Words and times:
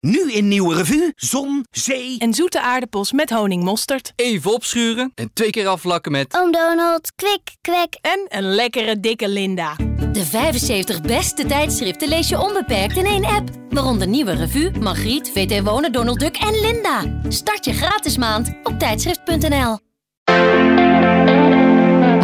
Nu 0.00 0.32
in 0.32 0.48
Nieuwe 0.48 0.74
Revue, 0.74 1.12
zon, 1.16 1.66
zee... 1.70 2.18
En 2.18 2.34
zoete 2.34 2.60
aardappels 2.60 3.12
met 3.12 3.30
honingmosterd. 3.30 4.12
Even 4.16 4.52
opschuren 4.52 5.12
en 5.14 5.30
twee 5.32 5.50
keer 5.50 5.66
afvlakken 5.66 6.12
met... 6.12 6.36
Oom 6.36 6.52
Donald, 6.52 7.12
kwik, 7.14 7.56
kwek. 7.60 7.98
En 8.00 8.26
een 8.28 8.54
lekkere 8.54 9.00
dikke 9.00 9.28
Linda. 9.28 9.76
De 10.12 10.24
75 10.24 11.00
beste 11.00 11.46
tijdschriften 11.46 12.08
lees 12.08 12.28
je 12.28 12.40
onbeperkt 12.40 12.96
in 12.96 13.06
één 13.06 13.24
app. 13.24 13.48
Waaronder 13.68 14.06
Nieuwe 14.08 14.32
Revue, 14.32 14.70
Margriet, 14.78 15.30
VT 15.34 15.62
Wonen, 15.62 15.92
Donald 15.92 16.20
Duck 16.20 16.36
en 16.36 16.60
Linda. 16.60 17.20
Start 17.28 17.64
je 17.64 17.72
gratis 17.72 18.16
maand 18.16 18.52
op 18.62 18.78
tijdschrift.nl. 18.78 19.78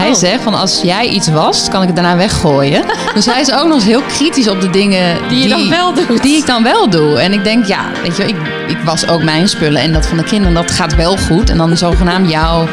Hij 0.06 0.14
zegt 0.14 0.42
van 0.42 0.54
als 0.54 0.80
jij 0.82 1.08
iets 1.08 1.28
wast, 1.28 1.68
kan 1.68 1.80
ik 1.80 1.86
het 1.86 1.96
daarna 1.96 2.16
weggooien. 2.16 2.84
dus 3.14 3.26
hij 3.26 3.40
is 3.40 3.52
ook 3.52 3.66
nog 3.66 3.74
eens 3.74 3.84
heel 3.84 4.02
kritisch 4.02 4.48
op 4.48 4.60
de 4.60 4.70
dingen 4.70 5.28
Die 5.28 5.42
je 5.42 5.48
dan 5.48 5.68
wel 5.68 5.94
doet. 5.94 6.22
Die 6.22 6.36
ik 6.36 6.46
dan 6.46 6.62
wel 6.62 6.90
doe. 6.90 7.20
En 7.20 7.32
ik 7.32 7.44
denk, 7.44 7.66
ja, 7.66 7.90
weet 8.02 8.16
je, 8.16 8.24
ik, 8.24 8.36
ik 8.68 8.78
was 8.84 9.08
ook 9.08 9.22
mijn 9.22 9.48
spullen 9.48 9.80
en 9.80 9.92
dat 9.92 10.06
van 10.06 10.16
de 10.16 10.24
kinderen, 10.24 10.54
dat 10.54 10.70
gaat 10.70 10.94
wel 10.94 11.16
goed. 11.16 11.50
En 11.50 11.56
dan 11.56 11.76
zogenaamd 11.76 12.30
jouw 12.30 12.68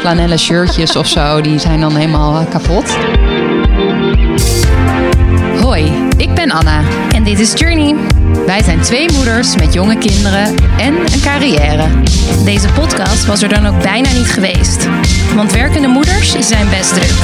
flanellen 0.00 0.38
shirtjes 0.38 0.96
of 0.96 1.06
zo, 1.06 1.40
die 1.40 1.58
zijn 1.58 1.80
dan 1.80 1.96
helemaal 1.96 2.40
eh, 2.40 2.48
kapot. 2.50 2.96
Hoi, 5.60 5.92
ik 6.16 6.34
ben 6.34 6.50
Anna. 6.50 6.80
En 7.14 7.24
dit 7.24 7.38
is 7.38 7.52
Journey. 7.52 8.21
Wij 8.46 8.62
zijn 8.62 8.80
twee 8.80 9.12
moeders 9.12 9.56
met 9.56 9.72
jonge 9.72 9.98
kinderen 9.98 10.54
en 10.78 10.94
een 10.94 11.20
carrière. 11.22 11.86
Deze 12.44 12.68
podcast 12.68 13.26
was 13.26 13.42
er 13.42 13.48
dan 13.48 13.66
ook 13.66 13.82
bijna 13.82 14.12
niet 14.12 14.32
geweest. 14.32 14.88
Want 15.34 15.52
werkende 15.52 15.88
moeders 15.88 16.30
zijn 16.38 16.68
best 16.68 16.94
druk. 16.94 17.14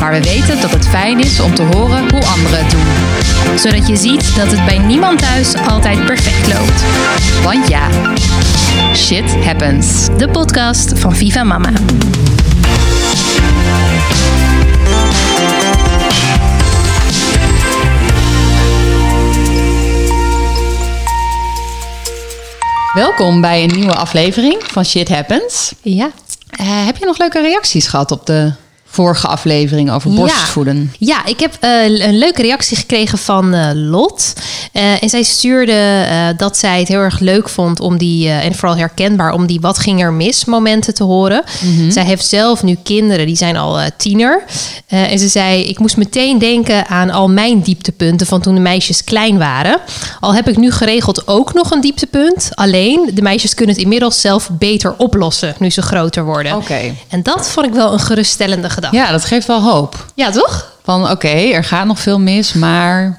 Maar 0.00 0.12
we 0.12 0.22
weten 0.22 0.60
dat 0.60 0.70
het 0.70 0.88
fijn 0.88 1.20
is 1.20 1.40
om 1.40 1.54
te 1.54 1.62
horen 1.62 2.10
hoe 2.10 2.24
anderen 2.24 2.58
het 2.58 2.70
doen. 2.70 3.58
Zodat 3.58 3.88
je 3.88 3.96
ziet 3.96 4.36
dat 4.36 4.50
het 4.50 4.64
bij 4.64 4.78
niemand 4.78 5.18
thuis 5.18 5.54
altijd 5.68 6.04
perfect 6.04 6.52
loopt. 6.52 6.82
Want 7.42 7.68
ja, 7.68 7.88
shit 8.94 9.44
happens. 9.44 10.08
De 10.16 10.28
podcast 10.28 10.98
van 10.98 11.16
Viva 11.16 11.44
Mama. 11.44 11.70
Welkom 22.94 23.40
bij 23.40 23.62
een 23.62 23.74
nieuwe 23.74 23.94
aflevering 23.94 24.62
van 24.62 24.84
Shit 24.84 25.08
Happens. 25.08 25.74
Ja. 25.82 26.10
Eh, 26.50 26.86
heb 26.86 26.96
je 26.96 27.04
nog 27.04 27.18
leuke 27.18 27.40
reacties 27.40 27.86
gehad 27.86 28.10
op 28.10 28.26
de 28.26 28.52
vorige 28.94 29.26
aflevering 29.26 29.90
over 29.90 30.10
borstvoeden? 30.10 30.92
Ja, 30.98 31.26
ik 31.26 31.40
heb 31.40 31.56
eh, 31.60 31.84
een 31.84 32.18
leuke 32.18 32.42
reactie 32.42 32.76
gekregen 32.76 33.18
van 33.18 33.54
eh, 33.54 33.70
Lot. 33.74 34.32
Eh, 34.72 35.02
en 35.02 35.08
zij 35.08 35.22
stuurde 35.22 35.82
dat 36.36 36.56
zij 36.56 36.78
het 36.78 36.88
heel 36.88 37.00
erg 37.00 37.18
leuk 37.18 37.48
vond 37.48 37.80
om 37.80 37.98
die, 37.98 38.28
en 38.28 38.54
vooral 38.54 38.76
herkenbaar, 38.76 39.32
om 39.32 39.46
die 39.46 39.60
wat 39.60 39.78
ging 39.78 40.02
er 40.02 40.12
mis 40.12 40.44
momenten 40.44 40.94
te 40.94 41.04
horen. 41.04 41.42
Zij 41.88 42.04
heeft 42.04 42.26
zelf 42.26 42.62
nu 42.62 42.76
kinderen, 42.82 43.26
die 43.26 43.36
zijn 43.36 43.56
al 43.56 43.78
tiener. 43.96 44.44
En 44.86 45.18
ze 45.18 45.28
zei, 45.28 45.64
ik 45.64 45.78
moest 45.78 45.96
meteen 45.96 46.38
denken 46.38 46.86
aan 46.86 47.10
al 47.10 47.28
mijn 47.28 47.60
dieptepunten 47.60 48.26
van 48.26 48.40
toen 48.40 48.54
de 48.54 48.60
meisjes 48.60 49.04
klein 49.04 49.38
waren. 49.38 49.78
Al 50.20 50.34
heb 50.34 50.48
ik 50.48 50.56
nu 50.56 50.70
geregeld 50.70 51.26
ook 51.28 51.54
nog 51.54 51.70
een 51.70 51.80
dieptepunt. 51.80 52.50
Alleen, 52.54 53.10
de 53.14 53.22
meisjes 53.22 53.54
kunnen 53.54 53.74
het 53.74 53.84
inmiddels 53.84 54.20
zelf 54.20 54.50
beter 54.52 54.94
oplossen 54.96 55.54
nu 55.58 55.70
ze 55.70 55.82
groter 55.82 56.24
worden. 56.24 56.56
Oké. 56.56 56.94
En 57.08 57.22
dat 57.22 57.48
vond 57.48 57.66
ik 57.66 57.72
wel 57.72 57.92
een 57.92 58.00
geruststellende 58.00 58.70
gedachte. 58.70 58.83
Ja, 58.90 59.10
dat 59.10 59.24
geeft 59.24 59.46
wel 59.46 59.62
hoop. 59.62 60.04
Ja, 60.14 60.30
toch? 60.30 60.72
Van 60.82 61.10
oké, 61.10 61.28
er 61.28 61.64
gaat 61.64 61.86
nog 61.86 61.98
veel 62.00 62.20
mis, 62.20 62.52
maar 62.52 63.18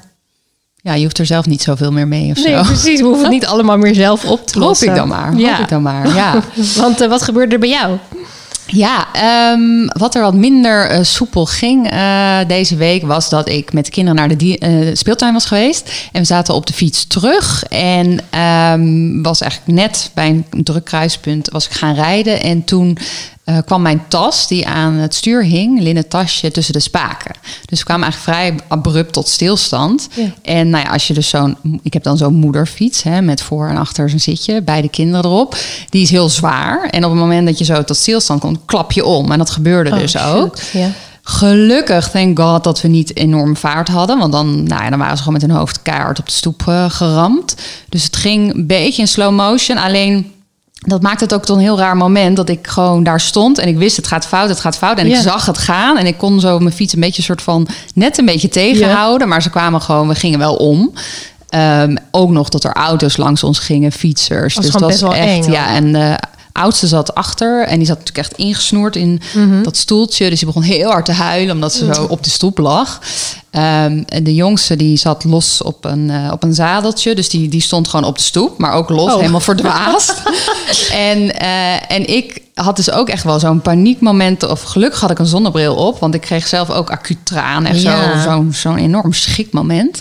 ja, 0.82 0.94
je 0.94 1.02
hoeft 1.02 1.18
er 1.18 1.26
zelf 1.26 1.46
niet 1.46 1.62
zoveel 1.62 1.92
meer 1.92 2.08
mee 2.08 2.30
of 2.30 2.44
Nee, 2.44 2.54
zo. 2.56 2.62
precies. 2.62 3.00
We 3.00 3.06
hoeven 3.06 3.22
het 3.24 3.32
niet 3.32 3.46
allemaal 3.46 3.76
meer 3.78 3.94
zelf 3.94 4.24
op 4.24 4.46
te 4.46 4.58
Hoop 4.58 4.68
lossen. 4.68 4.88
ik 4.88 4.94
dan 4.94 5.08
maar. 5.08 5.36
Ja. 5.36 5.50
Hoop 5.50 5.58
ik 5.62 5.68
dan 5.68 5.82
maar. 5.82 6.14
Ja. 6.14 6.42
Want 6.76 7.00
eh, 7.00 7.08
wat 7.08 7.22
gebeurde 7.22 7.54
er 7.54 7.60
bij 7.60 7.68
jou? 7.68 7.96
Ja, 8.66 9.06
ehm, 9.12 9.86
wat 9.86 10.14
er 10.14 10.22
wat 10.22 10.34
minder 10.34 10.86
eh, 10.90 11.02
soepel 11.02 11.46
ging 11.46 11.90
eh, 11.90 12.38
deze 12.46 12.76
week 12.76 13.06
was 13.06 13.28
dat 13.28 13.48
ik 13.48 13.72
met 13.72 13.84
de 13.84 13.90
kinderen 13.90 14.18
naar 14.18 14.36
de 14.36 14.90
speeltuin 14.92 15.32
was 15.32 15.44
geweest. 15.44 15.92
En 16.12 16.20
we 16.20 16.26
zaten 16.26 16.54
op 16.54 16.66
de 16.66 16.72
fiets 16.72 17.06
terug. 17.06 17.64
En 17.68 18.18
ehm, 18.30 19.22
was 19.22 19.40
eigenlijk 19.40 19.80
net 19.80 20.10
bij 20.14 20.28
een 20.28 20.64
druk 20.64 20.84
kruispunt 20.84 21.50
was 21.50 21.66
ik 21.66 21.72
gaan 21.72 21.94
rijden. 21.94 22.42
En 22.42 22.64
toen 22.64 22.98
eh, 23.46 23.58
kwam 23.64 23.82
mijn 23.82 24.04
tas 24.08 24.46
die 24.48 24.66
aan 24.66 24.92
het 24.92 25.14
stuur 25.14 25.44
hing, 25.44 25.80
linnen 25.80 26.08
tasje, 26.08 26.50
tussen 26.50 26.72
de 26.72 26.80
spaken. 26.80 27.34
Dus 27.64 27.78
we 27.78 27.84
kwamen 27.84 28.04
eigenlijk 28.04 28.36
vrij 28.38 28.66
abrupt 28.68 29.12
tot 29.12 29.28
stilstand. 29.28 30.08
Ja. 30.14 30.32
En 30.42 30.70
nou 30.70 30.84
ja, 30.84 30.92
als 30.92 31.06
je 31.06 31.14
dus 31.14 31.28
zo'n, 31.28 31.56
ik 31.82 31.92
heb 31.92 32.02
dan 32.02 32.16
zo'n 32.16 32.34
moederfiets 32.34 33.02
hè, 33.02 33.22
met 33.22 33.42
voor 33.42 33.68
en 33.68 33.76
achter 33.76 34.10
zo'n 34.10 34.18
zitje, 34.18 34.62
beide 34.62 34.88
kinderen 34.88 35.24
erop. 35.24 35.56
Die 35.88 36.02
is 36.02 36.10
heel 36.10 36.28
zwaar. 36.28 36.88
En 36.90 37.04
op 37.04 37.10
het 37.10 37.20
moment 37.20 37.46
dat 37.46 37.58
je 37.58 37.64
zo 37.64 37.84
tot 37.84 37.96
stilstand 37.96 38.40
komt, 38.40 38.58
klap 38.64 38.92
je 38.92 39.04
om. 39.04 39.32
En 39.32 39.38
dat 39.38 39.50
gebeurde 39.50 39.90
Oh, 39.90 39.98
dus 39.98 40.18
ook. 40.18 40.56
Ja. 40.72 40.90
Gelukkig, 41.22 42.10
thank 42.10 42.38
God, 42.38 42.64
dat 42.64 42.80
we 42.80 42.88
niet 42.88 43.16
enorm 43.16 43.56
vaart 43.56 43.88
hadden. 43.88 44.18
Want 44.18 44.32
dan, 44.32 44.62
nou 44.62 44.82
ja, 44.82 44.90
dan 44.90 44.98
waren 44.98 45.16
ze 45.16 45.22
gewoon 45.22 45.38
met 45.40 45.48
hun 45.48 45.58
hoofd 45.58 45.82
keihard 45.82 46.18
op 46.18 46.26
de 46.26 46.32
stoep 46.32 46.62
eh, 46.66 46.90
geramd. 46.90 47.54
Dus 47.88 48.04
het 48.04 48.16
ging 48.16 48.54
een 48.54 48.66
beetje 48.66 49.02
in 49.02 49.08
slow 49.08 49.34
motion. 49.34 49.78
Alleen, 49.78 50.32
dat 50.86 51.02
maakte 51.02 51.24
het 51.24 51.34
ook 51.34 51.44
tot 51.44 51.56
een 51.56 51.62
heel 51.62 51.78
raar 51.78 51.96
moment. 51.96 52.36
Dat 52.36 52.48
ik 52.48 52.66
gewoon 52.66 53.02
daar 53.02 53.20
stond 53.20 53.58
en 53.58 53.68
ik 53.68 53.76
wist 53.76 53.96
het 53.96 54.06
gaat 54.06 54.26
fout, 54.26 54.48
het 54.48 54.60
gaat 54.60 54.76
fout. 54.76 54.98
En 54.98 55.06
ik 55.06 55.16
zag 55.16 55.46
het 55.46 55.58
gaan. 55.58 55.96
En 55.96 56.06
ik 56.06 56.18
kon 56.18 56.40
zo 56.40 56.58
mijn 56.58 56.74
fiets 56.74 56.94
een 56.94 57.00
beetje 57.00 57.22
soort 57.22 57.42
van 57.42 57.68
net 57.94 58.18
een 58.18 58.24
beetje 58.24 58.48
tegenhouden. 58.48 59.28
Maar 59.28 59.42
ze 59.42 59.50
kwamen 59.50 59.82
gewoon, 59.82 60.08
we 60.08 60.14
gingen 60.14 60.38
wel 60.38 60.54
om. 60.54 60.92
Ehm, 61.48 61.96
ook 62.10 62.30
nog 62.30 62.48
dat 62.48 62.64
er 62.64 62.72
auto's 62.72 63.16
langs 63.16 63.42
ons 63.42 63.58
gingen, 63.58 63.92
fietsers. 63.92 64.54
Dus 64.54 64.70
dat 64.70 64.80
was 64.80 65.00
wel 65.00 65.14
echt, 65.14 65.46
eng, 65.46 65.52
ja. 65.52 65.68
En 65.74 65.92
de 65.92 66.18
oudste 66.56 66.86
zat 66.86 67.14
achter 67.14 67.66
en 67.66 67.76
die 67.78 67.86
zat 67.86 67.98
natuurlijk 67.98 68.26
echt 68.28 68.38
ingesnoerd 68.38 68.96
in 68.96 69.20
Mhm. 69.34 69.62
dat 69.62 69.76
stoeltje. 69.76 70.28
Dus 70.30 70.38
die 70.38 70.46
begon 70.48 70.62
heel 70.62 70.90
hard 70.90 71.04
te 71.04 71.12
huilen 71.12 71.54
omdat 71.54 71.72
ze 71.72 71.94
zo 71.94 72.04
op 72.04 72.24
de 72.24 72.30
stoep 72.30 72.58
lag. 72.58 73.00
Ehm, 73.50 74.02
en 74.06 74.24
de 74.24 74.34
jongste 74.34 74.76
die 74.76 74.96
zat 74.96 75.24
los 75.24 75.62
op 75.62 75.84
een, 75.84 76.10
eh, 76.10 76.32
op 76.32 76.42
een 76.42 76.54
zadeltje. 76.54 77.14
Dus 77.14 77.28
die, 77.28 77.48
die 77.48 77.60
stond 77.60 77.88
gewoon 77.88 78.06
op 78.06 78.16
de 78.16 78.22
stoep, 78.22 78.58
maar 78.58 78.72
ook 78.72 78.88
los, 78.88 79.12
Oh. 79.12 79.18
helemaal 79.18 79.40
verdwaasd. 79.40 80.22
en, 81.10 81.38
eh, 81.38 81.90
en 81.92 82.06
ik 82.16 82.40
had 82.54 82.76
dus 82.76 82.90
ook 82.90 83.08
echt 83.08 83.22
wel 83.24 83.38
zo'n 83.38 83.60
paniekmoment. 83.60 84.46
Of 84.48 84.62
gelukkig 84.62 85.00
had 85.00 85.10
ik 85.10 85.18
een 85.18 85.26
zonnebril 85.26 85.74
op, 85.74 85.98
want 85.98 86.14
ik 86.14 86.20
kreeg 86.20 86.46
zelf 86.46 86.70
ook 86.70 86.90
acuut 86.90 87.18
tranen. 87.24 87.70
Echt 87.70 87.82
Ja. 87.82 88.22
zo- 88.22 88.30
zo'n 88.30 88.52
zo'n 88.52 88.76
enorm 88.76 89.12
schrikmoment. 89.12 90.00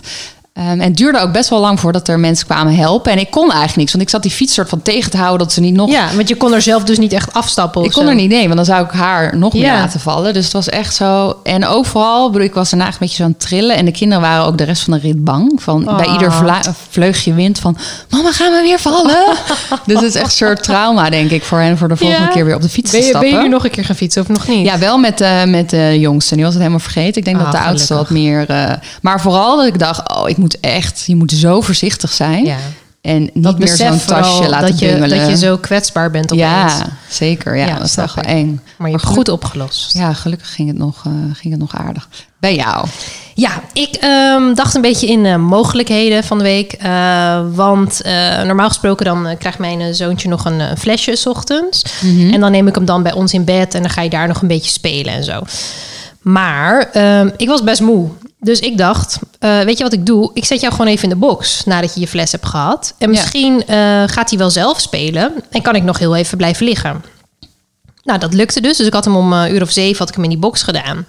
Ehm, 0.55 0.67
en 0.67 0.79
het 0.81 0.97
duurde 0.97 1.19
ook 1.19 1.31
best 1.31 1.49
wel 1.49 1.59
lang 1.59 1.79
voordat 1.79 2.07
er 2.07 2.19
mensen 2.19 2.45
kwamen 2.45 2.75
helpen. 2.75 3.11
En 3.11 3.17
ik 3.19 3.29
kon 3.31 3.47
eigenlijk 3.47 3.75
niks, 3.75 3.91
want 3.91 4.03
ik 4.03 4.09
zat 4.09 4.21
die 4.21 4.31
fiets 4.31 4.53
soort 4.53 4.69
van 4.69 4.81
tegen 4.81 5.11
te 5.11 5.17
houden 5.17 5.39
dat 5.39 5.53
ze 5.53 5.61
niet 5.61 5.73
nog 5.73 5.89
ja, 5.89 6.07
want 6.16 6.27
je 6.29 6.35
kon 6.35 6.53
er 6.53 6.61
zelf 6.61 6.83
dus 6.83 6.97
niet 6.97 7.13
echt 7.13 7.33
afstappen 7.33 7.81
of 7.81 7.88
ik 7.88 7.93
kon 7.93 8.03
zo. 8.03 8.09
er 8.09 8.16
niet 8.16 8.29
nemen, 8.29 8.55
want 8.55 8.55
dan 8.55 8.75
zou 8.75 8.85
ik 8.85 8.91
haar 8.91 9.38
nog 9.38 9.53
meer 9.53 9.61
Ja. 9.63 9.73
laten 9.79 9.99
vallen. 9.99 10.33
Dus 10.33 10.43
het 10.43 10.53
was 10.53 10.69
echt 10.69 10.95
zo. 10.95 11.39
En 11.43 11.66
overal, 11.67 12.29
bedoel, 12.31 12.47
ik 12.47 12.53
was 12.53 12.69
daarna 12.69 12.88
een 12.88 12.93
beetje 12.99 13.16
zo 13.16 13.23
aan 13.23 13.29
het 13.29 13.39
trillen. 13.39 13.75
En 13.75 13.85
de 13.85 13.91
kinderen 13.91 14.23
waren 14.23 14.45
ook 14.45 14.57
de 14.57 14.63
rest 14.63 14.83
van 14.83 14.93
de 14.93 14.99
rit 14.99 15.23
bang. 15.23 15.51
Van, 15.61 15.89
Oh. 15.89 15.97
Bij 15.97 16.07
ieder 16.11 16.31
vla- 16.31 16.61
vleugje 16.89 17.33
wind 17.33 17.59
van... 17.59 17.77
Mama, 18.09 18.31
gaan 18.31 18.51
we 18.51 18.61
weer 18.61 18.79
vallen? 18.79 19.25
dus 19.85 19.95
het 19.95 20.03
is 20.03 20.16
echt 20.16 20.25
een 20.25 20.31
soort 20.31 20.63
trauma, 20.63 21.09
denk 21.09 21.31
ik, 21.31 21.43
voor 21.43 21.59
hen... 21.59 21.77
voor 21.77 21.87
de 21.87 21.95
volgende 21.97 22.23
Ja. 22.25 22.31
keer 22.31 22.45
weer 22.45 22.55
op 22.55 22.61
de 22.61 22.69
fiets 22.69 22.91
Ben 22.91 22.99
te 22.99 23.05
je, 23.05 23.11
ben 23.11 23.22
stappen. 23.22 23.41
je 23.43 23.47
nu 23.47 23.53
nog 23.53 23.63
een 23.63 23.72
keer 23.72 23.85
gaan 23.85 23.95
fietsen 23.95 24.22
of 24.22 24.27
nog 24.27 24.47
niet? 24.47 24.66
Ja, 24.66 24.77
wel 24.79 24.97
met, 24.97 25.22
eh, 25.22 25.43
met 25.43 25.69
de 25.69 25.99
jongste. 25.99 26.33
Die 26.35 26.43
was 26.43 26.53
het 26.53 26.61
helemaal 26.61 26.83
vergeten. 26.83 27.16
Ik 27.17 27.25
denk 27.25 27.37
Ah, 27.37 27.43
dat 27.43 27.51
de 27.51 27.59
oudste 27.59 27.93
wat 27.95 28.09
meer... 28.09 28.49
eh, 28.49 28.72
maar 29.01 29.22
vooral 29.22 29.57
dat 29.57 29.66
ik 29.66 29.79
dacht, 29.79 30.16
oh, 30.16 30.29
ik 30.29 30.37
moet 30.37 30.44
echt... 30.53 31.03
Je 31.06 31.16
moet 31.16 31.31
zo 31.31 31.61
voorzichtig 31.61 32.11
zijn. 32.11 32.45
Ja. 32.45 32.57
En 33.06 33.29
niet 33.33 33.44
dat 33.44 33.59
meer 33.59 33.67
zo'n 33.67 34.06
tasje 34.06 34.50
laten 34.50 34.69
dat 34.69 34.79
je, 34.79 34.88
bungelen. 34.88 35.17
dat 35.17 35.28
je 35.29 35.38
zo 35.38 35.57
kwetsbaar 35.57 36.11
bent 36.11 36.31
opeens. 36.31 36.41
Ja, 36.41 36.88
zeker. 37.09 37.57
Ja, 37.57 37.66
Ja, 37.66 37.78
dat 37.78 37.88
is 37.88 37.97
echt 37.97 38.16
wel 38.16 38.23
eng. 38.23 38.61
Maar 38.78 38.89
je 38.89 38.95
hebt 38.95 39.07
goed 39.07 39.29
opgelost. 39.29 39.94
Ja, 39.94 40.13
gelukkig 40.13 40.53
ging 40.53 40.67
het 40.67 40.78
nog, 40.78 41.03
eh, 41.05 41.11
ging 41.34 41.53
het 41.53 41.61
nog 41.61 41.75
aardig. 41.75 42.09
Bij 42.39 42.55
jou. 42.55 42.88
Ja, 43.34 43.61
ik 43.73 43.95
ehm, 43.95 44.53
dacht 44.53 44.75
een 44.75 44.81
beetje 44.81 45.07
in 45.07 45.25
eh, 45.25 45.35
mogelijkheden 45.35 46.23
van 46.23 46.38
de 46.38 46.44
week. 46.44 46.73
Eh, 46.73 47.41
want 47.53 48.01
normaal 48.45 48.67
gesproken 48.67 49.05
dan 49.05 49.38
krijgt 49.38 49.59
mijn 49.59 49.96
zoontje 49.96 50.29
nog 50.29 50.46
een, 50.46 50.78
flesje 50.78 51.16
's 51.16 51.25
ochtends. 51.25 51.84
En 52.31 52.40
dan 52.40 52.52
neem 52.52 52.67
ik 52.67 52.75
hem 52.75 52.85
dan 52.85 53.03
bij 53.03 53.14
ons 53.14 53.34
in 53.34 53.43
bed 53.43 53.73
en 53.73 53.81
dan 53.81 53.91
ga 53.91 54.02
je 54.02 54.09
daar 54.09 54.28
nog 54.28 54.41
een 54.41 54.47
beetje 54.47 54.72
spelen 54.72 55.14
en 55.14 55.23
zo. 55.23 55.41
Maar 56.22 56.90
ehm, 56.91 57.29
ik 57.37 57.47
was 57.47 57.64
best 57.64 57.81
moe. 57.81 58.09
Dus 58.45 58.59
ik 58.59 58.77
dacht, 58.77 59.19
eh, 59.39 59.59
weet 59.59 59.77
je 59.77 59.83
wat 59.83 59.93
ik 59.93 60.05
doe? 60.05 60.31
Ik 60.33 60.45
zet 60.45 60.61
jou 60.61 60.73
gewoon 60.73 60.87
even 60.91 61.03
in 61.03 61.09
de 61.09 61.15
box 61.15 61.63
nadat 61.63 61.93
je 61.93 61.99
je 61.99 62.07
fles 62.07 62.31
hebt 62.31 62.45
gehad. 62.45 62.93
En 62.97 63.11
Ja. 63.11 63.19
misschien 63.19 63.65
eh, 63.67 63.77
gaat 64.05 64.29
hij 64.29 64.37
wel 64.39 64.49
zelf 64.49 64.81
spelen 64.81 65.33
en 65.51 65.61
kan 65.61 65.75
ik 65.75 65.83
nog 65.83 65.99
heel 65.99 66.15
even 66.15 66.37
blijven 66.37 66.65
liggen. 66.65 67.03
Nou, 68.05 68.19
dat 68.19 68.34
lukte 68.34 68.61
dus. 68.61 68.78
Dus 68.78 68.87
ik 68.87 68.93
had 68.93 69.05
hem 69.05 69.16
om 69.16 69.34
een 69.34 69.53
uur 69.53 69.61
of 69.61 69.72
zeven 69.72 69.97
had 69.97 70.09
ik 70.09 70.16
hem 70.16 70.23
in 70.23 70.29
die 70.29 70.40
box 70.40 70.61
gedaan. 70.61 71.05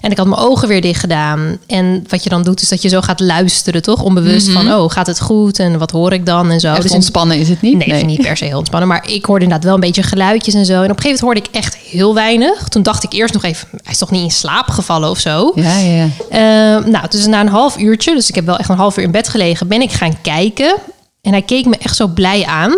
En 0.00 0.10
ik 0.10 0.16
had 0.16 0.26
mijn 0.26 0.40
ogen 0.40 0.68
weer 0.68 0.80
dicht 0.80 1.00
gedaan. 1.00 1.58
En 1.66 2.04
wat 2.08 2.22
je 2.22 2.30
dan 2.30 2.42
doet, 2.42 2.60
is 2.60 2.68
dat 2.68 2.82
je 2.82 2.88
zo 2.88 3.00
gaat 3.00 3.20
luisteren, 3.20 3.82
toch? 3.82 4.02
Onbewust 4.02 4.50
van, 4.50 4.72
oh, 4.72 4.90
gaat 4.90 5.06
het 5.06 5.20
goed? 5.20 5.58
En 5.58 5.78
wat 5.78 5.90
hoor 5.90 6.12
ik 6.12 6.26
dan? 6.26 6.50
En 6.50 6.60
zo. 6.60 6.72
Echt 6.72 6.82
Dus 6.82 6.90
ontspannen 6.90 7.38
is 7.38 7.48
het 7.48 7.60
niet? 7.60 7.86
Nee, 7.86 8.04
niet 8.04 8.22
per 8.22 8.36
se 8.36 8.44
heel 8.44 8.56
ontspannen. 8.56 8.88
Maar 8.88 9.10
ik 9.10 9.24
hoorde 9.24 9.42
inderdaad 9.42 9.66
wel 9.66 9.74
een 9.74 9.80
beetje 9.80 10.02
geluidjes 10.02 10.54
en 10.54 10.66
zo. 10.66 10.82
En 10.82 10.90
op 10.90 10.96
een 10.96 11.02
gegeven 11.02 11.26
moment 11.26 11.42
hoorde 11.42 11.58
ik 11.58 11.64
echt 11.64 11.76
heel 11.76 12.14
weinig. 12.14 12.68
Toen 12.68 12.82
dacht 12.82 13.04
ik 13.04 13.12
eerst 13.12 13.34
nog 13.34 13.44
even, 13.44 13.68
hij 13.70 13.92
is 13.92 13.98
toch 13.98 14.10
niet 14.10 14.22
in 14.22 14.30
slaap 14.30 14.68
gevallen 14.68 15.10
of 15.10 15.18
zo? 15.18 15.52
Ja, 15.54 15.78
ja, 15.78 15.94
ja. 15.94 16.08
Eh, 16.30 16.84
nou, 16.84 17.08
dus 17.08 17.26
na 17.26 17.40
een 17.40 17.48
half 17.48 17.78
uurtje, 17.78 18.14
dus 18.14 18.28
ik 18.28 18.34
heb 18.34 18.46
wel 18.46 18.58
echt 18.58 18.68
een 18.68 18.76
half 18.76 18.96
uur 18.96 19.04
in 19.04 19.10
bed 19.10 19.28
gelegen, 19.28 19.68
ben 19.68 19.82
ik 19.82 19.92
gaan 19.92 20.20
kijken. 20.20 20.74
En 21.20 21.32
hij 21.32 21.42
keek 21.42 21.66
me 21.66 21.76
echt 21.76 21.96
zo 21.96 22.06
blij 22.06 22.44
aan. 22.44 22.76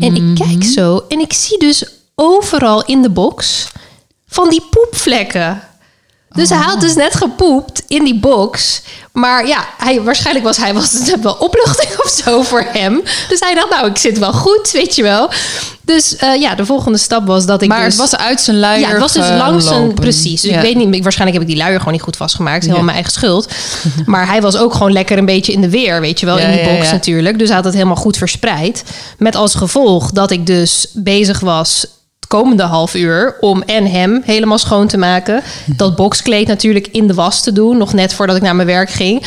En 0.00 0.14
ik 0.14 0.46
kijk 0.46 0.64
zo 0.64 1.04
en 1.08 1.20
ik 1.20 1.32
zie 1.32 1.58
dus 1.58 1.84
overal 2.14 2.84
in 2.84 3.02
de 3.02 3.10
box 3.10 3.68
van 4.28 4.48
die 4.50 4.62
poepvlekken. 4.70 5.62
Dus 6.34 6.48
hij 6.48 6.58
had 6.58 6.80
dus 6.80 6.94
net 6.94 7.14
gepoept 7.14 7.82
in 7.88 8.04
die 8.04 8.18
box. 8.18 8.82
Maar 9.12 9.46
ja, 9.46 9.66
hij, 9.78 10.02
waarschijnlijk 10.02 10.44
was 10.46 10.56
hij 10.56 10.74
was 10.74 10.92
het 10.92 11.20
wel 11.22 11.32
opluchting 11.38 11.98
of 12.04 12.10
zo 12.24 12.42
voor 12.42 12.64
hem. 12.68 13.02
Dus 13.28 13.40
hij 13.40 13.54
dacht, 13.54 13.70
nou, 13.70 13.86
ik 13.90 13.96
zit 13.98 14.18
wel 14.18 14.32
goed, 14.32 14.70
weet 14.70 14.94
je 14.96 15.02
wel. 15.02 15.30
Dus 15.82 16.16
eh, 16.16 16.40
ja, 16.40 16.54
de 16.54 16.66
volgende 16.66 16.98
stap 16.98 17.26
was 17.26 17.46
dat 17.46 17.62
ik 17.62 17.68
Maar 17.68 17.84
dus... 17.84 17.96
het 17.98 18.10
was 18.10 18.16
uit 18.20 18.40
zijn 18.40 18.58
luier 18.58 18.80
Ja, 18.80 18.88
het 18.88 18.98
was 18.98 19.12
dus 19.12 19.28
langs 19.28 19.64
een... 19.64 19.72
gelopen. 19.72 19.94
Precies. 19.94 20.40
Dus 20.40 20.50
Ja. 20.50 20.56
ik 20.60 20.74
weet 20.74 20.86
niet, 20.86 21.02
waarschijnlijk 21.02 21.40
heb 21.40 21.48
ik 21.48 21.54
die 21.54 21.62
luier 21.64 21.78
gewoon 21.78 21.92
niet 21.92 22.02
goed 22.02 22.16
vastgemaakt. 22.16 22.54
Het 22.62 22.64
is 22.64 22.70
helemaal 22.70 22.94
Ja. 22.94 23.02
mijn 23.02 23.14
eigen 23.24 23.46
schuld. 23.46 23.52
Maar 24.12 24.26
hij 24.26 24.40
was 24.40 24.56
ook 24.56 24.72
gewoon 24.72 24.92
lekker 24.92 25.18
een 25.18 25.24
beetje 25.24 25.52
in 25.52 25.60
de 25.60 25.70
weer, 25.70 26.00
weet 26.00 26.20
je 26.20 26.26
wel, 26.26 26.38
Ja, 26.38 26.44
in 26.46 26.64
die 26.66 26.76
box 26.76 26.90
natuurlijk. 26.90 27.38
Dus 27.38 27.46
hij 27.46 27.56
had 27.56 27.64
het 27.64 27.74
helemaal 27.74 27.96
goed 27.96 28.16
verspreid. 28.16 28.82
Met 29.18 29.34
als 29.34 29.54
gevolg 29.54 30.10
dat 30.10 30.30
ik 30.30 30.46
dus 30.46 30.86
bezig 30.92 31.40
was 31.40 31.86
komende 32.38 32.62
half 32.62 32.94
uur 32.94 33.36
om 33.40 33.62
en 33.62 33.86
hem 33.90 34.22
helemaal 34.24 34.58
schoon 34.58 34.86
te 34.86 34.96
maken. 34.96 35.42
Dat 35.66 35.96
boxkleed 35.96 36.46
natuurlijk 36.46 36.86
in 36.92 37.06
de 37.06 37.14
was 37.14 37.42
te 37.42 37.52
doen, 37.52 37.76
nog 37.76 37.92
net 37.92 38.14
voordat 38.14 38.36
ik 38.36 38.42
naar 38.42 38.56
mijn 38.56 38.68
werk 38.68 38.90
ging. 38.90 39.22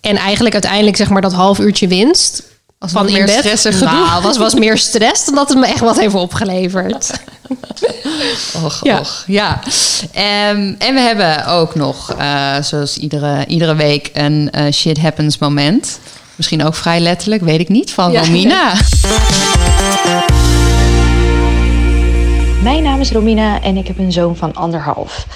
En 0.00 0.16
eigenlijk 0.16 0.54
uiteindelijk 0.54 0.96
zeg 0.96 1.08
maar 1.08 1.22
dat 1.22 1.32
half 1.32 1.58
uurtje 1.58 1.88
winst 1.88 2.42
Was 2.78 2.90
van 2.92 3.04
meer 3.04 3.24
bed. 3.26 3.38
stress 3.38 3.64
en 3.64 3.72
gedoe. 3.72 3.88
Nou, 4.06 4.22
was, 4.22 4.36
was 4.36 4.54
meer 4.54 4.78
stress 4.78 5.24
dan 5.24 5.34
dat 5.34 5.48
het 5.48 5.58
me 5.58 5.66
echt 5.66 5.80
wat 5.80 5.98
heeft 6.00 6.14
opgeleverd. 6.14 7.10
Och, 8.64 8.80
Ja. 8.82 8.98
och, 8.98 9.24
ja. 9.26 9.58
Ehm, 10.12 10.74
en 10.78 10.94
we 10.94 11.00
hebben 11.00 11.46
ook 11.46 11.74
nog, 11.74 12.14
eh, 12.18 12.54
zoals 12.62 12.96
iedere, 12.98 13.46
iedere 13.46 13.74
week, 13.74 14.10
een 14.12 14.48
eh, 14.50 14.72
shit 14.72 14.98
happens 15.00 15.38
moment. 15.38 15.98
Misschien 16.36 16.64
ook 16.64 16.74
vrij 16.74 17.00
letterlijk, 17.00 17.42
weet 17.42 17.60
ik 17.60 17.68
niet, 17.68 17.92
van 17.92 18.12
Ja. 18.12 18.20
Romina. 18.20 18.72
Mijn 22.62 22.82
naam 22.82 23.00
is 23.00 23.12
Romina 23.12 23.62
en 23.62 23.76
ik 23.76 23.86
heb 23.86 23.98
een 23.98 24.12
zoon 24.12 24.36
van 24.36 24.54
anderhalf. 24.54 25.26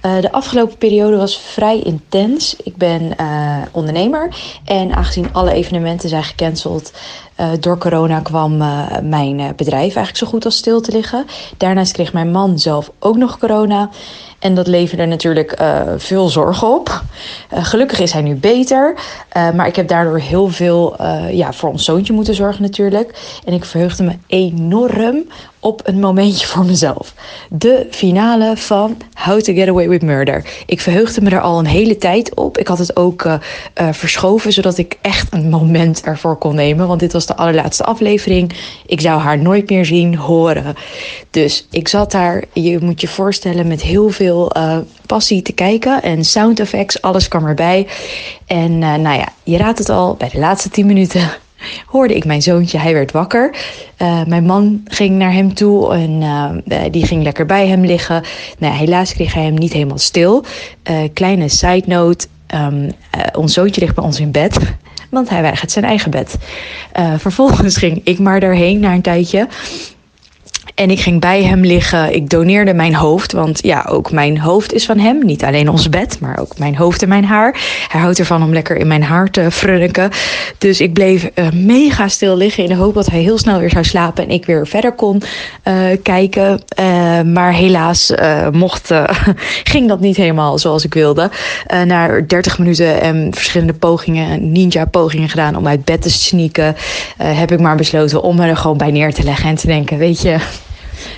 Eh, 0.00 0.20
de 0.20 0.32
afgelopen 0.32 0.78
periode 0.78 1.16
was 1.16 1.38
vrij 1.38 1.78
intens. 1.78 2.56
Ik 2.64 2.76
ben 2.76 3.16
eh, 3.16 3.56
ondernemer 3.72 4.34
en 4.64 4.94
aangezien 4.94 5.32
alle 5.32 5.52
evenementen 5.52 6.08
zijn 6.08 6.24
gecanceld 6.24 6.92
eh, 7.34 7.48
door 7.60 7.78
corona 7.78 8.20
kwam 8.20 8.56
mijn 9.02 9.36
bedrijf 9.56 9.80
eigenlijk 9.80 10.16
zo 10.16 10.26
goed 10.26 10.44
als 10.44 10.56
stil 10.56 10.80
te 10.80 10.92
liggen. 10.92 11.26
Daarnaast 11.56 11.92
kreeg 11.92 12.12
mijn 12.12 12.30
man 12.30 12.58
zelf 12.58 12.90
ook 12.98 13.16
nog 13.16 13.38
corona. 13.38 13.90
En 14.38 14.54
dat 14.54 14.66
leverde 14.66 15.04
natuurlijk 15.04 15.62
veel 15.96 16.28
zorgen 16.28 16.68
op. 16.68 17.02
Gelukkig 17.50 18.00
is 18.00 18.12
hij 18.12 18.22
nu 18.22 18.34
beter. 18.34 18.94
maar 19.54 19.66
ik 19.66 19.76
heb 19.76 19.88
daardoor 19.88 20.18
heel 20.18 20.48
veel 20.48 20.96
ja, 21.30 21.52
voor 21.52 21.70
ons 21.70 21.84
zoontje 21.84 22.12
moeten 22.12 22.34
zorgen 22.34 22.62
natuurlijk. 22.62 23.38
En 23.44 23.52
ik 23.52 23.64
verheugde 23.64 24.02
me 24.02 24.16
enorm 24.26 25.24
op 25.64 25.80
een 25.84 26.00
momentje 26.00 26.46
voor 26.46 26.64
mezelf. 26.64 27.14
De 27.50 27.86
finale 27.90 28.56
van 28.56 28.96
How 29.14 29.40
to 29.40 29.54
Get 29.54 29.68
Away 29.68 29.88
with 29.88 30.02
Murder. 30.02 30.44
Ik 30.66 30.80
verheugde 30.80 31.20
me 31.20 31.30
er 31.30 31.40
al 31.40 31.58
een 31.58 31.66
hele 31.66 31.96
tijd 31.96 32.34
op. 32.34 32.58
Ik 32.58 32.68
had 32.68 32.78
het 32.78 32.96
ook 32.96 33.24
eh, 33.24 33.34
eh, 33.74 33.88
verschoven, 33.92 34.52
zodat 34.52 34.78
ik 34.78 34.98
echt 35.00 35.32
een 35.32 35.48
moment 35.48 36.02
ervoor 36.02 36.36
kon 36.36 36.54
nemen. 36.54 36.88
Want 36.88 37.00
dit 37.00 37.12
was 37.12 37.26
de 37.26 37.36
allerlaatste 37.36 37.84
aflevering. 37.84 38.52
Ik 38.86 39.00
zou 39.00 39.20
haar 39.20 39.38
nooit 39.38 39.70
meer 39.70 39.84
zien, 39.84 40.16
horen. 40.16 40.74
Dus 41.30 41.66
ik 41.70 41.88
zat 41.88 42.10
daar, 42.10 42.44
je 42.52 42.78
moet 42.80 43.00
je 43.00 43.08
voorstellen, 43.08 43.66
met 43.66 43.82
heel 43.82 44.08
veel 44.08 44.52
eh, 44.52 44.78
passie 45.06 45.42
te 45.42 45.52
kijken. 45.52 46.02
En 46.02 46.24
sound 46.24 46.60
effects, 46.60 47.02
alles 47.02 47.28
kwam 47.28 47.46
erbij. 47.46 47.86
En 48.46 48.78
nou 48.78 49.16
ja, 49.16 49.28
je 49.42 49.56
raadt 49.56 49.78
het 49.78 49.88
al, 49.88 50.14
bij 50.14 50.28
de 50.28 50.38
laatste 50.38 50.68
10 50.68 50.86
minuten 50.86 51.42
hoorde 51.86 52.14
ik 52.14 52.24
mijn 52.24 52.42
zoontje. 52.42 52.78
Hij 52.78 52.92
werd 52.92 53.12
wakker. 53.12 53.56
Eh, 53.96 54.24
mijn 54.24 54.44
man 54.44 54.80
ging 54.84 55.16
naar 55.16 55.32
hem 55.32 55.54
toe 55.54 55.94
en 55.94 56.22
eh, 56.22 56.84
eh, 56.84 56.92
die 56.92 57.06
ging 57.06 57.22
lekker 57.22 57.46
bij 57.46 57.66
hem 57.68 57.84
liggen. 57.84 58.22
Nou, 58.58 58.74
helaas 58.74 59.12
kreeg 59.12 59.34
hij 59.34 59.44
hem 59.44 59.54
niet 59.54 59.72
helemaal 59.72 59.98
stil. 59.98 60.44
Kleine 61.12 61.48
side 61.48 61.84
note. 61.86 62.26
ehm, 62.46 62.90
eh, 63.10 63.20
ons 63.38 63.52
zoontje 63.52 63.80
ligt 63.80 63.94
bij 63.94 64.04
ons 64.04 64.20
in 64.20 64.30
bed. 64.30 64.58
Want 65.10 65.28
hij 65.28 65.42
weigert 65.42 65.70
zijn 65.70 65.84
eigen 65.84 66.10
bed. 66.10 66.36
Vervolgens 67.16 67.76
ging 67.84 68.00
ik 68.04 68.18
maar 68.18 68.40
daarheen 68.40 68.80
na 68.80 68.92
een 68.92 69.02
tijdje. 69.02 69.48
En 70.74 70.90
ik 70.90 71.00
ging 71.00 71.20
bij 71.20 71.42
hem 71.42 71.60
liggen. 71.60 72.14
Ik 72.14 72.30
doneerde 72.30 72.74
mijn 72.74 72.94
hoofd. 72.94 73.32
Want 73.32 73.62
ja, 73.62 73.86
ook 73.88 74.12
mijn 74.12 74.38
hoofd 74.40 74.72
is 74.72 74.84
van 74.84 74.98
hem. 74.98 75.24
Niet 75.24 75.44
alleen 75.44 75.68
ons 75.68 75.88
bed, 75.88 76.20
maar 76.20 76.38
ook 76.38 76.58
mijn 76.58 76.76
hoofd 76.76 77.02
en 77.02 77.08
mijn 77.08 77.24
haar. 77.24 77.60
Hij 77.88 78.00
houdt 78.00 78.18
ervan 78.18 78.42
om 78.42 78.52
lekker 78.52 78.76
in 78.76 78.86
mijn 78.86 79.02
haar 79.02 79.30
te 79.30 79.50
frunniken. 79.50 80.10
Dus 80.58 80.80
ik 80.80 80.92
bleef 80.92 81.24
eh, 81.24 81.50
mega 81.50 82.08
stil 82.08 82.36
liggen. 82.36 82.62
In 82.62 82.68
de 82.68 82.74
hoop 82.74 82.94
dat 82.94 83.06
hij 83.06 83.20
heel 83.20 83.38
snel 83.38 83.58
weer 83.58 83.70
zou 83.70 83.84
slapen. 83.84 84.24
En 84.24 84.30
ik 84.30 84.46
weer 84.46 84.66
verder 84.66 84.92
kon 84.92 85.22
eh, 85.62 85.74
kijken. 86.02 86.62
Eh, 86.68 87.20
maar 87.20 87.52
helaas 87.52 88.12
mocht, 88.52 88.90
ging 89.72 89.88
dat 89.88 90.00
niet 90.00 90.16
helemaal 90.16 90.58
zoals 90.58 90.84
ik 90.84 90.94
wilde. 90.94 91.30
Na 91.84 92.20
30 92.20 92.58
minuten 92.58 93.00
en 93.00 93.28
verschillende 93.34 93.72
pogingen, 93.72 94.52
ninja 94.52 94.84
pogingen 94.84 95.28
gedaan 95.28 95.56
om 95.56 95.66
uit 95.66 95.84
bed 95.84 96.02
te 96.02 96.10
sneaken. 96.10 96.76
heb 97.16 97.52
ik 97.52 97.60
maar 97.60 97.76
besloten 97.76 98.22
om 98.22 98.36
me 98.36 98.46
er 98.46 98.56
gewoon 98.56 98.76
bij 98.76 98.90
neer 98.90 99.14
te 99.14 99.22
leggen. 99.22 99.48
En 99.48 99.54
te 99.54 99.66
denken, 99.66 99.98
weet 99.98 100.22
je 100.22 100.36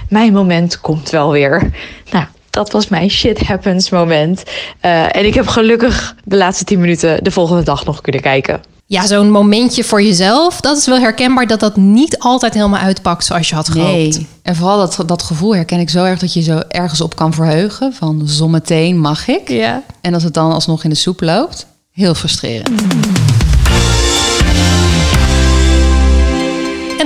mijn 0.09 0.33
moment 0.33 0.81
komt 0.81 1.11
wel 1.11 1.31
weer. 1.31 1.71
Nou, 2.11 2.25
dat 2.50 2.73
was 2.73 2.88
mijn 2.88 3.11
shit 3.11 3.41
happens 3.41 3.91
moment. 3.91 4.43
Eh, 4.81 5.17
en 5.17 5.27
ik 5.27 5.35
heb 5.35 5.47
gelukkig 5.47 6.15
de 6.25 6.37
laatste 6.37 6.65
10 6.65 6.81
minuten 6.81 7.25
de 7.25 7.31
volgende 7.31 7.62
dag 7.62 7.85
nog 7.85 8.00
kunnen 8.00 8.21
kijken. 8.21 8.61
Ja, 8.88 9.06
zo'n 9.06 9.31
momentje 9.31 9.85
voor 9.85 10.03
jezelf, 10.03 10.61
dat 10.61 10.77
is 10.77 10.87
wel 10.87 10.99
herkenbaar 10.99 11.47
dat 11.47 11.61
dat 11.61 11.77
niet 11.77 12.19
altijd 12.19 12.55
helemaal 12.55 12.81
uitpakt 12.81 13.25
zoals 13.25 13.49
je 13.49 13.55
had 13.55 13.69
gehoopt. 13.69 14.17
Nee. 14.17 14.27
En 14.43 14.56
vooral 14.56 14.79
dat, 14.79 15.03
dat 15.06 15.23
gevoel 15.23 15.55
herken 15.55 15.81
ik 15.81 15.91
zo 15.91 16.05
erg 16.05 16.19
dat 16.19 16.33
je 16.33 16.43
zo 16.43 16.62
ergens 16.69 17.00
op 17.00 17.17
kan 17.17 17.35
verheugen. 17.35 17.93
Van 17.93 18.23
zometeen 18.25 18.99
mag 18.99 19.29
ik. 19.29 19.49
Ja. 19.49 19.83
En 20.00 20.15
als 20.15 20.23
het 20.23 20.35
dan 20.35 20.53
alsnog 20.53 20.85
in 20.85 20.91
de 20.91 20.97
soep 20.97 21.21
loopt, 21.21 21.67
heel 21.91 22.15
frustrerend. 22.15 22.83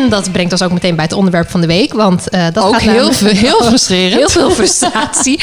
En 0.03 0.09
dat 0.09 0.33
brengt 0.33 0.53
ons 0.53 0.63
ook 0.63 0.73
meteen 0.73 0.95
bij 0.95 1.05
het 1.05 1.13
onderwerp 1.15 1.51
van 1.51 1.61
de 1.61 1.67
week. 1.67 1.93
Want 1.93 2.29
eh, 2.29 2.45
dat 2.53 2.65
Ook 2.65 2.73
gaat 2.73 2.81
heel, 2.83 3.13
veel- 3.13 3.29
heel 3.35 3.63
frustrerend. 3.69 4.15
Heel 4.15 4.29
veel 4.29 4.51
frustratie. 4.51 5.41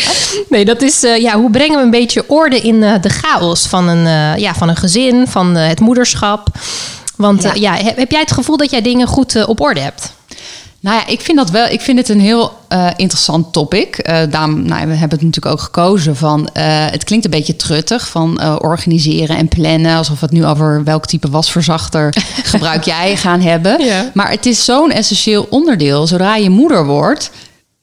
Nee, 0.50 0.66
dat 0.66 0.82
is 0.82 1.04
eh, 1.04 1.18
ja, 1.22 1.36
hoe 1.40 1.50
brengen 1.52 1.78
we 1.78 1.84
een 1.84 1.90
beetje 1.92 2.24
orde 2.28 2.60
in 2.62 2.84
eh, 2.84 3.02
de 3.02 3.10
chaos 3.10 3.68
van 3.68 3.88
een, 3.88 4.40
ja, 4.40 4.54
van 4.54 4.70
een 4.70 4.76
gezin, 4.76 5.28
van 5.28 5.56
het 5.56 5.80
moederschap. 5.80 6.48
Want 7.16 7.44
Ja. 7.54 7.74
heb, 7.76 8.12
jij 8.12 8.20
het 8.20 8.32
gevoel 8.32 8.58
dat 8.58 8.72
jij 8.72 8.82
dingen 8.82 9.08
goed 9.08 9.46
op 9.46 9.62
orde 9.62 9.80
hebt? 9.80 10.16
Nou 10.80 10.96
ja, 10.98 11.08
ik 11.08 11.22
vind 11.22 11.38
dat 11.38 11.50
wel. 11.50 11.68
Ik 11.68 11.82
vind 11.82 11.98
het 11.98 12.10
een 12.10 12.20
heel 12.20 12.52
eh, 12.68 12.88
interessant 12.96 13.54
topic. 13.54 13.98
Eh 13.98 14.20
daarom, 14.30 14.66
nou, 14.66 14.88
we 14.88 14.94
hebben 14.94 15.18
het 15.18 15.28
natuurlijk 15.28 15.46
ook 15.46 15.62
gekozen 15.62 16.16
van. 16.16 16.50
eh, 16.54 16.64
het 16.90 17.04
klinkt 17.04 17.26
een 17.26 17.32
beetje 17.32 17.56
truttig 17.56 18.08
van 18.08 18.60
organiseren 18.62 19.38
en 19.38 19.48
plannen, 19.48 19.98
alsof 19.98 20.20
we 20.20 20.26
het 20.26 20.36
nu 20.36 20.46
over 20.46 20.84
welk 20.84 21.06
type 21.06 21.30
wasverzachter 21.30 22.14
gebruik 22.54 22.84
jij 22.84 23.16
gaan 23.18 23.42
hebben. 23.42 23.86
Ja. 23.86 24.12
Maar 24.14 24.30
het 24.30 24.46
is 24.46 24.66
zo'n 24.66 24.92
essentieel 24.92 25.48
onderdeel. 25.50 26.08
Zodra 26.08 26.36
je 26.36 26.50
moeder 26.50 26.86
wordt, 26.86 27.30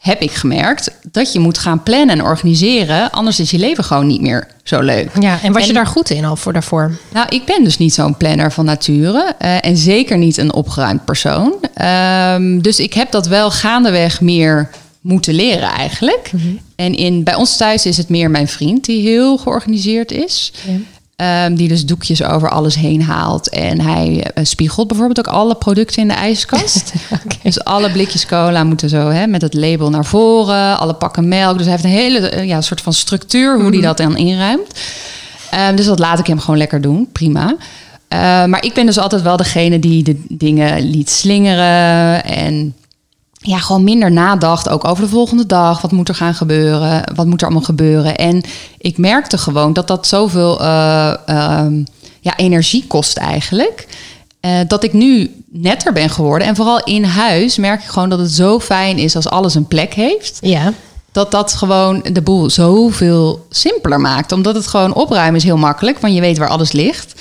heb 0.04 0.20
ik 0.20 0.30
gemerkt 0.30 0.90
dat 1.10 1.32
je 1.32 1.38
moet 1.38 1.58
gaan 1.58 1.82
plannen 1.82 2.08
en 2.18 2.22
organiseren. 2.24 3.10
Anders 3.10 3.40
is 3.40 3.50
je 3.50 3.58
leven 3.58 3.84
gewoon 3.84 4.06
niet 4.06 4.20
meer 4.20 4.46
zo 4.62 4.80
leuk. 4.80 5.10
Ja, 5.20 5.38
en 5.42 5.52
was 5.52 5.66
je 5.66 5.72
daar 5.72 5.86
goed 5.86 6.10
in 6.10 6.24
al 6.24 6.36
voor 6.36 6.52
daarvoor? 6.52 6.98
Nou, 7.12 7.26
ik 7.28 7.44
ben 7.44 7.64
dus 7.64 7.78
niet 7.78 7.94
zo'n 7.94 8.16
planner 8.16 8.52
van 8.52 8.64
nature. 8.64 9.34
eh, 9.38 9.64
en 9.64 9.76
zeker 9.76 10.18
niet 10.18 10.36
een 10.36 10.52
opgeruimd 10.52 11.04
persoon. 11.04 11.54
Ehm, 11.74 12.60
dus 12.60 12.78
ik 12.80 12.92
heb 12.94 13.10
dat 13.10 13.26
wel 13.26 13.50
gaandeweg 13.50 14.20
meer 14.20 14.70
moeten 15.00 15.34
leren 15.34 15.68
eigenlijk. 15.68 16.30
En 16.76 16.94
in, 16.94 17.22
bij 17.22 17.34
ons 17.34 17.56
thuis 17.56 17.86
is 17.86 17.96
het 17.96 18.08
meer 18.08 18.30
mijn 18.30 18.48
vriend 18.48 18.84
die 18.84 19.08
heel 19.08 19.36
georganiseerd 19.38 20.10
is. 20.12 20.52
Ehm, 21.16 21.54
die 21.54 21.68
dus 21.68 21.86
doekjes 21.86 22.22
over 22.22 22.50
alles 22.50 22.74
heen 22.74 23.02
haalt. 23.02 23.48
En 23.48 23.80
hij 23.80 24.30
eh, 24.34 24.44
spiegelt 24.44 24.88
bijvoorbeeld 24.88 25.18
ook 25.18 25.34
alle 25.34 25.54
producten 25.54 26.02
in 26.02 26.08
de 26.08 26.14
ijskast. 26.14 26.92
Dus 27.42 27.64
alle 27.64 27.90
blikjes 27.90 28.26
cola 28.26 28.64
moeten 28.64 28.88
zo 28.88 29.08
hè, 29.08 29.26
met 29.26 29.42
het 29.42 29.54
label 29.54 29.90
naar 29.90 30.04
voren. 30.04 30.78
Alle 30.78 30.94
pakken 30.94 31.28
melk. 31.28 31.56
Dus 31.56 31.66
hij 31.66 31.72
heeft 31.72 31.84
een 31.84 31.90
hele 31.90 32.28
eh, 32.28 32.46
ja, 32.46 32.60
soort 32.60 32.80
van 32.80 32.92
structuur 32.92 33.60
hoe 33.60 33.70
hij 33.70 33.80
dat 33.80 33.96
dan 33.96 34.16
inruimt. 34.16 34.80
Ehm, 35.50 35.76
dus 35.76 35.86
dat 35.86 35.98
laat 35.98 36.18
ik 36.18 36.26
hem 36.26 36.40
gewoon 36.40 36.56
lekker 36.56 36.80
doen. 36.80 37.08
Prima. 37.12 37.56
Eh, 38.08 38.18
maar 38.44 38.64
ik 38.64 38.72
ben 38.72 38.86
dus 38.86 38.98
altijd 38.98 39.22
wel 39.22 39.36
degene 39.36 39.78
die 39.78 40.02
de 40.02 40.24
dingen 40.28 40.90
liet 40.90 41.10
slingeren. 41.10 42.24
En 42.24 42.74
ja, 43.46 43.58
gewoon 43.58 43.84
minder 43.84 44.12
nadacht. 44.12 44.68
Ook 44.68 44.84
over 44.84 45.04
de 45.04 45.10
volgende 45.10 45.46
dag. 45.46 45.80
Wat 45.80 45.92
moet 45.92 46.08
er 46.08 46.14
gaan 46.14 46.34
gebeuren? 46.34 47.14
Wat 47.14 47.26
moet 47.26 47.40
er 47.40 47.46
allemaal 47.46 47.64
gebeuren? 47.64 48.16
En 48.16 48.42
ik 48.78 48.98
merkte 48.98 49.38
gewoon 49.38 49.72
dat 49.72 49.86
dat 49.86 50.06
zoveel 50.06 50.60
eh, 50.60 51.14
ehm, 51.26 51.84
ja, 52.20 52.36
energie 52.36 52.84
kost 52.86 53.16
eigenlijk. 53.16 53.86
Eh, 54.40 54.58
dat 54.66 54.84
ik 54.84 54.92
nu 54.92 55.30
netter 55.48 55.92
ben 55.92 56.10
geworden. 56.10 56.48
En 56.48 56.56
vooral 56.56 56.84
in 56.84 57.04
huis 57.04 57.56
merk 57.56 57.82
ik 57.82 57.88
gewoon 57.88 58.08
dat 58.08 58.18
het 58.18 58.30
zo 58.32 58.60
fijn 58.60 58.98
is 58.98 59.16
als 59.16 59.28
alles 59.28 59.54
een 59.54 59.66
plek 59.68 59.94
heeft 59.94 60.38
Ja. 60.40 60.72
dat 61.12 61.30
dat 61.30 61.52
gewoon 61.52 62.04
de 62.12 62.22
boel 62.22 62.50
zoveel 62.50 63.46
simpeler 63.50 64.00
maakt. 64.00 64.32
Omdat 64.32 64.54
het 64.54 64.66
gewoon 64.66 64.94
opruimen 64.94 65.36
is 65.36 65.44
heel 65.44 65.56
makkelijk, 65.56 65.98
want 65.98 66.14
je 66.14 66.20
weet 66.20 66.38
waar 66.38 66.48
alles 66.48 66.72
ligt. 66.72 67.14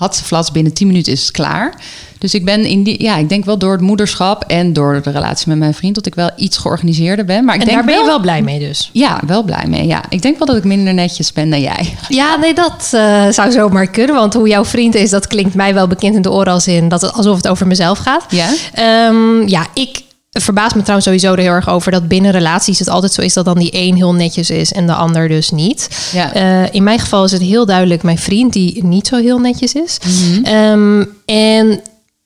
Hatseflats, 0.00 0.52
binnen 0.52 0.72
10 0.72 0.86
minuten 0.86 1.12
is 1.12 1.20
het 1.20 1.30
klaar. 1.30 1.74
Dus 2.18 2.34
ik 2.34 2.44
ben 2.44 2.64
in 2.64 2.82
die, 2.82 3.02
ja, 3.02 3.16
ik 3.16 3.28
denk 3.28 3.44
wel 3.44 3.58
door 3.58 3.72
het 3.72 3.80
moederschap 3.80 4.44
en 4.46 4.72
door 4.72 5.00
de 5.02 5.10
relatie 5.10 5.48
met 5.48 5.58
mijn 5.58 5.74
vriend 5.74 5.94
dat 5.94 6.06
ik 6.06 6.14
wel 6.14 6.30
iets 6.36 6.58
georganiseerder 6.58 7.24
ben. 7.24 7.44
Maar 7.44 7.54
ik 7.54 7.60
En 7.60 7.66
denk 7.66 7.78
daar 7.78 7.86
ben 7.86 7.98
je 7.98 8.06
wel, 8.06 8.20
blij 8.20 8.42
mee 8.42 8.58
dus. 8.58 8.90
Ja, 8.92 9.20
wel 9.26 9.42
blij 9.42 9.64
mee. 9.68 9.86
Ja, 9.86 10.02
ik 10.08 10.22
denk 10.22 10.38
wel 10.38 10.46
dat 10.46 10.56
ik 10.56 10.64
minder 10.64 10.94
netjes 10.94 11.32
ben 11.32 11.50
dan 11.50 11.60
jij. 11.60 11.94
Ja, 12.08 12.36
nee, 12.36 12.54
dat 12.54 12.88
eh, 12.90 13.28
zou 13.30 13.50
zomaar 13.50 13.86
kunnen. 13.86 14.14
Want 14.14 14.34
hoe 14.34 14.48
jouw 14.48 14.64
vriend 14.64 14.94
is, 14.94 15.10
dat 15.10 15.26
klinkt 15.26 15.54
mij 15.54 15.74
wel 15.74 15.86
bekend 15.86 16.14
in 16.14 16.22
de 16.22 16.30
oren 16.30 16.52
als 16.52 16.66
in 16.66 16.88
dat 16.88 17.00
het 17.00 17.12
alsof 17.12 17.36
het 17.36 17.48
over 17.48 17.66
mezelf 17.66 17.98
gaat. 17.98 18.24
Ja? 18.28 18.48
Ehm, 18.74 19.48
ja, 19.48 19.66
ik 19.74 20.02
verbaas 20.30 20.74
me 20.74 20.80
trouwens 20.80 21.04
sowieso 21.04 21.32
er 21.32 21.38
heel 21.38 21.52
erg 21.52 21.68
over 21.68 21.92
dat 21.92 22.08
binnen 22.08 22.30
relaties 22.30 22.78
het 22.78 22.88
altijd 22.88 23.12
zo 23.12 23.20
is 23.20 23.34
dat 23.34 23.44
dan 23.44 23.58
die 23.58 23.70
een 23.72 23.94
heel 23.94 24.14
netjes 24.14 24.50
is 24.50 24.72
en 24.72 24.86
de 24.86 24.94
ander 24.94 25.28
dus 25.28 25.50
niet. 25.50 25.88
Ja. 26.12 26.32
Eh, 26.32 26.74
in 26.74 26.82
mijn 26.82 26.98
geval 26.98 27.24
is 27.24 27.32
het 27.32 27.42
heel 27.42 27.66
duidelijk 27.66 28.02
mijn 28.02 28.18
vriend 28.18 28.52
die 28.52 28.84
niet 28.84 29.06
zo 29.06 29.16
heel 29.16 29.38
netjes 29.38 29.72
is. 29.72 29.98
Mhm. 30.04 30.44
Ehm, 30.44 31.04
en 31.24 31.80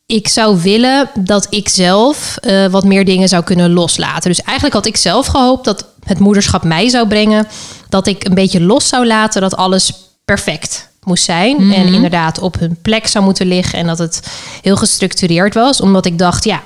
ik 0.06 0.28
zou 0.28 0.62
willen 0.62 1.11
dat 1.18 1.46
ik 1.50 1.68
zelf 1.68 2.37
eh, 2.40 2.66
wat 2.66 2.84
meer 2.84 3.04
dingen 3.04 3.28
zou 3.28 3.44
kunnen 3.44 3.73
loslaten. 3.73 4.30
Dus 4.30 4.42
eigenlijk 4.42 4.76
had 4.76 4.87
ik 4.87 4.96
zelf 4.96 5.26
gehoopt 5.26 5.64
dat 5.64 5.87
het 6.04 6.18
moederschap 6.18 6.64
mij 6.64 6.88
zou 6.88 7.08
brengen. 7.08 7.46
Dat 7.88 8.06
ik 8.06 8.25
een 8.25 8.34
beetje 8.34 8.61
los 8.61 8.88
zou 8.88 9.06
laten 9.06 9.40
dat 9.40 9.56
alles 9.56 9.92
perfect 10.25 10.88
moest 11.04 11.25
zijn. 11.25 11.56
Mhm. 11.56 11.73
En 11.73 11.94
inderdaad 11.94 12.38
op 12.38 12.58
hun 12.58 12.76
plek 12.82 13.06
zou 13.06 13.25
moeten 13.25 13.46
liggen. 13.46 13.78
En 13.78 13.87
dat 13.87 13.99
het 13.99 14.23
heel 14.62 14.76
gestructureerd 14.76 15.54
was. 15.54 15.80
Omdat 15.80 16.06
ik 16.06 16.18
dacht, 16.18 16.44
ja, 16.44 16.62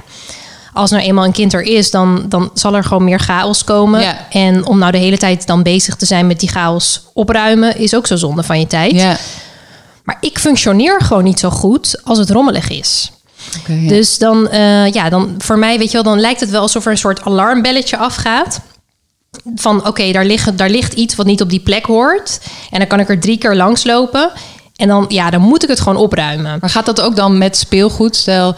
als 0.73 0.91
nou 0.91 1.03
eenmaal 1.03 1.25
een 1.25 1.33
kind 1.33 1.53
er 1.53 1.63
is, 1.63 1.91
dan, 1.91 2.25
dan 2.29 2.51
zal 2.55 2.75
er 2.75 2.85
gewoon 2.85 3.05
meer 3.05 3.21
chaos 3.21 3.65
komen. 3.65 4.01
Ja. 4.01 4.27
En 4.31 4.67
om 4.67 4.79
nou 4.79 4.93
de 4.93 4.99
hele 4.99 5.19
tijd 5.19 5.47
dan 5.47 5.63
bezig 5.63 5.97
te 5.97 6.07
zijn 6.07 6.27
met 6.27 6.41
die 6.41 6.49
chaos 6.49 7.03
opruimen, 7.15 7.79
is 7.79 7.95
ook 7.95 8.07
zo 8.07 8.17
zonde 8.17 8.43
van 8.43 8.61
je 8.61 8.67
tijd. 8.67 8.93
Ja. 8.93 9.17
Maar 10.05 10.17
ik 10.21 10.39
functioneer 10.39 11.01
gewoon 11.01 11.25
niet 11.25 11.39
zo 11.39 11.51
goed 11.51 12.01
als 12.05 12.19
het 12.19 12.31
rommelig 12.31 12.71
is. 12.71 13.13
Ja. 13.67 13.89
Dus 13.89 14.19
dan, 14.19 14.49
eh, 14.49 14.93
ja, 14.93 15.09
dan 15.09 15.35
voor 15.39 15.59
mij, 15.59 15.79
weet 15.79 15.91
je 15.91 16.03
wel, 16.03 16.13
dan 16.13 16.21
lijkt 16.21 16.41
het 16.41 16.51
wel 16.51 16.61
alsof 16.61 16.85
er 16.85 16.91
een 16.91 16.99
soort 16.99 17.25
alarmbelletje 17.25 17.97
afgaat. 17.97 18.61
Van 19.55 19.87
oké, 19.87 20.13
daar, 20.13 20.25
ligt, 20.25 20.59
daar 20.59 20.71
ligt 20.71 20.93
iets 20.93 21.15
wat 21.15 21.27
niet 21.27 21.43
op 21.43 21.51
die 21.51 21.61
plek 21.61 21.85
hoort. 21.85 22.41
En 22.71 22.79
dan 22.79 22.89
kan 22.89 23.01
ik 23.01 23.09
er 23.09 23.21
drie 23.21 23.39
keer 23.39 23.55
langs 23.55 23.85
lopen. 23.85 24.31
En 24.77 24.89
dan, 24.89 25.05
ja, 25.09 25.31
dan 25.31 25.41
moet 25.41 25.63
ik 25.63 25.69
het 25.69 25.81
gewoon 25.81 25.99
opruimen. 25.99 26.59
Maar 26.61 26.71
gaat 26.71 26.87
dat 26.87 27.01
ook 27.01 27.17
dan 27.17 27.39
met 27.39 27.57
speelgoed? 27.57 28.17
Stel, 28.17 28.55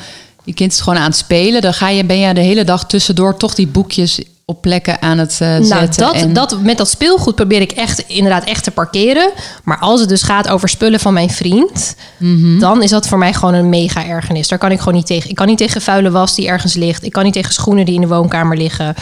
je 0.51 0.57
kind 0.57 0.73
is 0.73 0.81
gewoon 0.81 0.99
aan 0.99 1.05
het 1.05 1.17
spelen. 1.17 1.61
Dan 1.61 1.75
ga 1.75 1.89
je, 1.89 2.05
ben 2.05 2.19
je 2.19 2.35
de 2.35 2.41
hele 2.41 2.65
dag 2.65 2.87
tussendoor 2.87 3.37
toch 3.37 3.55
die 3.55 3.67
boekjes 3.67 4.21
op 4.45 4.61
plekken 4.63 5.03
aan 5.03 5.19
het 5.19 5.37
eh, 5.41 5.49
Nou, 5.49 5.65
zetten. 5.65 6.03
dat, 6.05 6.15
en- 6.15 6.33
dat, 6.33 6.61
met 6.63 6.79
dat 6.79 6.89
speelgoed 6.91 7.35
probeer 7.35 7.61
ik 7.61 7.73
echt 7.73 8.05
inderdaad 8.07 8.45
echt 8.45 8.65
te 8.65 8.71
parkeren. 8.71 9.31
Maar 9.65 9.79
als 9.79 10.01
het 10.01 10.09
dus 10.09 10.23
gaat 10.23 10.49
over 10.49 10.69
spullen 10.69 11.01
van 11.01 11.13
mijn 11.13 11.31
vriend, 11.31 11.95
Mhm. 12.19 12.59
dan 12.59 12.83
is 12.83 12.91
dat 12.91 13.07
voor 13.09 13.19
mij 13.19 13.33
gewoon 13.35 13.55
een 13.55 13.69
mega 13.69 14.07
ergernis. 14.07 14.49
Daar 14.49 14.59
kan 14.59 14.71
ik 14.71 14.79
gewoon 14.79 14.95
niet 14.95 15.07
tegen. 15.07 15.31
Ik 15.31 15.37
kan 15.37 15.47
niet 15.47 15.59
tegen 15.59 15.81
vuile 15.83 16.11
was 16.11 16.35
die 16.35 16.47
ergens 16.49 16.75
ligt. 16.75 17.05
Ik 17.05 17.13
kan 17.13 17.25
niet 17.25 17.33
tegen 17.33 17.53
schoenen 17.53 17.85
die 17.85 17.95
in 17.95 18.01
de 18.01 18.07
woonkamer 18.07 18.57
liggen. 18.57 18.95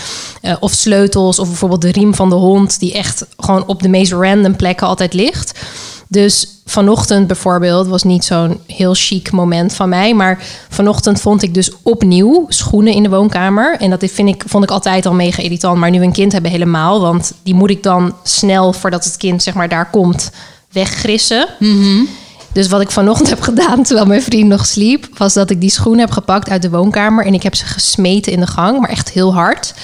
Eh, 0.42 0.56
of 0.60 0.72
sleutels, 0.72 1.38
of 1.38 1.46
bijvoorbeeld 1.48 1.82
de 1.82 1.92
riem 1.92 2.14
van 2.14 2.28
de 2.28 2.34
hond, 2.34 2.80
die 2.80 2.92
echt 2.92 3.26
gewoon 3.36 3.66
op 3.66 3.82
de 3.82 3.88
meest 3.88 4.12
random 4.12 4.56
plekken 4.56 4.86
altijd 4.86 5.14
ligt. 5.14 5.58
Dus 6.08 6.48
vanochtend 6.68 7.26
bijvoorbeeld 7.26 7.86
was 7.86 8.02
niet 8.02 8.24
zo'n 8.24 8.60
heel 8.66 8.94
chic 8.94 9.30
moment 9.30 9.74
van 9.74 9.88
mij. 9.88 10.14
Maar 10.14 10.42
vanochtend 10.68 11.20
vond 11.20 11.42
ik 11.42 11.54
dus 11.54 11.72
opnieuw 11.82 12.46
schoenen 12.48 12.92
in 12.92 13.02
de 13.02 13.08
woonkamer. 13.08 13.76
En 13.80 13.90
dat 13.90 14.04
vind 14.12 14.28
ik, 14.28 14.44
vond 14.46 14.64
ik 14.64 14.70
altijd 14.70 15.06
al 15.06 15.14
mega 15.14 15.42
irritant. 15.42 15.78
Maar 15.78 15.90
nu 15.90 16.02
een 16.02 16.12
kind 16.12 16.32
hebben 16.32 16.50
helemaal. 16.50 17.00
Want 17.00 17.32
die 17.42 17.54
moet 17.54 17.70
ik 17.70 17.82
dan 17.82 18.14
snel, 18.22 18.72
voordat 18.72 19.04
het 19.04 19.16
kind 19.16 19.42
zeg 19.42 19.54
maar 19.54 19.68
daar 19.68 19.90
komt, 19.90 20.30
weggrissen. 20.72 21.48
Dus 22.52 22.68
wat 22.68 22.80
ik 22.80 22.90
vanochtend 22.90 23.28
heb 23.28 23.40
gedaan, 23.40 23.82
terwijl 23.82 24.06
mijn 24.06 24.22
vriend 24.22 24.48
nog 24.48 24.66
sliep... 24.66 25.08
was 25.18 25.34
dat 25.34 25.50
ik 25.50 25.60
die 25.60 25.70
schoenen 25.70 26.00
heb 26.00 26.10
gepakt 26.10 26.50
uit 26.50 26.62
de 26.62 26.70
woonkamer... 26.70 27.26
en 27.26 27.34
ik 27.34 27.42
heb 27.42 27.54
ze 27.54 27.64
gesmeten 27.64 28.32
in 28.32 28.40
de 28.40 28.46
gang, 28.46 28.80
maar 28.80 28.90
echt 28.90 29.10
heel 29.10 29.34
hard. 29.34 29.74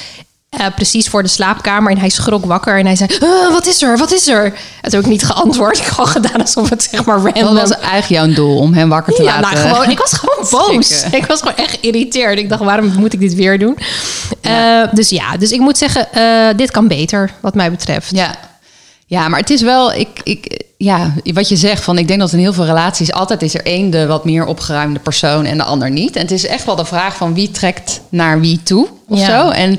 Eh, 0.58 0.66
precies 0.74 1.08
voor 1.08 1.22
de 1.22 1.28
slaapkamer. 1.28 1.92
En 1.92 1.98
hij 1.98 2.08
schrok 2.08 2.44
wakker 2.46 2.78
en 2.78 2.86
hij 2.86 2.96
zei... 2.96 3.10
"Ah, 3.20 3.52
wat 3.52 3.66
is 3.66 3.82
er? 3.82 3.98
Wat 3.98 4.12
is 4.12 4.28
er? 4.28 4.44
En 4.44 4.52
toen 4.90 4.90
heb 4.90 5.00
ik 5.00 5.06
niet 5.06 5.24
geantwoord. 5.24 5.78
Ik 5.78 5.84
gewoon 5.94 6.06
gedaan 6.10 6.40
alsof 6.40 6.70
het 6.70 6.88
zeg 6.90 7.04
maar 7.04 7.22
Wat 7.22 7.32
random... 7.36 7.54
was 7.54 7.70
eigenlijk 7.70 8.06
jouw 8.08 8.34
doel 8.34 8.58
om 8.58 8.74
hem 8.74 8.88
wakker 8.88 9.14
te 9.14 9.22
Ja, 9.22 9.40
laten? 9.40 9.58
nou 9.64 9.74
gewoon, 9.74 9.90
ik 9.90 9.98
was 9.98 10.12
gewoon 10.20 10.46
boos. 10.50 10.88
schrikken. 10.98 11.18
Ik 11.18 11.26
was 11.26 11.38
gewoon 11.38 11.56
echt 11.56 11.78
geïrriteerd. 11.80 12.38
Ik 12.38 12.48
dacht, 12.48 12.62
waarom 12.62 12.92
moet 12.98 13.12
ik 13.12 13.20
dit 13.20 13.34
weer 13.34 13.58
doen? 13.58 13.78
Eh, 14.40 14.82
dus 14.92 15.08
ja, 15.08 15.36
dus 15.36 15.50
ik 15.52 15.60
moet 15.60 15.78
zeggen, 15.78 16.12
eh, 16.12 16.56
dit 16.56 16.70
kan 16.70 16.88
beter, 16.88 17.30
wat 17.40 17.54
mij 17.54 17.70
betreft. 17.70 18.10
Ja. 18.16 18.34
ja, 19.06 19.28
maar 19.28 19.40
het 19.40 19.50
is 19.50 19.62
wel, 19.62 19.92
ik, 19.92 20.08
ik, 20.22 20.62
ja, 20.76 21.12
wat 21.24 21.48
je 21.48 21.56
zegt, 21.56 21.82
van 21.84 21.98
ik 21.98 22.08
denk 22.08 22.20
dat 22.20 22.32
in 22.32 22.38
heel 22.38 22.52
veel 22.52 22.64
relaties 22.64 23.12
altijd 23.12 23.42
is 23.42 23.54
er 23.54 23.64
één 23.66 23.90
de 23.90 24.06
wat 24.06 24.24
meer 24.24 24.46
opgeruimde 24.46 24.98
persoon 24.98 25.44
en 25.44 25.56
de 25.56 25.62
ander 25.64 25.90
niet. 25.90 26.16
En 26.16 26.22
het 26.22 26.30
is 26.30 26.46
echt 26.46 26.64
wel 26.64 26.76
de 26.76 26.84
vraag 26.84 27.16
van 27.16 27.34
wie 27.34 27.50
trekt 27.50 28.00
naar 28.08 28.40
wie 28.40 28.60
toe 28.62 28.88
of 29.08 29.18
Ja. 29.18 29.26
zo. 29.42 29.48
En 29.50 29.78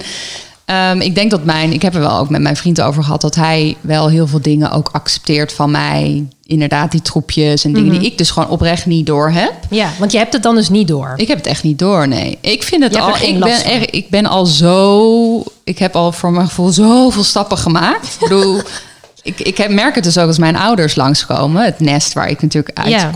ehm, 0.65 1.01
ik 1.01 1.15
denk 1.15 1.31
dat 1.31 1.43
mijn, 1.43 1.73
ik 1.73 1.81
heb 1.81 1.93
er 1.93 1.99
wel 1.99 2.17
ook 2.17 2.29
met 2.29 2.41
mijn 2.41 2.55
vriend 2.55 2.81
over 2.81 3.03
gehad, 3.03 3.21
dat 3.21 3.35
hij 3.35 3.75
wel 3.81 4.09
heel 4.09 4.27
veel 4.27 4.41
dingen 4.41 4.71
ook 4.71 4.89
accepteert 4.91 5.53
van 5.53 5.71
mij. 5.71 6.25
Inderdaad, 6.45 6.91
die 6.91 7.01
troepjes 7.01 7.63
en 7.65 7.73
dingen 7.73 7.91
Mhm. 7.91 7.99
die 7.99 8.11
ik 8.11 8.17
dus 8.17 8.31
gewoon 8.31 8.49
oprecht 8.49 8.85
niet 8.85 9.05
door 9.05 9.29
heb. 9.31 9.53
Ja, 9.69 9.89
want 9.99 10.11
je 10.11 10.17
hebt 10.17 10.33
het 10.33 10.43
dan 10.43 10.55
dus 10.55 10.69
niet 10.69 10.87
door. 10.87 11.13
Ik 11.15 11.27
heb 11.27 11.37
het 11.37 11.47
echt 11.47 11.63
niet 11.63 11.79
door, 11.79 12.07
nee. 12.07 12.37
Ik 12.41 12.63
vind 12.63 12.83
het 12.83 12.95
al. 12.95 13.07
Ik 13.21 13.39
ben, 13.39 13.65
er, 13.81 13.93
ik 13.93 14.09
ben 14.09 14.25
al 14.25 14.45
zo. 14.45 15.43
Ik 15.63 15.79
heb 15.79 15.95
al 15.95 16.11
voor 16.11 16.31
mijn 16.31 16.47
gevoel 16.47 16.69
zoveel 16.69 17.23
stappen 17.23 17.57
gemaakt. 17.57 18.05
Ik 18.07 18.19
bedoel, 18.19 18.61
ik, 19.23 19.39
ik 19.39 19.57
heb, 19.57 19.69
merk 19.71 19.95
het 19.95 20.03
dus 20.03 20.17
ook 20.17 20.27
als 20.27 20.37
mijn 20.37 20.55
ouders 20.55 20.95
langskomen. 20.95 21.63
Het 21.65 21.79
nest 21.79 22.13
waar 22.13 22.29
ik 22.29 22.41
natuurlijk 22.41 22.77
Ja. 22.87 23.11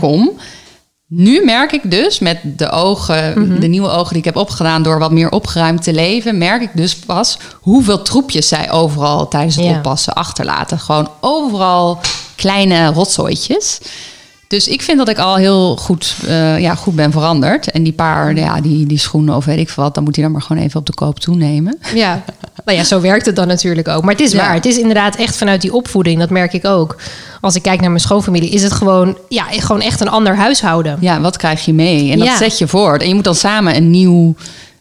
Nu 1.12 1.44
merk 1.44 1.72
ik 1.72 1.90
dus 1.90 2.18
met 2.18 2.38
de 2.44 2.70
ogen, 2.70 3.42
Mhm. 3.48 3.60
de 3.60 3.66
nieuwe 3.66 3.88
ogen 3.90 4.08
die 4.08 4.18
ik 4.18 4.24
heb 4.24 4.36
opgedaan 4.36 4.82
door 4.82 4.98
wat 4.98 5.10
meer 5.10 5.30
opgeruimd 5.30 5.82
te 5.82 5.92
leven, 5.92 6.38
merk 6.38 6.62
ik 6.62 6.70
dus 6.74 6.96
pas 6.96 7.38
hoeveel 7.60 8.02
troepjes 8.02 8.48
zij 8.48 8.70
overal 8.70 9.28
tijdens 9.28 9.56
het 9.56 9.64
Ja. 9.64 9.70
oppassen 9.76 10.12
achterlaten. 10.12 10.78
Gewoon 10.78 11.08
overal 11.20 12.00
kleine 12.36 12.86
rotzooitjes. 12.86 13.78
Dus 14.50 14.68
ik 14.68 14.82
vind 14.82 14.98
dat 14.98 15.08
ik 15.08 15.18
al 15.18 15.36
heel 15.36 15.76
goed, 15.76 16.16
eh, 16.26 16.58
ja, 16.58 16.74
goed 16.74 16.94
ben 16.94 17.12
veranderd. 17.12 17.70
En 17.70 17.82
die 17.82 17.92
paar, 17.92 18.34
ja, 18.36 18.60
die, 18.60 18.86
die 18.86 18.98
schoenen 18.98 19.36
of 19.36 19.44
weet 19.44 19.58
ik 19.58 19.68
veel 19.68 19.82
wat, 19.82 19.94
dan 19.94 20.04
moet 20.04 20.14
hij 20.14 20.24
dan 20.24 20.32
maar 20.32 20.42
gewoon 20.42 20.62
even 20.62 20.80
op 20.80 20.86
de 20.86 20.94
koop 20.94 21.18
toenemen. 21.20 21.78
Ja. 21.94 22.22
Nou 22.64 22.78
ja, 22.78 22.84
zo 22.84 23.00
werkt 23.00 23.26
het 23.26 23.36
dan 23.36 23.46
natuurlijk 23.46 23.88
ook. 23.88 24.02
Maar 24.02 24.12
het 24.12 24.20
is 24.20 24.32
Ja. 24.32 24.38
waar. 24.38 24.54
Het 24.54 24.66
is 24.66 24.78
inderdaad 24.78 25.16
echt 25.16 25.36
vanuit 25.36 25.60
die 25.60 25.72
opvoeding. 25.72 26.18
Dat 26.18 26.30
merk 26.30 26.52
ik 26.52 26.64
ook. 26.66 26.96
Als 27.40 27.54
ik 27.54 27.62
kijk 27.62 27.80
naar 27.80 27.88
mijn 27.90 28.00
schoonfamilie, 28.02 28.50
is 28.50 28.62
het 28.62 28.72
gewoon, 28.72 29.16
ja, 29.28 29.44
gewoon 29.50 29.80
echt 29.80 30.00
een 30.00 30.08
ander 30.08 30.36
huishouden. 30.36 30.96
Ja, 31.00 31.20
wat 31.20 31.36
krijg 31.36 31.64
je 31.64 31.72
mee? 31.72 32.10
En 32.12 32.18
dat 32.18 32.26
Ja. 32.26 32.36
zet 32.36 32.58
je 32.58 32.68
voort. 32.68 33.02
En 33.02 33.08
je 33.08 33.14
moet 33.14 33.24
dan 33.24 33.34
samen 33.34 33.76
een 33.76 33.90
nieuw, 33.90 34.34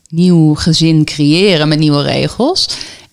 nieuw 0.10 0.56
gezin 0.56 1.04
creëren 1.04 1.68
met 1.68 1.80
nieuwe 1.80 2.02
regels. 2.02 2.70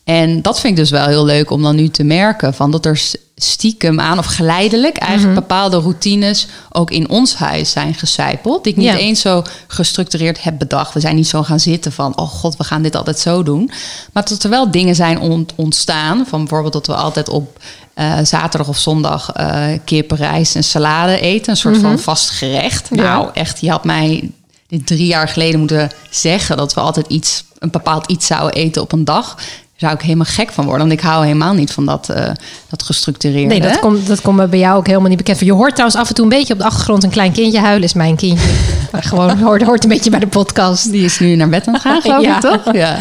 En 0.06 0.42
dat 0.42 0.60
vind 0.60 0.72
ik 0.72 0.78
dus 0.78 0.90
wel 0.90 1.06
heel 1.06 1.24
leuk 1.24 1.50
om 1.50 1.62
dan 1.62 1.76
nu 1.76 1.88
te 1.88 2.04
merken. 2.04 2.54
Van 2.54 2.70
dat 2.70 2.84
er 2.86 3.00
stiekem 3.36 4.00
aan 4.00 4.18
of 4.18 4.26
geleidelijk 4.26 4.96
eigenlijk 4.96 5.32
Mhm. 5.32 5.40
bepaalde 5.48 5.76
routines 5.78 6.46
ook 6.72 6.90
in 6.90 7.08
ons 7.08 7.34
huis 7.34 7.70
zijn 7.70 7.94
gecijpeld. 7.94 8.64
Die 8.64 8.72
ik 8.72 8.78
niet 8.78 8.86
Ja. 8.88 8.96
eens 8.96 9.20
zo 9.20 9.42
gestructureerd 9.66 10.42
heb 10.42 10.58
bedacht. 10.58 10.94
We 10.94 11.00
zijn 11.00 11.16
niet 11.16 11.28
zo 11.28 11.42
gaan 11.42 11.60
zitten 11.60 11.92
van, 11.92 12.16
oh 12.18 12.28
god, 12.28 12.56
we 12.56 12.64
gaan 12.64 12.82
dit 12.82 12.96
altijd 12.96 13.18
zo 13.18 13.42
doen. 13.42 13.70
Maar 14.12 14.24
dat 14.28 14.42
er 14.42 14.50
wel 14.50 14.70
dingen 14.70 14.94
zijn 14.94 15.20
ont- 15.20 15.52
ontstaan. 15.56 16.26
Van 16.28 16.38
bijvoorbeeld 16.40 16.72
dat 16.72 16.86
we 16.86 16.94
altijd 16.94 17.28
op 17.28 17.58
eh, 17.94 18.18
zaterdag 18.22 18.68
of 18.68 18.78
zondag 18.78 19.32
eh 19.32 19.66
kip, 19.84 20.10
rijst 20.10 20.54
en 20.56 20.64
salade 20.64 21.20
eten. 21.20 21.50
Een 21.50 21.56
soort 21.56 21.76
van 21.78 21.98
vast 21.98 22.30
gerecht. 22.30 22.88
Ja. 22.90 23.02
Nou, 23.02 23.28
echt, 23.34 23.60
je 23.60 23.70
had 23.70 23.84
mij 23.84 24.30
dit 24.68 24.86
drie 24.86 25.06
jaar 25.06 25.28
geleden 25.28 25.58
moeten 25.58 25.90
zeggen 26.10 26.56
dat 26.56 26.74
we 26.74 26.80
altijd 26.80 27.06
iets, 27.08 27.44
een 27.58 27.70
bepaald 27.70 28.10
iets 28.10 28.26
zouden 28.26 28.52
eten 28.60 28.82
op 28.82 28.92
een 28.92 29.04
dag. 29.04 29.36
Zou 29.76 29.94
ik 29.94 30.00
helemaal 30.00 30.26
gek 30.28 30.52
van 30.52 30.64
worden. 30.64 30.88
Want 30.88 31.00
ik 31.00 31.06
hou 31.06 31.24
helemaal 31.24 31.54
niet 31.54 31.72
van 31.72 31.86
dat, 31.86 32.08
eh, 32.08 32.30
dat 32.68 32.82
gestructureerde. 32.82 33.46
Nee, 33.48 33.60
dat 33.60 33.78
komt, 33.78 34.06
dat 34.06 34.20
komt 34.20 34.50
bij 34.50 34.58
jou 34.58 34.76
ook 34.76 34.86
helemaal 34.86 35.08
niet 35.08 35.16
bekend. 35.16 35.40
Je 35.40 35.52
hoort 35.52 35.70
trouwens 35.70 36.00
af 36.00 36.08
en 36.08 36.14
toe 36.14 36.24
een 36.24 36.30
beetje 36.30 36.52
op 36.52 36.58
de 36.58 36.64
achtergrond 36.64 37.04
een 37.04 37.10
klein 37.10 37.32
kindje 37.32 37.60
huilen. 37.60 37.84
Is 37.84 37.92
mijn 37.94 38.16
kindje. 38.16 38.46
Maar 38.92 39.02
Gewoon 39.02 39.38
hoort, 39.38 39.62
hoort 39.62 39.82
een 39.82 39.88
beetje 39.88 40.10
bij 40.10 40.18
de 40.20 40.26
podcast. 40.26 40.90
Die 40.90 41.04
is 41.04 41.18
nu 41.18 41.34
naar 41.36 41.48
bed 41.48 41.66
aan 41.66 41.72
het 41.72 41.82
gaan, 41.82 42.00
geloof 42.00 42.22
Ja. 42.30 42.34
ik, 42.34 42.40
toch? 42.40 42.74
Ja. 42.74 42.98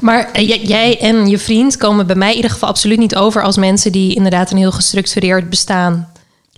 Maar 0.00 0.28
eh, 0.32 0.66
jij 0.66 1.00
en 1.00 1.28
je 1.28 1.38
vriend 1.38 1.76
komen 1.76 2.06
bij 2.06 2.16
mij 2.16 2.30
in 2.30 2.36
ieder 2.36 2.50
geval 2.50 2.68
absoluut 2.68 2.98
niet 2.98 3.16
over 3.16 3.42
als 3.42 3.56
mensen 3.56 3.92
die 3.92 4.14
inderdaad 4.14 4.50
een 4.50 4.56
heel 4.58 4.72
gestructureerd 4.72 5.50
bestaan 5.50 6.08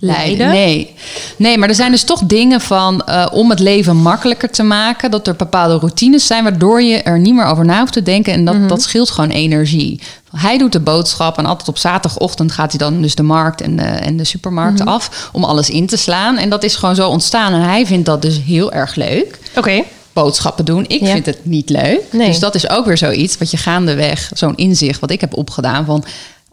leiden. 0.01 0.47
Nee. 0.47 0.93
nee, 1.37 1.57
maar 1.57 1.69
er 1.69 1.75
zijn 1.75 1.91
dus 1.91 2.03
toch 2.03 2.19
dingen 2.25 2.61
van 2.61 3.01
eh, 3.01 3.25
om 3.31 3.49
het 3.49 3.59
leven 3.59 3.95
makkelijker 3.95 4.49
te 4.49 4.63
maken. 4.63 5.11
Dat 5.11 5.27
er 5.27 5.35
bepaalde 5.35 5.75
routines 5.77 6.27
zijn 6.27 6.43
waardoor 6.43 6.81
je 6.81 7.01
er 7.01 7.19
niet 7.19 7.33
meer 7.33 7.45
over 7.45 7.65
na 7.65 7.79
hoeft 7.79 7.93
te 7.93 8.03
denken. 8.03 8.33
En 8.33 8.45
dat, 8.45 8.55
Mhm. 8.55 8.67
dat 8.67 8.81
scheelt 8.81 9.09
gewoon 9.09 9.29
energie. 9.29 9.99
Hij 10.35 10.57
doet 10.57 10.71
de 10.71 10.79
boodschap 10.79 11.37
en 11.37 11.45
altijd 11.45 11.67
op 11.67 11.77
zaterdagochtend 11.77 12.51
gaat 12.51 12.69
hij 12.71 12.79
dan 12.79 13.01
dus 13.01 13.15
de 13.15 13.23
markt 13.23 13.61
en 13.61 13.75
de, 13.75 13.83
en 13.83 14.17
de 14.17 14.23
supermarkt 14.23 14.79
Mhm. 14.79 14.87
af 14.87 15.29
om 15.31 15.43
alles 15.43 15.69
in 15.69 15.87
te 15.87 15.97
slaan. 15.97 16.37
En 16.37 16.49
dat 16.49 16.63
is 16.63 16.75
gewoon 16.75 16.95
zo 16.95 17.09
ontstaan. 17.09 17.53
En 17.53 17.61
hij 17.61 17.85
vindt 17.85 18.05
dat 18.05 18.21
dus 18.21 18.39
heel 18.45 18.71
erg 18.71 18.95
leuk. 18.95 19.39
Oké. 19.55 19.81
Boodschappen 20.13 20.65
doen. 20.65 20.85
Ik 20.87 21.01
Ja. 21.01 21.11
vind 21.11 21.25
het 21.25 21.37
niet 21.45 21.69
leuk. 21.69 22.01
Nee. 22.11 22.27
Dus 22.27 22.39
dat 22.39 22.55
is 22.55 22.69
ook 22.69 22.85
weer 22.85 22.97
zoiets 22.97 23.37
wat 23.37 23.51
je 23.51 23.57
gaandeweg, 23.57 24.31
zo'n 24.33 24.55
inzicht 24.55 24.99
wat 24.99 25.11
ik 25.11 25.21
heb 25.21 25.37
opgedaan 25.37 25.85
van 25.85 26.03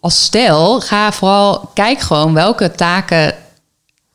als 0.01 0.25
stel, 0.25 0.81
ga 0.81 1.13
vooral, 1.13 1.71
kijk 1.75 2.01
gewoon 2.01 2.35
welke 2.35 2.71
taken 2.71 3.35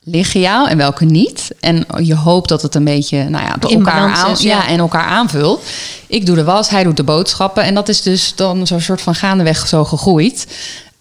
liggen 0.04 0.40
jou 0.40 0.70
en 0.70 0.78
welke 0.78 1.06
niet. 1.06 1.52
En 1.60 1.86
je 1.98 2.16
hoopt 2.16 2.50
dat 2.50 2.62
het 2.62 2.76
een 2.76 2.84
beetje, 2.84 3.30
nou 3.30 3.46
ja, 3.46 3.56
elkaar, 3.70 4.16
aan, 4.16 4.32
is, 4.32 4.42
ja. 4.42 4.58
ja. 4.58 4.68
en 4.68 4.80
elkaar 4.80 5.06
aanvult. 5.06 5.64
Ik 6.08 6.26
doe 6.26 6.36
de 6.36 6.44
was, 6.44 6.70
hij 6.70 6.84
doet 6.84 6.98
de 6.98 7.04
boodschappen. 7.04 7.64
En 7.64 7.74
dat 7.74 7.90
is 7.90 8.02
dus 8.02 8.36
dan 8.36 8.68
zo'n 8.68 8.82
soort 8.82 9.02
van 9.02 9.16
gaandeweg 9.16 9.68
zo 9.68 9.86
gegroeid. 9.86 10.48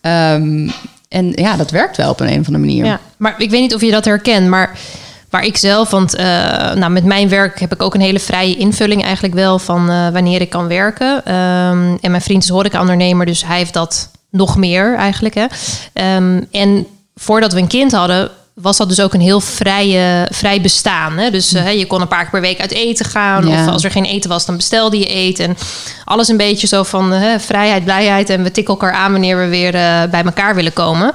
Ehm, 0.00 0.68
en 1.08 1.32
ja, 1.34 1.56
dat 1.56 1.70
werkt 1.70 1.96
wel 1.96 2.10
op 2.10 2.20
een, 2.20 2.26
een 2.26 2.40
of 2.40 2.46
andere 2.46 2.64
manier. 2.64 2.84
Ja, 2.84 3.00
maar 3.16 3.34
ik 3.38 3.50
weet 3.50 3.60
niet 3.60 3.74
of 3.74 3.80
je 3.80 3.90
dat 3.90 4.04
herkent, 4.04 4.48
maar 4.48 4.78
waar 5.30 5.44
ik 5.44 5.56
zelf, 5.56 5.90
want 5.90 6.14
eh, 6.14 6.24
nou, 6.74 6.90
met 6.90 7.04
mijn 7.04 7.28
werk 7.28 7.60
heb 7.60 7.72
ik 7.72 7.82
ook 7.82 7.94
een 7.94 8.00
hele 8.00 8.20
vrije 8.20 8.56
invulling 8.56 9.02
eigenlijk 9.04 9.34
wel 9.34 9.58
van 9.58 9.90
eh, 9.90 10.08
wanneer 10.08 10.40
ik 10.40 10.50
kan 10.50 10.68
werken. 10.68 11.24
Ehm, 11.24 11.96
en 12.00 12.10
mijn 12.10 12.22
vriend 12.22 12.42
is 12.42 12.48
horeca-ondernemer, 12.48 13.26
dus 13.26 13.44
hij 13.46 13.56
heeft 13.56 13.72
dat 13.72 14.10
nog 14.32 14.56
meer 14.56 14.96
eigenlijk. 14.96 15.34
Hè. 15.34 15.46
Ehm, 15.92 16.40
en 16.50 16.86
voordat 17.14 17.52
we 17.52 17.60
een 17.60 17.66
kind 17.66 17.92
hadden, 17.92 18.30
was 18.54 18.76
dat 18.76 18.88
dus 18.88 19.00
ook 19.00 19.14
een 19.14 19.20
heel 19.20 19.40
vrije, 19.40 20.28
vrij 20.32 20.60
bestaan. 20.60 21.18
Hè? 21.18 21.30
Dus 21.30 21.52
eh, 21.52 21.78
je 21.78 21.86
kon 21.86 22.00
een 22.00 22.08
paar 22.08 22.20
keer 22.20 22.30
per 22.30 22.40
week 22.40 22.60
uit 22.60 22.70
eten 22.72 23.04
gaan. 23.06 23.48
Ja. 23.48 23.62
Of 23.62 23.72
als 23.72 23.84
er 23.84 23.90
geen 23.90 24.04
eten 24.04 24.30
was, 24.30 24.46
dan 24.46 24.56
bestelde 24.56 24.98
je 24.98 25.06
eten. 25.06 25.44
En 25.44 25.56
alles 26.04 26.28
een 26.28 26.36
beetje 26.36 26.66
zo 26.66 26.82
van 26.82 27.12
eh, 27.12 27.38
vrijheid, 27.38 27.84
blijheid. 27.84 28.30
En 28.30 28.42
we 28.42 28.50
tikken 28.50 28.74
elkaar 28.74 28.92
aan 28.92 29.12
wanneer 29.12 29.38
we 29.38 29.46
weer 29.48 29.74
eh, 29.74 30.02
bij 30.10 30.22
elkaar 30.24 30.54
willen 30.54 30.72
komen. 30.72 31.12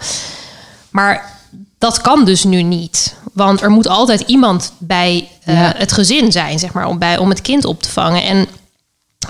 Maar 0.90 1.36
dat 1.78 2.02
kan 2.02 2.26
dus 2.26 2.44
nu 2.44 2.62
niet. 2.62 3.16
Want 3.34 3.62
er 3.62 3.70
moet 3.70 3.88
altijd 3.88 4.22
iemand 4.22 4.72
bij 4.78 5.28
Ja. 5.46 5.74
het 5.78 5.92
gezin 5.92 6.32
zijn, 6.32 6.60
zeg 6.60 6.74
maar, 6.74 6.88
om, 6.88 7.00
bij, 7.00 7.18
om 7.18 7.30
het 7.30 7.42
kind 7.42 7.66
op 7.66 7.82
te 7.82 7.90
vangen. 7.90 8.24
En 8.24 8.48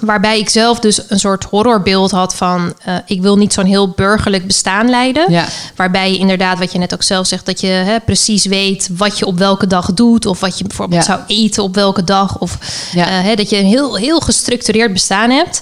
waarbij 0.02 0.40
ik 0.40 0.50
zelf 0.50 0.80
dus 0.80 1.10
een 1.10 1.20
soort 1.20 1.44
horrorbeeld 1.44 2.12
had 2.12 2.36
van... 2.36 2.74
eh, 2.84 2.96
ik 3.06 3.22
wil 3.22 3.38
niet 3.38 3.54
zo'n 3.54 3.66
heel 3.66 3.90
burgerlijk 3.90 4.48
bestaan 4.48 4.90
leiden. 4.90 5.32
Ja. 5.32 5.46
Waarbij 5.76 6.12
je 6.12 6.18
inderdaad, 6.18 6.60
wat 6.60 6.72
je 6.72 6.78
net 6.80 6.94
ook 6.94 7.04
zelf 7.04 7.28
zegt... 7.28 7.46
dat 7.46 7.62
je 7.62 7.68
hè, 7.68 8.00
precies 8.00 8.46
weet 8.46 8.90
wat 8.92 9.20
je 9.20 9.26
op 9.26 9.38
welke 9.38 9.68
dag 9.68 9.94
doet... 9.94 10.26
of 10.26 10.40
wat 10.40 10.58
je 10.58 10.64
bijvoorbeeld 10.64 11.06
Ja. 11.06 11.16
zou 11.16 11.22
eten 11.28 11.64
op 11.64 11.76
welke 11.76 12.04
dag... 12.04 12.38
of 12.40 12.58
Ja. 12.92 13.08
eh, 13.08 13.22
hè, 13.24 13.36
dat 13.36 13.50
je 13.50 13.58
een 13.58 13.66
heel, 13.66 13.96
heel 13.96 14.20
gestructureerd 14.20 14.94
bestaan 14.94 15.30
hebt... 15.30 15.62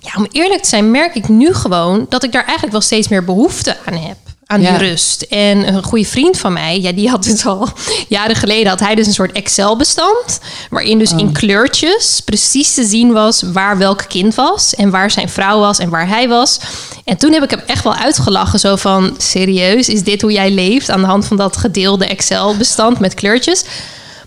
Ja, 0.00 0.12
om 0.16 0.26
eerlijk 0.32 0.62
te 0.62 0.68
zijn 0.68 0.90
merk 0.90 1.14
ik 1.14 1.28
nu 1.28 1.54
gewoon 1.54 2.06
dat 2.08 2.22
ik 2.24 2.32
daar 2.32 2.42
eigenlijk 2.42 2.72
wel 2.72 2.80
steeds 2.80 3.08
meer 3.08 3.24
behoefte 3.24 3.76
aan 3.86 3.94
heb. 3.96 4.16
Aan 4.48 4.60
Ja. 4.60 4.78
die 4.78 4.88
rust. 4.88 5.22
En 5.22 5.74
een 5.74 5.82
goede 5.82 6.04
vriend 6.04 6.38
van 6.38 6.52
mij, 6.52 6.80
ja, 6.80 6.92
die 6.92 7.08
had 7.10 7.22
dus 7.24 7.46
al 7.46 7.68
jaren 8.08 8.36
geleden 8.36 8.68
had 8.68 8.80
hij 8.80 8.94
dus 8.94 9.06
een 9.06 9.12
soort 9.12 9.32
Excel-bestand. 9.32 10.38
Waarin 10.70 10.98
dus 10.98 11.12
in 11.12 11.32
kleurtjes 11.32 12.20
precies 12.24 12.74
te 12.74 12.84
zien 12.84 13.12
was 13.12 13.42
waar 13.52 13.78
welk 13.78 14.04
kind 14.08 14.34
was. 14.34 14.74
En 14.74 14.90
waar 14.90 15.10
zijn 15.10 15.28
vrouw 15.28 15.58
was 15.58 15.78
en 15.78 15.90
waar 15.90 16.08
hij 16.08 16.28
was. 16.28 16.58
En 17.04 17.16
toen 17.16 17.32
heb 17.32 17.42
ik 17.42 17.50
hem 17.50 17.62
echt 17.66 17.84
wel 17.84 17.94
uitgelachen. 17.94 18.58
Zo 18.58 18.76
van, 18.76 19.14
serieus, 19.18 19.88
is 19.88 20.02
dit 20.02 20.22
hoe 20.22 20.32
jij 20.32 20.50
leeft? 20.50 20.90
Aan 20.90 21.00
de 21.00 21.06
hand 21.06 21.26
van 21.26 21.36
dat 21.36 21.56
gedeelde 21.56 22.06
Excel-bestand 22.06 22.98
met 22.98 23.14
kleurtjes. 23.14 23.64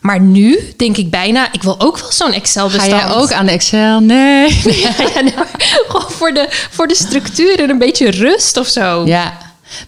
Maar 0.02 0.20
nu 0.20 0.74
denk 0.78 0.98
ik 0.98 1.10
bijna, 1.10 1.48
ik 1.54 1.64
wil 1.64 1.76
ook 1.80 2.00
wel 2.00 2.12
zo'n 2.12 2.28
Ga 2.30 2.34
Excel-bestand. 2.36 2.92
jij 3.02 3.10
ook 3.16 3.32
aan 3.32 3.46
de 3.46 3.52
Excel? 3.52 4.00
Nee. 4.00 4.62
Ja, 4.82 4.92
gewoon 5.88 6.12
voor 6.12 6.34
de, 6.34 6.48
voor 6.72 6.88
de 6.88 6.96
structuur 6.96 7.60
en 7.60 7.70
een 7.70 7.78
beetje 7.78 8.12
rust 8.12 8.58
of 8.58 8.68
zo. 8.68 9.06
Ja, 9.06 9.38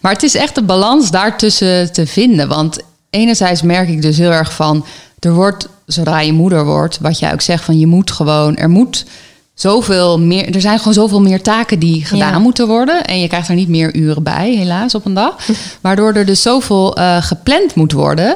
maar 0.01 0.12
het 0.12 0.24
is 0.24 0.36
echt 0.36 0.55
de 0.55 0.63
balans 0.63 1.12
daartussen 1.12 1.93
te 1.93 2.07
vinden. 2.07 2.48
Want 2.48 2.79
enerzijds 3.10 3.62
merk 3.62 3.89
ik 3.89 4.01
dus 4.01 4.17
heel 4.17 4.31
erg 4.31 4.53
van... 4.53 4.86
er 5.19 5.33
wordt, 5.33 5.67
zodra 5.86 6.19
je 6.19 6.33
moeder 6.33 6.65
wordt, 6.65 6.98
wat 7.01 7.19
jij 7.19 7.33
ook 7.33 7.41
zegt... 7.41 7.63
van 7.63 7.79
je 7.79 7.88
moet 7.88 8.12
gewoon, 8.12 8.55
er 8.55 8.69
moet 8.69 9.05
zoveel 9.53 10.19
meer... 10.19 10.55
er 10.55 10.62
zijn 10.62 10.77
gewoon 10.77 10.93
zoveel 10.93 11.21
meer 11.21 11.41
taken 11.41 11.79
die 11.79 12.05
gedaan 12.05 12.31
Ja. 12.31 12.39
moeten 12.39 12.67
worden... 12.67 13.05
en 13.05 13.19
je 13.19 13.27
krijgt 13.27 13.48
er 13.50 13.55
niet 13.55 13.67
meer 13.67 13.95
uren 13.95 14.24
bij, 14.24 14.55
helaas, 14.55 14.95
op 14.95 15.05
een 15.05 15.13
dag. 15.13 15.36
Waardoor 15.81 16.13
er 16.13 16.25
dus 16.25 16.41
zoveel 16.41 16.95
eh, 16.95 17.24
gepland 17.24 17.75
moet 17.75 17.91
worden... 17.91 18.36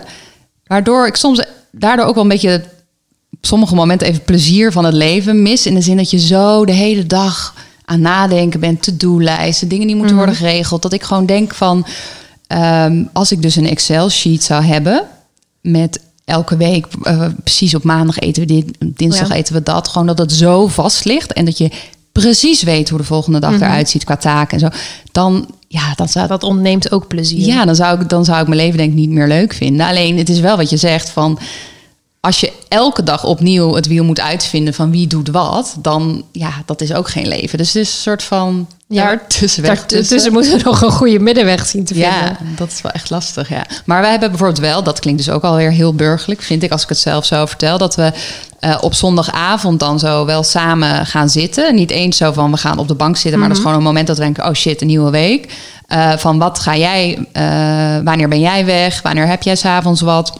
waardoor 0.68 1.08
ik 1.08 1.16
soms 1.16 1.44
daardoor 1.72 2.06
ook 2.06 2.14
wel 2.14 2.24
een 2.24 2.30
beetje... 2.30 2.64
op 3.32 3.46
sommige 3.46 3.76
momenten 3.76 4.08
even 4.08 4.24
plezier 4.24 4.72
van 4.72 4.86
het 4.86 4.94
leven 4.94 5.42
mis... 5.42 5.66
in 5.66 5.76
de 5.76 5.82
zin 5.82 5.98
dat 5.98 6.10
je 6.10 6.20
zo 6.20 6.66
de 6.66 6.72
hele 6.72 7.06
dag 7.06 7.54
aan 7.86 8.02
nadenken 8.02 8.60
bent, 8.60 8.82
to-do-lijsten, 8.84 9.68
dingen 9.68 9.88
die 9.88 9.96
moeten 9.96 10.16
worden 10.16 10.36
geregeld. 10.36 10.82
Dat 10.82 10.94
ik 10.94 11.04
gewoon 11.04 11.26
denk 11.26 11.54
van, 11.54 11.86
ehm, 12.48 13.04
als 13.14 13.32
ik 13.32 13.42
dus 13.42 13.56
een 13.56 13.70
Excel-sheet 13.70 14.44
zou 14.44 14.64
hebben 14.64 15.04
met 15.62 16.00
elke 16.26 16.58
week, 16.58 16.86
eh, 17.04 17.26
precies 17.44 17.76
op 17.76 17.84
maandag 17.84 18.20
eten 18.20 18.42
we 18.48 18.54
dit, 18.54 18.78
dinsdag 18.98 19.28
Ja. 19.28 19.36
eten 19.36 19.54
we 19.54 19.64
dat, 19.64 19.88
gewoon 19.88 20.08
dat 20.08 20.18
het 20.18 20.32
zo 20.32 20.68
vast 20.68 21.06
ligt 21.06 21.34
en 21.34 21.46
dat 21.46 21.58
je 21.58 21.72
precies 22.12 22.64
weet 22.64 22.90
hoe 22.90 22.98
de 22.98 23.04
volgende 23.06 23.40
dag 23.40 23.54
eruit 23.54 23.90
ziet 23.90 24.04
qua 24.04 24.18
taken 24.18 24.54
en 24.54 24.60
zo, 24.60 24.78
dan 25.12 25.48
ja, 25.68 25.94
dat 25.96 26.12
zou 26.12 26.28
Dat 26.28 26.44
ontneemt 26.44 26.92
ook 26.92 27.08
plezier. 27.08 27.46
ja, 27.46 27.66
dan 27.66 27.76
zou, 27.76 28.02
ik, 28.02 28.10
dan 28.10 28.26
zou 28.26 28.42
ik 28.42 28.48
mijn 28.48 28.60
leven 28.60 28.78
denk 28.78 28.90
ik 28.90 28.96
niet 28.96 29.10
meer 29.10 29.28
leuk 29.28 29.54
vinden. 29.54 29.88
Alleen 29.88 30.18
het 30.18 30.30
is 30.30 30.40
wel 30.40 30.58
wat 30.58 30.70
je 30.70 30.78
zegt 30.78 31.10
van... 31.10 31.40
als 32.26 32.40
je 32.40 32.52
elke 32.68 33.04
dag 33.04 33.24
opnieuw 33.24 33.74
het 33.74 33.88
wiel 33.88 34.04
moet 34.04 34.20
uitvinden 34.20 34.74
van 34.74 34.92
wie 34.92 35.08
doet 35.08 35.30
wat... 35.30 35.76
dan 35.80 36.24
ja, 36.32 36.52
dat 36.66 36.82
is 36.82 36.94
ook 36.94 37.10
geen 37.10 37.28
leven. 37.28 37.58
Dus 37.58 37.68
het 37.68 37.76
is 37.76 37.90
een 37.90 38.02
soort 38.02 38.24
van 38.24 38.68
Ja, 38.88 39.06
daartussenweg 39.06 39.86
Daartussen 39.86 40.32
moeten 40.34 40.58
we 40.58 40.64
nog 40.64 40.82
een 40.82 40.92
goede 40.92 41.20
middenweg 41.20 41.66
zien 41.66 41.86
te 41.86 41.94
vinden. 41.94 42.12
Ja, 42.12 42.38
dat 42.56 42.72
is 42.72 42.82
wel 42.82 42.92
echt 42.92 43.10
lastig, 43.10 43.50
ja. 43.50 43.66
Maar 43.86 44.02
wij 44.02 44.10
hebben 44.10 44.30
bijvoorbeeld 44.30 44.60
wel, 44.60 44.84
dat 44.84 45.00
klinkt 45.00 45.26
dus 45.26 45.34
ook 45.34 45.44
alweer 45.44 45.72
heel 45.72 45.94
burgerlijk... 45.94 46.42
vind 46.42 46.64
ik, 46.64 46.72
als 46.72 46.84
ik 46.84 46.90
het 46.90 46.98
zelf 46.98 47.26
zo 47.26 47.46
vertel... 47.46 47.78
dat 47.78 47.96
we 47.96 48.12
eh, 48.60 48.78
op 48.82 48.94
zondagavond 48.94 49.80
dan 49.80 50.00
zo 50.00 50.26
wel 50.26 50.44
samen 50.44 51.06
gaan 51.06 51.30
zitten. 51.30 51.76
Niet 51.76 51.92
eens 51.92 52.18
zo 52.18 52.32
van, 52.32 52.52
we 52.52 52.58
gaan 52.58 52.78
op 52.78 52.88
de 52.88 52.96
bank 52.96 53.18
zitten... 53.18 53.40
maar 53.40 53.50
dat 53.50 53.58
is 53.58 53.64
gewoon 53.64 53.78
een 53.78 53.84
moment 53.84 54.08
dat 54.08 54.18
we 54.18 54.24
denken... 54.24 54.46
oh 54.46 54.54
shit, 54.54 54.82
een 54.82 54.88
nieuwe 54.88 55.12
week. 55.12 55.54
Eh, 55.88 56.18
van 56.18 56.38
wat 56.38 56.60
ga 56.60 56.76
jij, 56.78 57.28
eh, 57.32 57.44
wanneer 58.04 58.28
ben 58.28 58.40
jij 58.40 58.66
weg? 58.66 59.02
Wanneer 59.02 59.28
heb 59.28 59.44
jij 59.44 59.56
s'avonds 59.56 60.02
wat? 60.02 60.34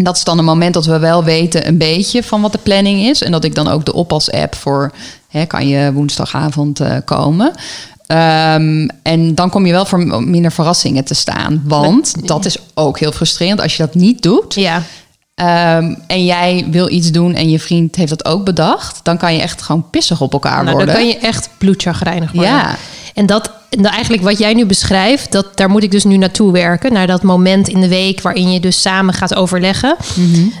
En 0.00 0.06
dat 0.06 0.16
is 0.16 0.24
dan 0.24 0.38
een 0.38 0.44
moment 0.44 0.74
dat 0.74 0.86
we 0.86 0.98
wel 0.98 1.24
weten 1.24 1.66
een 1.66 1.78
beetje 1.78 2.22
van 2.22 2.40
wat 2.40 2.52
de 2.52 2.58
planning 2.58 3.00
is. 3.00 3.22
En 3.22 3.32
dat 3.32 3.44
ik 3.44 3.54
dan 3.54 3.68
ook 3.68 3.84
de 3.84 3.92
oppas-app 3.92 4.54
voor... 4.54 4.92
Hè, 5.28 5.44
kan 5.44 5.68
je 5.68 5.92
woensdagavond 5.92 6.80
eh, 6.80 6.96
komen... 7.04 7.52
Ehm, 8.06 8.88
en 9.02 9.34
dan 9.34 9.50
kom 9.50 9.66
je 9.66 9.72
wel 9.72 9.84
voor 9.84 10.22
minder 10.22 10.52
verrassingen 10.52 11.04
te 11.04 11.14
staan. 11.14 11.62
Want 11.64 12.28
dat 12.28 12.44
is 12.44 12.56
ook 12.74 12.98
heel 12.98 13.12
frustrerend 13.12 13.60
als 13.60 13.76
je 13.76 13.82
dat 13.82 13.94
niet 13.94 14.22
doet. 14.22 14.54
Ja. 14.54 14.82
Ehm, 15.34 15.94
en 16.06 16.24
jij 16.24 16.66
wil 16.70 16.90
iets 16.90 17.10
doen 17.10 17.34
en 17.34 17.50
je 17.50 17.60
vriend 17.60 17.96
heeft 17.96 18.10
dat 18.10 18.24
ook 18.24 18.44
bedacht. 18.44 19.00
Dan 19.02 19.18
kan 19.18 19.34
je 19.34 19.40
echt 19.40 19.62
gewoon 19.62 19.90
pissig 19.90 20.20
op 20.20 20.32
elkaar 20.32 20.64
Nou, 20.64 20.76
worden. 20.76 20.86
dan 20.86 20.94
kan 20.94 21.06
je 21.06 21.18
echt 21.18 21.50
bloedchagrijnig 21.58 22.32
worden. 22.32 22.50
Ja. 22.50 22.76
En 23.14 23.26
dat, 23.26 23.50
eigenlijk 23.70 24.22
wat 24.22 24.38
jij 24.38 24.54
nu 24.54 24.66
beschrijft, 24.66 25.32
dat, 25.32 25.56
daar 25.56 25.70
moet 25.70 25.82
ik 25.82 25.90
dus 25.90 26.04
nu 26.04 26.16
naartoe 26.16 26.52
werken. 26.52 26.92
Naar 26.92 27.06
dat 27.06 27.22
moment 27.22 27.68
in 27.68 27.80
de 27.80 27.88
week 27.88 28.20
waarin 28.20 28.52
je 28.52 28.60
dus 28.60 28.80
samen 28.80 29.14
gaat 29.14 29.34
overleggen. 29.34 29.96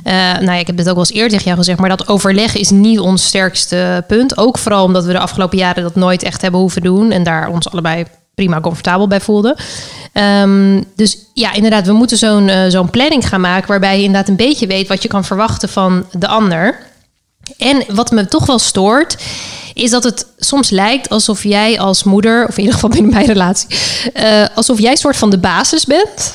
Eh, 0.04 0.12
nou 0.14 0.44
ja, 0.44 0.54
ik 0.54 0.66
heb 0.66 0.76
dit 0.76 0.88
ook 0.88 0.94
wel 0.94 1.04
eens 1.04 1.12
eerder 1.12 1.30
tegen 1.30 1.44
jou 1.44 1.56
gezegd, 1.56 1.78
maar 1.78 1.88
dat 1.88 2.08
overleggen 2.08 2.60
is 2.60 2.70
niet 2.70 3.00
ons 3.00 3.24
sterkste 3.24 4.04
punt. 4.06 4.38
Ook 4.38 4.58
vooral 4.58 4.84
omdat 4.84 5.04
we 5.04 5.12
de 5.12 5.18
afgelopen 5.18 5.58
jaren 5.58 5.82
dat 5.82 5.94
nooit 5.94 6.22
echt 6.22 6.42
hebben 6.42 6.60
hoeven 6.60 6.82
doen. 6.82 7.10
En 7.10 7.22
daar 7.22 7.48
ons 7.48 7.70
allebei 7.70 8.04
prima 8.34 8.60
comfortabel 8.60 9.06
bij 9.06 9.20
voelden. 9.20 9.56
Ehm, 10.12 10.82
dus 10.96 11.18
ja, 11.34 11.52
inderdaad, 11.52 11.86
we 11.86 11.92
moeten 11.92 12.16
zo'n 12.16 12.48
eh, 12.48 12.68
zo'n 12.68 12.90
planning 12.90 13.28
gaan 13.28 13.40
maken 13.40 13.68
waarbij 13.68 13.96
je 13.96 14.04
inderdaad 14.04 14.28
een 14.28 14.36
beetje 14.36 14.66
weet 14.66 14.88
wat 14.88 15.02
je 15.02 15.08
kan 15.08 15.24
verwachten 15.24 15.68
van 15.68 16.06
de 16.12 16.26
ander. 16.26 16.78
En 17.58 17.84
wat 17.88 18.10
me 18.10 18.26
toch 18.28 18.46
wel 18.46 18.58
stoort, 18.58 19.16
is 19.74 19.90
dat 19.90 20.04
het 20.04 20.26
soms 20.38 20.70
lijkt 20.70 21.08
alsof 21.08 21.42
jij 21.42 21.78
als 21.78 22.02
moeder, 22.02 22.42
of 22.48 22.52
in 22.54 22.58
ieder 22.58 22.74
geval 22.74 22.90
binnen 22.90 23.10
mijn 23.12 23.26
relatie, 23.26 23.68
eh, 24.14 24.44
alsof 24.54 24.78
jij 24.80 24.96
soort 24.96 25.16
van 25.16 25.30
de 25.30 25.38
basis 25.38 25.84
bent. 25.84 26.32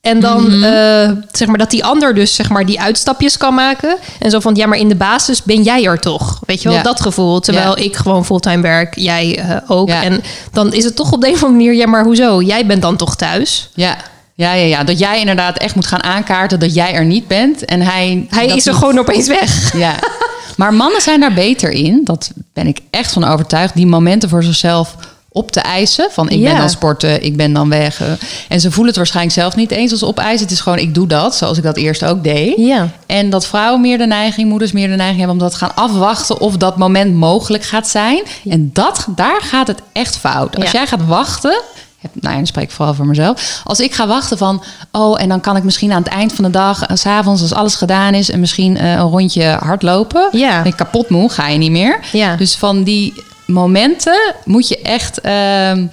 En 0.00 0.20
dan 0.20 0.64
eh, 0.64 1.10
zeg 1.32 1.48
maar 1.48 1.58
dat 1.58 1.70
die 1.70 1.84
ander 1.84 2.14
dus 2.14 2.34
zeg 2.34 2.48
maar 2.48 2.66
die 2.66 2.80
uitstapjes 2.80 3.36
kan 3.36 3.54
maken. 3.54 3.96
En 4.18 4.30
zo 4.30 4.40
van 4.40 4.54
ja, 4.54 4.66
maar 4.66 4.78
in 4.78 4.88
de 4.88 4.94
basis 4.94 5.42
ben 5.42 5.62
jij 5.62 5.84
er 5.84 5.98
toch. 5.98 6.40
Weet 6.46 6.62
je 6.62 6.68
wel, 6.68 6.76
Ja. 6.76 6.82
dat 6.82 7.00
gevoel. 7.00 7.40
Terwijl 7.40 7.78
Ja. 7.78 7.84
ik 7.84 7.96
gewoon 7.96 8.24
fulltime 8.24 8.62
werk, 8.62 8.94
jij 8.98 9.38
eh, 9.38 9.56
ook. 9.66 9.88
Ja. 9.88 10.02
En 10.02 10.22
dan 10.52 10.72
is 10.72 10.84
het 10.84 10.96
toch 10.96 11.12
op 11.12 11.20
de 11.20 11.26
een 11.26 11.32
of 11.34 11.42
andere 11.44 11.64
manier, 11.64 11.80
ja, 11.80 11.86
maar 11.86 12.04
hoezo? 12.04 12.42
Jij 12.42 12.66
bent 12.66 12.82
dan 12.82 12.96
toch 12.96 13.16
thuis? 13.16 13.68
Ja. 13.74 13.96
Ja, 14.34 14.52
ja, 14.52 14.64
ja, 14.64 14.84
dat 14.84 14.98
jij 14.98 15.20
inderdaad 15.20 15.58
echt 15.58 15.74
moet 15.74 15.86
gaan 15.86 16.02
aankaarten 16.02 16.60
dat 16.60 16.74
jij 16.74 16.92
er 16.92 17.04
niet 17.04 17.26
bent. 17.28 17.64
En 17.64 17.80
hij, 17.80 18.26
Hij 18.30 18.44
is 18.46 18.66
er 18.66 18.72
niet- 18.72 18.80
gewoon 18.80 18.98
opeens 18.98 19.26
weg. 19.28 19.72
Ja. 19.76 19.94
Maar 20.58 20.74
mannen 20.74 21.00
zijn 21.00 21.20
daar 21.20 21.34
beter 21.34 21.70
in. 21.70 22.00
Dat 22.04 22.30
ben 22.52 22.66
ik 22.66 22.78
echt 22.90 23.12
van 23.12 23.24
overtuigd. 23.24 23.74
Die 23.74 23.86
momenten 23.86 24.28
voor 24.28 24.42
zichzelf 24.42 24.94
op 25.28 25.50
te 25.52 25.60
eisen. 25.60 26.08
Van 26.10 26.28
ik 26.28 26.40
ben 26.42 26.50
Ja. 26.52 26.58
dan 26.58 26.70
sporten, 26.70 27.24
ik 27.24 27.36
ben 27.36 27.52
dan 27.52 27.68
weg. 27.68 28.00
En 28.48 28.60
ze 28.60 28.68
voelen 28.68 28.86
het 28.86 28.96
waarschijnlijk 28.96 29.34
zelf 29.36 29.56
niet 29.56 29.70
eens 29.70 29.90
als 29.92 30.04
opeisen. 30.04 30.42
Het 30.46 30.50
is 30.50 30.60
gewoon, 30.60 30.78
ik 30.78 30.94
doe 30.94 31.06
dat 31.06 31.36
zoals 31.36 31.56
ik 31.56 31.62
dat 31.62 31.76
eerst 31.76 32.04
ook 32.04 32.24
deed. 32.24 32.54
Ja. 32.56 32.88
En 33.06 33.30
dat 33.30 33.46
vrouwen 33.46 33.80
meer 33.80 33.98
de 33.98 34.06
neiging, 34.06 34.48
moeders 34.48 34.72
meer 34.72 34.88
de 34.88 34.94
neiging 34.94 35.18
hebben... 35.18 35.36
om 35.36 35.42
dat 35.42 35.50
te 35.52 35.58
gaan 35.58 35.74
afwachten 35.74 36.40
of 36.40 36.56
dat 36.56 36.76
moment 36.76 37.14
mogelijk 37.14 37.64
gaat 37.64 37.88
zijn. 37.88 38.22
En 38.48 38.70
dat, 38.72 39.06
daar 39.08 39.40
gaat 39.42 39.66
het 39.66 39.80
echt 39.92 40.16
fout. 40.16 40.56
Als 40.56 40.64
Ja. 40.64 40.70
jij 40.78 40.86
gaat 40.86 41.06
wachten... 41.06 41.60
heb- 41.98 42.10
Nou 42.14 42.28
ja, 42.30 42.36
dan 42.36 42.46
spreek 42.46 42.64
ik 42.64 42.70
vooral 42.70 42.94
voor 42.94 43.06
mezelf. 43.06 43.60
Als 43.64 43.80
ik 43.80 43.94
ga 43.94 44.06
wachten 44.06 44.38
van... 44.38 44.62
oh, 44.92 45.22
en 45.22 45.28
dan 45.28 45.40
kan 45.40 45.56
ik 45.56 45.62
misschien 45.64 45.92
aan 45.92 46.02
het 46.02 46.12
eind 46.12 46.32
van 46.32 46.44
de 46.44 46.50
dag... 46.50 46.82
eh, 46.86 46.96
s'avonds 46.96 47.42
als 47.42 47.52
alles 47.54 47.74
gedaan 47.74 48.14
is... 48.14 48.30
en 48.30 48.40
misschien 48.40 48.76
eh, 48.76 48.90
een 48.92 48.98
rondje 49.00 49.44
hardlopen. 49.60 50.28
Ja. 50.32 50.56
Ben 50.62 50.70
ik 50.70 50.76
kapot 50.76 51.08
moe, 51.08 51.30
ga 51.30 51.48
je 51.48 51.58
niet 51.58 51.70
meer. 51.70 52.00
Ja. 52.12 52.36
Dus 52.36 52.56
van 52.56 52.82
die 52.82 53.22
momenten 53.46 54.34
moet 54.44 54.68
je 54.68 54.80
echt... 54.82 55.20
ehm, 55.20 55.86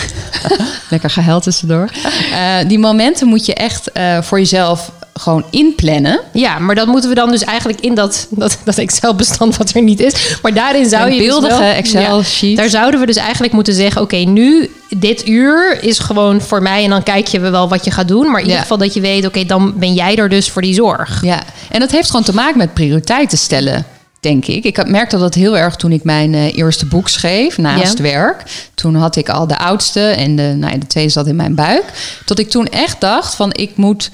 Lekker 0.90 1.10
gehuild 1.10 1.42
tussendoor. 1.42 1.90
Eh, 2.32 2.68
die 2.68 2.78
momenten 2.78 3.26
moet 3.26 3.46
je 3.46 3.54
echt 3.54 3.92
eh, 3.92 4.22
voor 4.22 4.38
jezelf 4.38 4.92
gewoon 5.14 5.44
inplannen. 5.50 6.20
Ja, 6.32 6.58
maar 6.58 6.74
dat 6.74 6.86
moeten 6.86 7.08
we 7.08 7.16
dan 7.16 7.30
dus 7.30 7.44
eigenlijk 7.44 7.80
in 7.80 7.94
dat, 7.94 8.26
dat, 8.30 8.58
dat 8.64 8.78
Excel-bestand 8.78 9.56
wat 9.56 9.74
er 9.74 9.82
niet 9.82 10.00
is. 10.00 10.36
Maar 10.42 10.54
daarin 10.54 10.88
zou 10.88 11.06
Een 11.06 11.14
je 11.14 11.18
dus 11.18 11.28
beeldige 11.28 11.64
Excel-sheet. 11.64 12.56
daar 12.56 12.68
zouden 12.68 13.00
we 13.00 13.06
dus 13.06 13.16
eigenlijk 13.16 13.52
moeten 13.52 13.74
zeggen... 13.74 14.02
oké, 14.02 14.16
nu, 14.16 14.70
dit 14.88 15.28
uur 15.28 15.78
is 15.82 15.98
gewoon 15.98 16.40
voor 16.40 16.62
mij... 16.62 16.84
en 16.84 16.90
dan 16.90 17.02
kijk 17.02 17.26
je 17.26 17.40
wel 17.40 17.68
wat 17.68 17.84
je 17.84 17.90
gaat 17.90 18.08
doen. 18.08 18.30
Maar 18.30 18.40
in 18.40 18.46
ieder 18.46 18.60
geval 18.60 18.78
dat 18.78 18.94
je 18.94 19.00
weet... 19.00 19.26
oké, 19.26 19.44
dan 19.44 19.72
ben 19.76 19.94
jij 19.94 20.16
er 20.16 20.28
dus 20.28 20.50
voor 20.50 20.62
die 20.62 20.74
zorg. 20.74 21.22
Ja, 21.24 21.42
en 21.70 21.80
dat 21.80 21.90
heeft 21.90 22.10
gewoon 22.10 22.24
te 22.24 22.34
maken 22.34 22.58
met 22.58 22.74
prioriteiten 22.74 23.38
stellen, 23.38 23.86
denk 24.22 24.46
ik. 24.46 24.64
Ik 24.64 24.86
merkte 24.86 25.18
dat 25.18 25.34
heel 25.34 25.56
erg 25.58 25.76
toen 25.76 25.92
ik 25.92 26.04
mijn 26.04 26.34
eh, 26.34 26.56
eerste 26.56 26.86
boek 26.86 27.08
schreef, 27.08 27.58
naast 27.58 27.96
Ja. 27.98 28.02
werk. 28.02 28.42
Toen 28.74 28.94
had 28.94 29.16
ik 29.16 29.28
al 29.28 29.46
de 29.46 29.58
oudste 29.58 30.00
en 30.00 30.36
de, 30.36 30.54
nou 30.56 30.72
ja, 30.72 30.78
de 30.78 30.86
tweede 30.86 31.10
zat 31.10 31.26
in 31.26 31.36
mijn 31.36 31.54
buik. 31.54 31.84
Tot 32.24 32.38
ik 32.38 32.50
toen 32.50 32.66
echt 32.66 33.00
dacht 33.00 33.34
van 33.34 33.52
ik 33.52 33.76
moet 33.76 34.10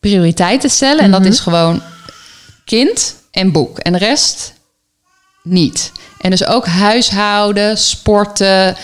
prioriteiten 0.00 0.70
stellen. 0.70 1.04
En 1.04 1.10
dat 1.10 1.24
is 1.24 1.40
gewoon 1.40 1.82
kind 2.64 3.14
en 3.30 3.52
boek. 3.52 3.78
En 3.78 3.92
de 3.92 3.98
rest 3.98 4.52
niet. 5.42 5.92
En 6.20 6.30
dus 6.30 6.46
ook 6.46 6.66
huishouden, 6.66 7.78
sporten, 7.78 8.76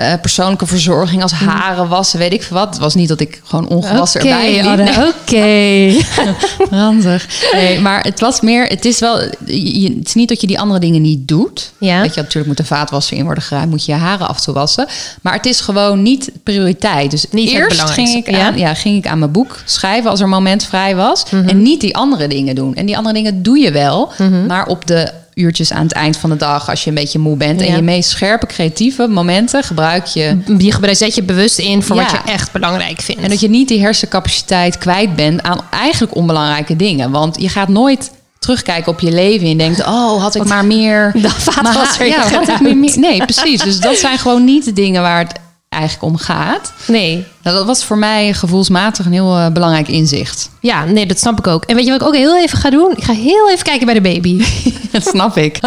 eh, 0.00 0.12
persoonlijke 0.20 0.66
verzorging 0.66 1.22
als 1.22 1.32
haren 1.32 1.88
wassen, 1.88 2.18
weet 2.18 2.32
ik 2.32 2.42
veel 2.42 2.56
wat. 2.56 2.68
Het 2.68 2.78
was 2.78 2.94
niet 2.94 3.08
dat 3.08 3.20
ik 3.20 3.40
gewoon 3.44 3.68
ongewassen 3.68 4.20
erbij 4.20 4.76
liep. 4.76 5.14
Oké. 5.22 5.92
Ranzig. 6.76 7.26
Nee, 7.52 7.80
maar 7.80 8.00
het 8.04 8.20
was 8.20 8.40
meer, 8.40 8.66
het 8.66 8.84
is 8.84 8.98
wel, 8.98 9.20
je, 9.44 9.94
het 9.98 10.06
is 10.08 10.14
niet 10.14 10.28
dat 10.28 10.40
je 10.40 10.46
die 10.46 10.60
andere 10.60 10.80
dingen 10.80 11.02
niet 11.02 11.28
doet. 11.28 11.72
Ja. 11.78 12.02
Dat 12.02 12.14
je 12.14 12.20
natuurlijk 12.20 12.46
moet 12.46 12.56
de 12.56 12.64
vaatwasser 12.64 13.16
in 13.16 13.24
worden 13.24 13.42
geruimd, 13.42 13.70
moet 13.70 13.84
je 13.84 13.92
je 13.92 13.98
haren 13.98 14.28
af 14.28 14.40
toe 14.40 14.54
wassen. 14.54 14.86
Maar 15.22 15.32
het 15.32 15.46
is 15.46 15.60
gewoon 15.60 16.02
niet 16.02 16.30
prioriteit. 16.42 17.10
Dus 17.10 17.26
Niet 17.30 17.50
eerst 17.50 17.80
ging 17.80 18.08
ik, 18.08 18.30
ja. 18.30 18.36
Mhm. 18.36 18.46
aan, 18.46 18.58
ja, 18.58 18.74
ging 18.74 18.96
ik 18.96 19.06
aan 19.06 19.18
mijn 19.18 19.32
boek 19.32 19.58
schrijven 19.64 20.10
als 20.10 20.20
er 20.20 20.28
moment 20.28 20.64
vrij 20.64 20.96
was. 20.96 21.22
En 21.46 21.62
niet 21.62 21.80
die 21.80 21.96
andere 21.96 22.28
dingen 22.28 22.54
doen. 22.54 22.74
En 22.74 22.86
die 22.86 22.96
andere 22.96 23.14
dingen 23.14 23.42
doe 23.42 23.58
je 23.58 23.70
wel, 23.70 24.12
Mhm. 24.18 24.46
maar 24.46 24.66
op 24.66 24.86
de 24.86 25.12
uurtjes 25.34 25.72
aan 25.72 25.82
het 25.82 25.92
eind 25.92 26.16
van 26.16 26.30
de 26.30 26.36
dag, 26.36 26.70
als 26.70 26.84
je 26.84 26.88
een 26.88 26.96
beetje 26.96 27.18
moe 27.18 27.36
bent. 27.36 27.60
Ja. 27.60 27.66
En 27.66 27.76
je 27.76 27.82
meest 27.82 28.10
scherpe, 28.10 28.46
creatieve 28.46 29.06
momenten 29.06 29.62
gebruik 29.62 30.06
je. 30.06 30.36
Je 30.58 30.94
zet 30.94 31.14
je 31.14 31.22
bewust 31.22 31.58
in 31.58 31.82
voor 31.82 31.96
wat 31.96 32.10
je 32.10 32.20
echt 32.26 32.52
belangrijk 32.52 33.00
vindt. 33.00 33.22
En 33.22 33.28
dat 33.28 33.40
je 33.40 33.48
niet 33.48 33.68
die 33.68 33.80
hersencapaciteit 33.80 34.78
kwijt 34.78 35.16
bent 35.16 35.42
aan 35.42 35.60
eigenlijk 35.70 36.14
onbelangrijke 36.14 36.76
dingen. 36.76 37.10
Want 37.10 37.40
je 37.40 37.48
gaat 37.48 37.68
nooit 37.68 38.10
terugkijken 38.38 38.92
op 38.92 39.00
je 39.00 39.12
leven 39.12 39.46
en 39.46 39.58
denkt: 39.58 39.80
Oh, 39.80 40.22
had 40.22 40.34
ik 40.34 40.44
maar 40.44 40.64
meer. 40.64 41.12
Vaatwasser 41.50 42.06
ja, 42.06 42.28
had 42.28 42.48
ik 42.48 42.60
meer, 42.60 42.98
nee, 42.98 43.24
precies. 43.24 43.62
Dus 43.62 43.80
dat 43.80 43.96
zijn 43.96 44.18
gewoon 44.18 44.44
niet 44.44 44.64
de 44.64 44.72
dingen 44.72 45.02
waar 45.02 45.18
het 45.18 45.32
eigenlijk 45.80 46.12
om 46.12 46.18
gaat. 46.18 46.72
Nee. 46.86 47.26
Nou, 47.42 47.56
dat 47.56 47.66
was 47.66 47.84
voor 47.84 47.98
mij 47.98 48.32
gevoelsmatig 48.32 49.06
een 49.06 49.12
heel 49.12 49.36
eh, 49.36 49.52
belangrijk 49.52 49.88
inzicht. 49.88 50.50
Ja, 50.60 50.84
nee, 50.84 51.06
dat 51.06 51.18
snap 51.18 51.38
ik 51.38 51.46
ook. 51.46 51.64
En 51.64 51.74
weet 51.76 51.84
je 51.84 51.90
wat 51.90 52.00
ik 52.00 52.06
ook 52.06 52.14
heel 52.14 52.38
even 52.38 52.58
ga 52.58 52.70
doen? 52.70 52.92
Ik 52.96 53.04
ga 53.04 53.12
heel 53.12 53.50
even 53.50 53.64
kijken 53.64 53.86
bij 53.86 53.94
de 53.94 54.00
baby. 54.00 54.44
Dat 54.92 55.06
snap 55.06 55.36
ik. 55.36 55.60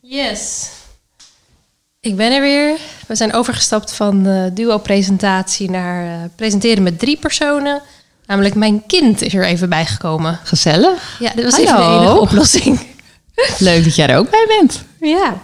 Yes. 0.00 0.70
Ik 2.00 2.16
ben 2.16 2.32
er 2.32 2.40
weer. 2.40 2.76
We 3.06 3.14
zijn 3.14 3.32
overgestapt 3.32 3.92
van 3.92 4.22
de 4.22 4.50
duo-presentatie 4.54 5.70
naar 5.70 6.04
eh, 6.04 6.28
presenteren 6.36 6.82
met 6.82 6.98
drie 6.98 7.16
personen. 7.16 7.82
Namelijk 8.26 8.54
mijn 8.54 8.86
kind 8.86 9.22
is 9.22 9.34
er 9.34 9.44
even 9.44 9.68
bijgekomen. 9.68 10.38
Gezellig. 10.44 11.16
Ja, 11.18 11.32
dit 11.34 11.44
was 11.44 11.54
Hallo. 11.54 11.68
even 11.70 11.76
de 11.76 12.04
enige 12.04 12.20
oplossing. 12.20 12.80
Leuk 13.58 13.84
dat 13.84 13.94
jij 13.94 14.06
er 14.06 14.18
ook 14.18 14.30
bij 14.30 14.44
bent. 14.58 14.82
Ja. 15.00 15.40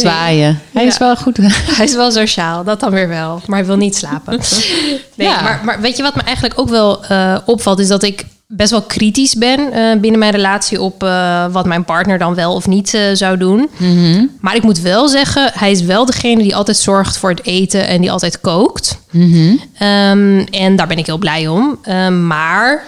Zwaaien. 0.00 0.60
Hij 0.72 0.82
Ja. 0.82 0.88
is 0.88 0.98
wel 0.98 1.16
goed. 1.16 1.36
Hij 1.76 1.84
is 1.84 1.94
wel 1.94 2.10
sociaal, 2.10 2.64
dat 2.64 2.80
dan 2.80 2.90
weer 2.90 3.08
wel. 3.08 3.40
Maar 3.46 3.58
hij 3.58 3.66
wil 3.66 3.76
niet 3.76 3.96
slapen. 3.96 4.40
Nee, 5.14 5.28
Ja. 5.28 5.42
maar, 5.42 5.60
maar 5.64 5.80
weet 5.80 5.96
je 5.96 6.02
wat 6.02 6.14
me 6.14 6.22
eigenlijk 6.22 6.60
ook 6.60 6.68
wel 6.68 7.04
eh, 7.04 7.38
opvalt... 7.44 7.78
is 7.78 7.88
dat 7.88 8.02
ik 8.02 8.24
best 8.46 8.70
wel 8.70 8.82
kritisch 8.82 9.34
ben 9.34 9.72
eh, 9.72 10.00
binnen 10.00 10.18
mijn 10.18 10.32
relatie... 10.32 10.80
op 10.80 11.02
eh, 11.02 11.46
wat 11.50 11.66
mijn 11.66 11.84
partner 11.84 12.18
dan 12.18 12.34
wel 12.34 12.54
of 12.54 12.66
niet 12.66 12.98
zou 13.12 13.36
doen. 13.36 13.70
Maar 14.40 14.54
ik 14.54 14.62
moet 14.62 14.80
wel 14.80 15.08
zeggen... 15.08 15.50
hij 15.54 15.70
is 15.70 15.82
wel 15.82 16.06
degene 16.06 16.42
die 16.42 16.56
altijd 16.56 16.76
zorgt 16.76 17.16
voor 17.18 17.30
het 17.30 17.44
eten... 17.44 17.86
en 17.86 18.00
die 18.00 18.10
altijd 18.10 18.40
kookt. 18.40 18.98
Ehm, 19.78 20.38
en 20.50 20.76
daar 20.76 20.86
ben 20.86 20.98
ik 20.98 21.06
heel 21.06 21.18
blij 21.18 21.48
om. 21.48 21.78
Ehm, 21.82 22.26
maar 22.26 22.84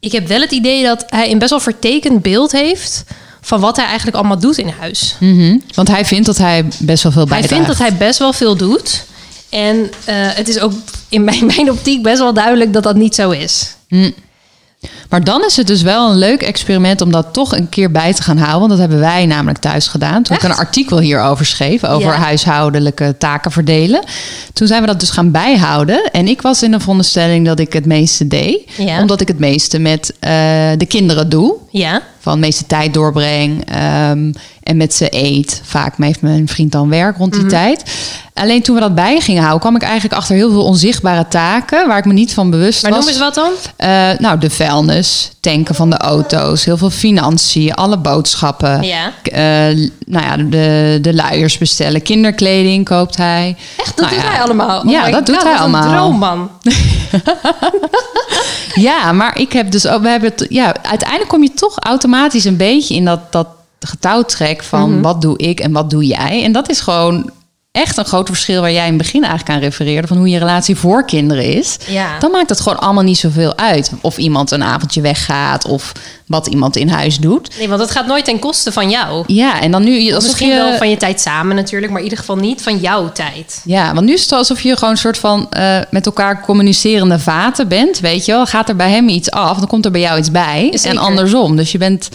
ik 0.00 0.12
heb 0.12 0.26
wel 0.28 0.40
het 0.40 0.52
idee 0.52 0.84
dat 0.84 1.04
hij 1.06 1.30
een 1.30 1.38
best 1.38 1.50
wel 1.50 1.60
vertekend 1.60 2.22
beeld 2.22 2.52
heeft... 2.52 3.04
van 3.46 3.60
wat 3.60 3.76
hij 3.76 3.84
eigenlijk 3.86 4.16
allemaal 4.16 4.38
doet 4.38 4.58
in 4.58 4.72
huis. 4.80 5.16
Mhm. 5.20 5.58
Want 5.74 5.88
hij 5.88 6.04
vindt 6.04 6.26
dat 6.26 6.38
hij 6.38 6.64
best 6.78 7.02
wel 7.02 7.12
veel 7.12 7.26
Hij 7.28 7.30
bijdraagt. 7.40 7.52
vindt 7.62 7.66
dat 7.78 7.88
hij 7.88 7.96
best 8.06 8.18
wel 8.18 8.32
veel 8.32 8.56
doet. 8.56 9.04
En 9.48 9.90
eh, 10.04 10.14
het 10.18 10.48
is 10.48 10.58
ook 10.60 10.72
in 11.08 11.24
mijn, 11.24 11.46
mijn 11.56 11.70
optiek 11.70 12.02
best 12.02 12.18
wel 12.18 12.32
duidelijk 12.34 12.72
dat 12.72 12.82
dat 12.82 12.96
niet 12.96 13.14
zo 13.14 13.30
is. 13.30 13.74
Maar 15.08 15.24
dan 15.24 15.44
is 15.44 15.56
het 15.56 15.66
dus 15.66 15.82
wel 15.82 16.10
een 16.10 16.16
leuk 16.18 16.42
experiment 16.42 17.00
om 17.00 17.12
dat 17.12 17.32
toch 17.32 17.56
een 17.56 17.68
keer 17.68 17.90
bij 17.90 18.12
te 18.14 18.22
gaan 18.22 18.36
houden. 18.36 18.58
Want 18.58 18.70
dat 18.70 18.78
hebben 18.80 18.98
wij 18.98 19.26
namelijk 19.26 19.58
thuis 19.58 19.86
gedaan. 19.86 20.22
Toen 20.22 20.36
ik 20.36 20.42
Echt? 20.42 20.52
een 20.52 20.58
artikel 20.58 20.98
hierover 20.98 21.46
schreef, 21.46 21.84
over 21.84 22.12
Ja. 22.12 22.16
huishoudelijke 22.18 23.14
taken 23.18 23.50
verdelen. 23.52 24.04
Toen 24.52 24.66
zijn 24.66 24.80
we 24.80 24.86
dat 24.86 25.00
dus 25.00 25.10
gaan 25.10 25.30
bijhouden. 25.30 26.10
En 26.12 26.28
ik 26.28 26.42
was 26.42 26.62
in 26.62 26.70
de 26.70 26.80
veronderstelling 26.80 27.46
dat 27.46 27.58
ik 27.58 27.72
het 27.72 27.86
meeste 27.86 28.26
deed. 28.26 28.60
Ja. 28.76 29.00
Omdat 29.00 29.20
ik 29.20 29.28
het 29.28 29.38
meeste 29.38 29.78
met 29.78 30.12
eh, 30.20 30.30
de 30.76 30.86
kinderen 30.88 31.28
doe. 31.28 31.54
Ja, 31.70 32.02
Van 32.26 32.34
de 32.34 32.40
meeste 32.46 32.66
tijd 32.66 32.94
doorbreng. 32.94 33.64
ehm, 33.70 34.32
en 34.62 34.76
met 34.76 34.94
ze 34.94 35.06
eet. 35.10 35.60
Vaak 35.64 35.94
heeft 35.98 36.20
mijn 36.20 36.48
vriend 36.48 36.72
dan 36.72 36.88
werk 36.88 37.16
rond 37.16 37.32
die 37.32 37.40
Mhm. 37.40 37.50
tijd. 37.50 37.82
Alleen 38.34 38.62
toen 38.62 38.74
we 38.74 38.80
dat 38.80 38.94
bij 38.94 39.20
gingen 39.20 39.40
houden, 39.40 39.60
kwam 39.60 39.76
ik 39.76 39.82
eigenlijk 39.82 40.14
achter 40.14 40.34
heel 40.34 40.50
veel 40.50 40.64
onzichtbare 40.64 41.28
taken. 41.28 41.88
Waar 41.88 41.98
ik 41.98 42.04
me 42.04 42.12
niet 42.12 42.34
van 42.34 42.50
bewust 42.50 42.82
maar 42.82 42.90
was. 42.90 43.00
noem 43.00 43.08
eens 43.08 43.18
wat 43.18 43.34
dan? 43.34 43.52
Eh, 43.76 44.18
nou, 44.18 44.38
de 44.38 44.50
vuilnis, 44.50 45.30
tanken 45.52 45.74
van 45.74 45.90
de 45.90 45.96
auto's, 45.96 46.64
heel 46.64 46.76
veel 46.76 46.90
financiën, 46.90 47.74
alle 47.74 47.98
boodschappen. 47.98 48.82
Ja. 48.82 49.12
Eh, 49.22 49.88
nou 50.06 50.24
ja, 50.24 50.36
de, 50.36 50.98
de 51.02 51.14
luiers 51.14 51.58
bestellen, 51.58 52.02
kinderkleding 52.02 52.84
koopt 52.84 53.16
hij. 53.16 53.56
Echt, 53.76 53.96
dat 53.96 54.04
Nou 54.10 54.14
doet 54.14 54.24
ja. 54.24 54.30
hij 54.32 54.42
allemaal? 54.42 54.80
Oh 54.80 54.90
Ja, 54.90 55.10
dat 55.10 55.26
doet 55.26 55.42
hij 55.42 55.44
wat 55.44 55.52
een 55.52 55.58
allemaal. 55.74 55.90
droomman. 55.90 56.50
Ja, 58.74 59.12
maar 59.12 59.38
ik 59.38 59.52
heb 59.52 59.70
dus 59.70 59.86
ook, 59.86 60.02
we 60.02 60.08
hebben 60.08 60.30
het, 60.36 60.46
ja, 60.48 60.74
uiteindelijk 60.82 61.28
kom 61.30 61.42
je 61.42 61.54
toch 61.54 61.78
automatisch 61.78 62.44
een 62.44 62.56
beetje 62.56 62.94
in 62.94 63.04
dat, 63.04 63.32
dat 63.32 63.46
getouwtrek 63.80 64.62
van 64.62 64.90
Mhm. 64.92 65.00
wat 65.02 65.22
doe 65.22 65.38
ik 65.38 65.60
en 65.60 65.72
wat 65.72 65.90
doe 65.90 66.06
jij. 66.06 66.42
En 66.44 66.52
dat 66.52 66.68
is 66.70 66.80
gewoon 66.80 67.30
echt 67.76 67.96
een 67.96 68.04
groot 68.04 68.26
verschil 68.26 68.60
waar 68.60 68.72
jij 68.72 68.86
in 68.86 68.92
het 68.92 69.02
begin 69.02 69.22
eigenlijk 69.22 69.52
aan 69.52 69.60
refereerde 69.60 70.06
van 70.06 70.16
hoe 70.16 70.28
je 70.28 70.38
relatie 70.38 70.76
voor 70.76 71.04
kinderen 71.04 71.44
is. 71.44 71.76
Ja. 71.86 72.18
Dan 72.18 72.30
maakt 72.30 72.48
het 72.48 72.60
gewoon 72.60 72.78
allemaal 72.78 73.02
niet 73.02 73.18
zoveel 73.18 73.56
uit 73.56 73.90
of 74.00 74.16
iemand 74.18 74.50
een 74.50 74.62
avondje 74.62 75.00
weggaat 75.00 75.64
of 75.66 75.92
wat 76.26 76.46
iemand 76.46 76.76
in 76.76 76.88
huis 76.88 77.18
doet. 77.18 77.58
Nee, 77.58 77.68
want 77.68 77.80
het 77.80 77.90
gaat 77.90 78.06
nooit 78.06 78.24
ten 78.24 78.38
koste 78.38 78.72
van 78.72 78.90
jou. 78.90 79.24
Ja, 79.26 79.60
en 79.60 79.70
dan 79.70 79.84
nu 79.84 80.06
alsof 80.06 80.22
Misschien 80.22 80.48
je, 80.48 80.54
wel 80.54 80.76
van 80.76 80.90
je 80.90 80.96
tijd 80.96 81.20
samen 81.20 81.56
natuurlijk, 81.56 81.92
maar 81.92 82.00
in 82.00 82.08
ieder 82.08 82.18
geval 82.24 82.36
niet 82.36 82.62
van 82.62 82.78
jouw 82.78 83.12
tijd. 83.12 83.60
Ja, 83.64 83.94
want 83.94 84.06
nu 84.06 84.12
is 84.12 84.22
het 84.22 84.32
alsof 84.32 84.60
je 84.60 84.74
gewoon 84.74 84.90
een 84.90 84.96
soort 84.96 85.18
van 85.18 85.50
eh, 85.50 85.78
met 85.90 86.06
elkaar 86.06 86.40
communicerende 86.40 87.18
vaten 87.18 87.68
bent. 87.68 88.00
Weet 88.00 88.24
je 88.24 88.32
wel, 88.32 88.46
gaat 88.46 88.68
er 88.68 88.76
bij 88.76 88.90
hem 88.90 89.08
iets 89.08 89.30
af, 89.30 89.58
dan 89.58 89.66
komt 89.66 89.84
er 89.84 89.90
bij 89.90 90.00
jou 90.00 90.18
iets 90.18 90.30
bij. 90.30 90.68
Zeker. 90.72 90.90
En 90.90 90.98
andersom. 90.98 91.56
Dus 91.56 91.72
je 91.72 91.78
bent, 91.78 92.08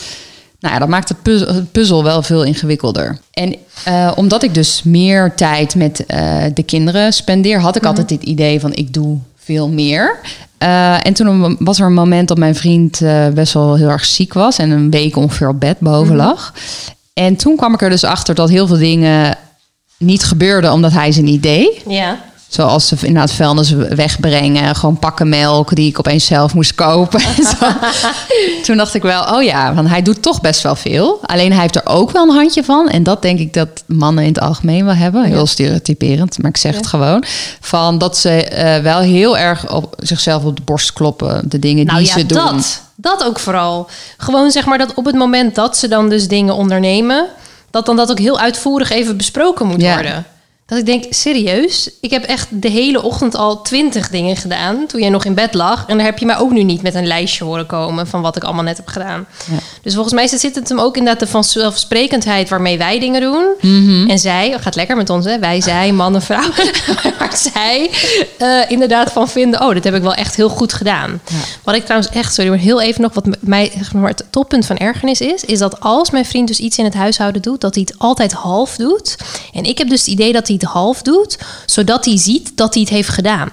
nou 0.62 0.74
ja, 0.74 0.80
dat 0.80 0.90
maakt 0.90 1.10
het 1.10 1.22
puzzel, 1.22 1.54
het 1.54 1.72
puzzel 1.72 2.04
wel 2.04 2.22
veel 2.22 2.44
ingewikkelder. 2.44 3.18
En 3.32 3.56
eh, 3.84 4.12
omdat 4.16 4.44
ik 4.44 4.54
dus 4.54 4.84
meer 4.84 5.34
tijd 5.36 5.76
met 5.76 6.06
eh, 6.06 6.44
de 6.54 6.64
kinderen 6.64 7.14
spendeer, 7.14 7.60
had 7.60 7.76
ik 7.76 7.86
altijd 7.86 8.10
dit 8.10 8.24
idee 8.24 8.60
van 8.60 8.74
ik 8.74 8.94
doe 8.94 9.18
veel 9.36 9.70
meer. 9.70 10.20
Eh, 10.58 11.06
en 11.06 11.14
toen 11.14 11.58
was 11.60 11.80
er 11.80 11.86
een 11.86 11.94
moment 11.94 12.28
dat 12.28 12.38
mijn 12.38 12.56
vriend 12.56 13.02
best 13.34 13.54
wel 13.54 13.76
heel 13.76 13.90
erg 13.90 14.06
ziek 14.06 14.34
was 14.34 14.58
en 14.58 14.70
een 14.70 14.90
week 14.90 15.16
ongeveer 15.16 15.50
op 15.50 15.60
bed 15.60 15.80
boven 15.80 16.16
lag. 16.16 16.54
En 17.14 17.36
toen 17.36 17.56
kwam 17.56 17.74
ik 17.74 17.82
er 17.82 17.90
dus 17.90 18.04
achter 18.04 18.36
dat 18.36 18.50
heel 18.50 18.68
veel 18.68 18.78
dingen 18.78 19.38
niet 19.98 20.24
gebeurden 20.24 20.72
omdat 20.72 20.92
hij 20.92 21.12
ze 21.12 21.22
niet 21.22 21.44
deed. 21.44 21.84
Ja. 21.88 22.20
Zoals 22.52 22.88
ze 22.88 22.96
inderdaad 23.02 23.32
vuilnis 23.32 23.70
wegbrengen, 23.72 24.76
gewoon 24.76 25.00
pakken 25.00 25.30
melk 25.30 25.76
die 25.76 25.90
ik 25.90 26.00
opeens 26.00 26.26
zelf 26.26 26.54
moest 26.54 26.76
kopen. 26.76 27.22
Toen 28.66 28.78
dacht 28.78 28.94
ik 28.94 29.02
wel, 29.02 29.24
oh 29.24 29.44
ja, 29.44 29.74
want 29.74 29.88
hij 29.90 30.02
doet 30.02 30.22
toch 30.22 30.42
best 30.42 30.62
wel 30.62 30.76
veel. 30.76 31.20
Alleen 31.22 31.52
hij 31.52 31.62
heeft 31.62 31.76
er 31.76 31.86
ook 31.86 32.12
wel 32.12 32.24
een 32.24 32.36
handje 32.36 32.64
van. 32.64 32.90
En 32.90 33.04
dat 33.04 33.22
denk 33.22 33.40
ik 33.40 33.54
dat 33.54 33.68
mannen 33.86 34.24
in 34.24 34.30
het 34.34 34.40
algemeen 34.40 34.86
wel 34.86 34.94
hebben. 34.94 35.24
Heel 35.24 35.46
stereotyperend, 35.48 36.38
maar 36.42 36.50
ik 36.50 36.58
zeg 36.58 36.76
het 36.76 36.88
gewoon. 36.88 37.24
Van 37.60 37.98
dat 37.98 38.18
ze 38.18 38.44
eh, 38.44 38.82
wel 38.82 39.00
heel 39.00 39.38
erg 39.38 39.74
op 39.74 39.96
zichzelf 40.00 40.44
op 40.44 40.56
de 40.56 40.62
borst 40.66 40.94
kloppen. 40.94 41.42
De 41.50 41.60
dingen 41.60 41.86
Nou 41.86 41.98
die 41.98 42.08
ja, 42.08 42.14
ze 42.14 42.26
doen. 42.26 42.38
dat. 42.38 42.82
Dat 42.96 43.24
ook 43.24 43.40
vooral. 43.40 43.90
Gewoon 44.18 44.52
zeg 44.52 44.66
maar 44.66 44.78
dat 44.78 44.94
op 44.94 45.06
het 45.06 45.16
moment 45.16 45.56
dat 45.56 45.78
ze 45.78 45.88
dan 45.88 46.10
dus 46.10 46.28
dingen 46.28 46.56
ondernemen... 46.56 47.26
dat 47.72 47.86
dan 47.86 47.96
dat 47.96 48.12
ook 48.12 48.20
heel 48.20 48.40
uitvoerig 48.40 48.90
even 48.90 49.18
besproken 49.18 49.68
moet 49.68 49.82
Ja. 49.82 49.94
worden. 49.94 50.26
Dat 50.72 50.80
ik 50.80 50.86
denk, 50.86 51.06
serieus? 51.10 51.90
Ik 52.02 52.12
heb 52.12 52.24
echt 52.24 52.48
de 52.50 52.70
hele 52.70 53.02
ochtend 53.02 53.36
al 53.36 53.62
twintig 53.62 54.10
dingen 54.10 54.36
gedaan 54.36 54.86
toen 54.88 55.02
jij 55.02 55.10
nog 55.10 55.26
in 55.26 55.34
bed 55.34 55.54
lag. 55.54 55.86
En 55.88 55.98
daar 55.98 56.06
heb 56.06 56.20
je 56.20 56.26
mij 56.26 56.38
ook 56.38 56.52
nu 56.52 56.64
niet 56.64 56.82
met 56.82 56.96
een 56.96 57.08
lijstje 57.08 57.44
horen 57.44 57.66
komen 57.66 58.08
van 58.08 58.22
wat 58.22 58.36
ik 58.36 58.44
allemaal 58.44 58.64
net 58.64 58.78
heb 58.78 58.88
gedaan. 58.88 59.26
Ja. 59.52 59.58
Dus 59.82 59.94
volgens 59.94 60.14
mij 60.14 60.28
zit 60.28 60.56
het 60.56 60.70
hem 60.70 60.80
ook 60.80 60.98
inderdaad 60.98 61.20
de 61.20 61.28
vanzelfsprekendheid 61.28 62.50
waarmee 62.50 62.78
wij 62.78 63.00
dingen 63.00 63.22
doen. 63.22 63.46
Mhm. 63.62 64.10
En 64.10 64.20
zij, 64.20 64.58
gaat 64.60 64.76
lekker 64.76 64.96
met 64.96 65.10
ons, 65.10 65.26
hè? 65.26 65.40
wij, 65.40 65.62
zij, 65.62 65.92
man 65.92 66.16
en 66.16 66.22
vrouw. 66.22 66.50
maar 67.20 67.38
zij 67.54 67.92
eh, 68.38 68.72
inderdaad 68.72 69.12
van 69.12 69.30
vinden, 69.30 69.62
oh, 69.62 69.74
dit 69.74 69.84
heb 69.84 69.96
ik 69.96 70.02
wel 70.02 70.14
echt 70.14 70.36
heel 70.36 70.50
goed 70.50 70.74
gedaan. 70.74 71.22
Wat 71.64 71.76
ik 71.76 71.84
trouwens 71.84 72.12
echt, 72.12 72.34
sorry, 72.34 72.50
maar 72.50 72.60
heel 72.60 72.82
even 72.82 73.02
nog, 73.02 73.14
wat 73.14 73.26
mij 73.40 73.72
zeg 73.78 73.94
maar, 73.94 74.10
het 74.10 74.26
toppunt 74.30 74.66
van 74.66 74.78
ergernis 74.78 75.22
is, 75.22 75.44
is 75.44 75.60
dat 75.60 75.80
als 75.80 76.12
mijn 76.12 76.26
vriend 76.26 76.48
dus 76.48 76.60
iets 76.60 76.78
in 76.78 76.86
het 76.86 76.94
huishouden 76.94 77.42
doet, 77.42 77.62
dat 77.62 77.76
hij 77.76 77.86
het 77.88 78.00
altijd 78.00 78.32
half 78.32 78.76
doet. 78.76 79.16
En 79.54 79.64
ik 79.64 79.78
heb 79.78 79.90
dus 79.90 80.00
het 80.00 80.10
idee 80.10 80.32
dat 80.32 80.48
hij 80.48 80.60
het 80.62 80.70
half 80.70 81.02
doet, 81.02 81.38
zodat 81.66 82.06
hij 82.06 82.18
ziet 82.18 82.52
dat 82.58 82.74
hij 82.74 82.82
het 82.84 82.92
heeft 82.92 83.10
gedaan. 83.10 83.50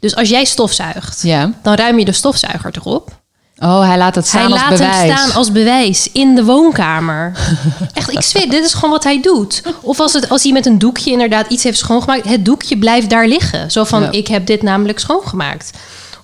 Dus 0.00 0.16
als 0.16 0.28
jij 0.28 0.44
stofzuigt, 0.44 1.22
Ja. 1.22 1.50
dan 1.62 1.74
ruim 1.74 1.98
je 1.98 2.04
de 2.04 2.12
stofzuiger 2.12 2.70
erop. 2.76 3.20
Oh, 3.58 3.80
hij 3.86 3.96
laat 3.98 4.14
het 4.14 4.26
staan 4.26 4.40
Hij 4.40 4.50
als 4.50 4.60
laat 4.60 4.70
bewijs. 4.70 4.96
hem 4.96 5.16
staan 5.16 5.32
als 5.32 5.52
bewijs 5.52 6.08
in 6.12 6.34
de 6.34 6.44
woonkamer. 6.44 7.32
Echt, 7.94 8.10
ik 8.12 8.22
zweer, 8.22 8.50
dit 8.50 8.64
is 8.64 8.74
gewoon 8.74 8.90
wat 8.90 9.04
hij 9.04 9.20
doet. 9.20 9.62
Of 9.80 10.00
als, 10.00 10.12
het, 10.12 10.28
als 10.28 10.42
hij 10.42 10.52
met 10.52 10.66
een 10.66 10.78
doekje 10.78 11.10
inderdaad 11.10 11.48
iets 11.50 11.62
heeft 11.62 11.78
schoongemaakt, 11.78 12.28
het 12.28 12.44
doekje 12.44 12.78
blijft 12.78 13.10
daar 13.10 13.26
liggen. 13.28 13.70
Zo 13.70 13.84
van, 13.84 14.02
Ja. 14.02 14.10
ik 14.10 14.26
heb 14.28 14.46
dit 14.46 14.62
namelijk 14.62 14.98
schoongemaakt. 14.98 15.70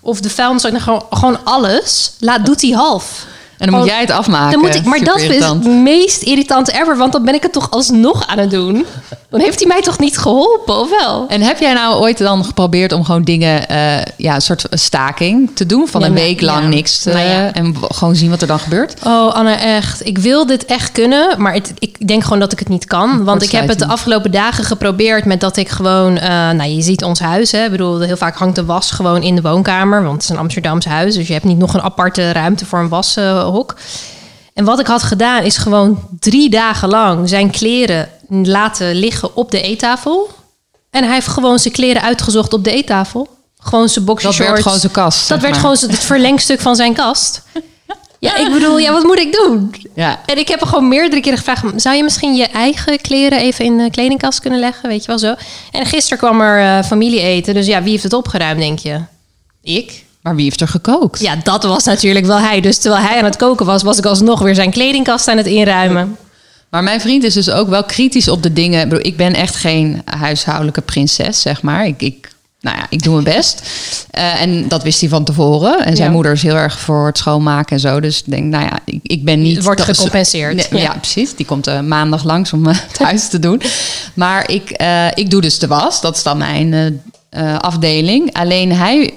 Of 0.00 0.20
de 0.20 0.30
vuilnis, 0.30 0.64
gewoon, 0.64 1.04
gewoon 1.10 1.44
alles, 1.44 2.12
laat, 2.18 2.46
doet 2.46 2.60
hij 2.62 2.70
half. 2.70 3.26
En 3.58 3.70
dan 3.70 3.78
moet 3.80 3.88
Gewoon- 3.88 3.98
jij 4.00 4.00
het 4.00 4.10
afmaken. 4.10 4.50
Dan 4.52 4.60
moet 4.60 4.74
ik, 4.74 4.84
maar 4.84 4.98
Super 4.98 5.12
dat 5.12 5.22
is 5.22 5.28
irritant. 5.28 5.64
het 5.64 5.72
meest 5.74 6.22
irritante 6.22 6.72
ever, 6.72 6.96
want 6.96 7.12
dan 7.12 7.24
ben 7.24 7.34
ik 7.34 7.42
het 7.42 7.52
toch 7.52 7.70
alsnog 7.70 8.26
aan 8.26 8.38
het 8.38 8.50
doen. 8.50 8.86
Dan 9.30 9.40
heeft 9.40 9.58
hij 9.58 9.68
mij 9.68 9.80
toch 9.82 9.98
niet 9.98 10.18
geholpen, 10.18 10.80
of 10.80 10.90
wel? 10.90 11.24
En 11.28 11.40
heb 11.40 11.58
jij 11.60 11.72
nou 11.72 12.00
ooit 12.00 12.18
dan 12.18 12.44
geprobeerd 12.44 12.92
om 12.92 13.04
gewoon 13.04 13.22
dingen, 13.22 13.68
eh, 13.68 13.96
ja, 14.16 14.34
een 14.34 14.40
soort 14.42 14.66
staking 14.70 15.50
te 15.54 15.66
doen 15.66 15.88
van 15.88 16.02
een 16.02 16.12
week 16.14 16.40
lang 16.40 16.62
ja. 16.62 16.68
niks 16.68 16.98
te- 16.98 17.10
Nou 17.12 17.26
ja. 17.28 17.52
en 17.52 17.74
gewoon 17.80 18.14
zien 18.16 18.30
wat 18.30 18.40
er 18.40 18.46
dan 18.46 18.58
gebeurt? 18.58 18.94
Oh, 19.06 19.34
Anne, 19.34 19.52
echt. 19.52 20.06
Ik 20.06 20.18
wil 20.18 20.46
dit 20.46 20.64
echt 20.64 20.92
kunnen, 20.92 21.34
maar 21.42 21.52
het, 21.54 21.72
ik 21.78 22.06
denk 22.08 22.22
gewoon 22.24 22.38
dat 22.38 22.52
ik 22.52 22.58
het 22.58 22.68
niet 22.68 22.84
kan. 22.84 23.24
Want 23.24 23.42
ik 23.42 23.50
heb 23.50 23.68
het 23.68 23.78
de 23.78 23.86
afgelopen 23.86 24.30
dagen 24.30 24.64
geprobeerd 24.64 25.24
met 25.24 25.40
dat 25.40 25.56
ik 25.56 25.68
gewoon... 25.68 26.18
eh, 26.18 26.28
nou, 26.28 26.62
je 26.70 26.82
ziet 26.82 27.04
ons 27.04 27.20
huis, 27.20 27.52
hè. 27.52 27.64
Ik 27.64 27.70
bedoel, 27.70 28.00
heel 28.00 28.16
vaak 28.16 28.36
hangt 28.36 28.54
de 28.56 28.64
was 28.64 28.90
gewoon 28.90 29.22
in 29.22 29.34
de 29.34 29.42
woonkamer. 29.42 30.02
Want 30.02 30.12
het 30.14 30.22
is 30.22 30.28
een 30.28 30.38
Amsterdams 30.38 30.84
huis, 30.84 31.14
dus 31.14 31.26
je 31.26 31.32
hebt 31.32 31.44
niet 31.44 31.58
nog 31.58 31.74
een 31.74 31.82
aparte 31.82 32.32
ruimte 32.32 32.66
voor 32.66 32.78
een 32.78 32.88
En 34.54 34.64
wat 34.64 34.78
ik 34.80 34.87
had 34.87 35.02
gedaan 35.02 35.42
is 35.42 35.56
gewoon 35.56 36.08
drie 36.20 36.50
dagen 36.50 36.88
lang 36.88 37.28
zijn 37.28 37.50
kleren 37.50 38.08
laten 38.28 38.94
liggen 38.94 39.37
op 39.37 39.50
de 39.50 39.61
eettafel. 39.61 40.28
En 40.90 41.04
hij 41.04 41.14
heeft 41.14 41.28
gewoon 41.28 41.58
zijn 41.58 41.74
kleren 41.74 42.02
uitgezocht 42.02 42.52
op 42.52 42.64
de 42.64 42.70
eettafel. 42.70 43.28
Gewoon 43.58 43.88
zijn 43.88 44.04
Dat 44.04 44.14
boxershorts. 44.14 44.50
werd 44.50 44.62
gewoon 44.62 44.78
zijn 44.78 44.92
kast. 44.92 45.28
Dat 45.28 45.40
werd 45.40 45.52
maar. 45.52 45.61
gewoon 45.61 45.76
het 45.80 46.04
verlengstuk 46.04 46.61
van 46.61 46.76
zijn 46.76 46.94
kast. 46.94 47.42
Ja, 48.20 48.37
ik 48.37 48.52
bedoel, 48.52 48.78
ja, 48.78 48.92
wat 48.92 49.02
moet 49.02 49.18
ik 49.18 49.32
doen? 49.32 49.74
Ja. 49.94 50.20
En 50.26 50.38
ik 50.38 50.48
heb 50.48 50.61
er 50.61 50.66
gewoon 50.66 50.88
meerdere 50.88 51.20
keren 51.20 51.38
gevraagd... 51.38 51.64
zou 51.76 51.96
je 51.96 52.02
misschien 52.02 52.37
je 52.37 52.46
eigen 52.46 53.00
kleren 53.00 53.38
even 53.38 53.64
in 53.64 53.78
de 53.78 53.90
kledingkast 53.90 54.40
kunnen 54.40 54.61
leggen? 54.61 54.88
Weet 54.88 55.00
je 55.00 55.06
wel 55.06 55.18
zo. 55.18 55.34
En 55.70 55.87
gisteren 55.87 56.18
kwam 56.18 56.40
er 56.40 56.78
eh, 56.78 56.84
familie 56.84 57.20
eten. 57.20 57.54
Dus 57.54 57.66
ja, 57.66 57.82
wie 57.82 57.90
heeft 57.90 58.02
het 58.02 58.12
opgeruimd, 58.12 58.61
denk 58.61 58.78
je? 58.78 59.00
Ik. 59.62 60.04
Maar 60.22 60.35
wie 60.35 60.44
heeft 60.44 60.61
er 60.61 60.68
gekookt? 60.68 61.20
Ja, 61.20 61.37
dat 61.42 61.62
was 61.64 61.85
natuurlijk 61.85 62.26
wel 62.26 62.38
hij. 62.38 62.61
Dus 62.61 62.78
terwijl 62.78 63.02
hij 63.02 63.18
aan 63.18 63.24
het 63.24 63.37
koken 63.37 63.66
was... 63.66 63.83
was 63.83 63.98
ik 63.98 64.04
alsnog 64.07 64.40
weer 64.40 64.54
zijn 64.54 64.70
kledingkast 64.70 65.28
aan 65.28 65.37
het 65.37 65.46
inruimen. 65.46 66.16
Maar 66.70 66.83
mijn 66.83 67.00
vriend 67.00 67.22
is 67.24 67.35
dus 67.35 67.50
ook 67.50 67.68
wel 67.68 67.85
kritisch 67.85 68.28
op 68.28 68.42
de 68.42 68.52
dingen. 68.52 68.83
Ik, 68.83 68.88
bedoel, 68.88 69.07
ik 69.07 69.16
ben 69.16 69.35
echt 69.35 69.57
geen 69.57 70.02
huishoudelijke 70.04 70.81
prinses, 70.81 71.40
zeg 71.40 71.62
maar. 71.62 71.87
Ik, 71.87 72.02
ik, 72.02 72.31
nou 72.61 72.76
ja, 72.76 72.87
ik 72.90 73.02
doe 73.02 73.12
mijn 73.12 73.37
best. 73.37 73.62
Eh, 74.11 74.40
en 74.40 74.68
dat 74.68 74.83
wist 74.83 75.00
hij 75.00 75.09
van 75.09 75.24
tevoren. 75.24 75.85
En 75.85 75.96
zijn 75.96 76.09
Ja. 76.09 76.14
moeder 76.14 76.33
is 76.33 76.42
heel 76.42 76.54
erg 76.57 76.78
voor 76.78 77.07
het 77.07 77.18
schoonmaken 77.18 77.72
en 77.76 77.81
zo. 77.81 78.00
Dus 78.00 78.18
ik 78.18 78.24
denk, 78.31 78.44
nou 78.44 78.64
ja, 78.64 78.78
ik, 78.85 79.00
ik 79.02 79.24
ben 79.24 79.42
niet... 79.42 79.62
Wordt 79.62 79.81
gecompenseerd. 79.83 80.70
Nee, 80.70 80.83
ja. 80.83 80.92
Ja. 80.92 80.98
precies. 80.98 81.35
Die 81.35 81.46
komt 81.46 81.66
eh, 81.66 81.81
maandag 81.81 82.24
langs 82.24 82.52
om 82.52 82.66
eh, 82.68 82.76
het 82.88 82.98
huis 82.98 83.28
te 83.28 83.38
doen. 83.38 83.62
Maar 84.14 84.50
ik, 84.50 84.83
ik 85.14 85.31
doe 85.31 85.40
dus 85.40 85.59
de 85.59 85.66
was. 85.66 86.00
Dat 86.00 86.16
is 86.16 86.22
dan 86.22 86.38
mijn 86.38 87.02
afdeling. 87.61 88.33
Alleen 88.33 88.72
hij 88.72 89.14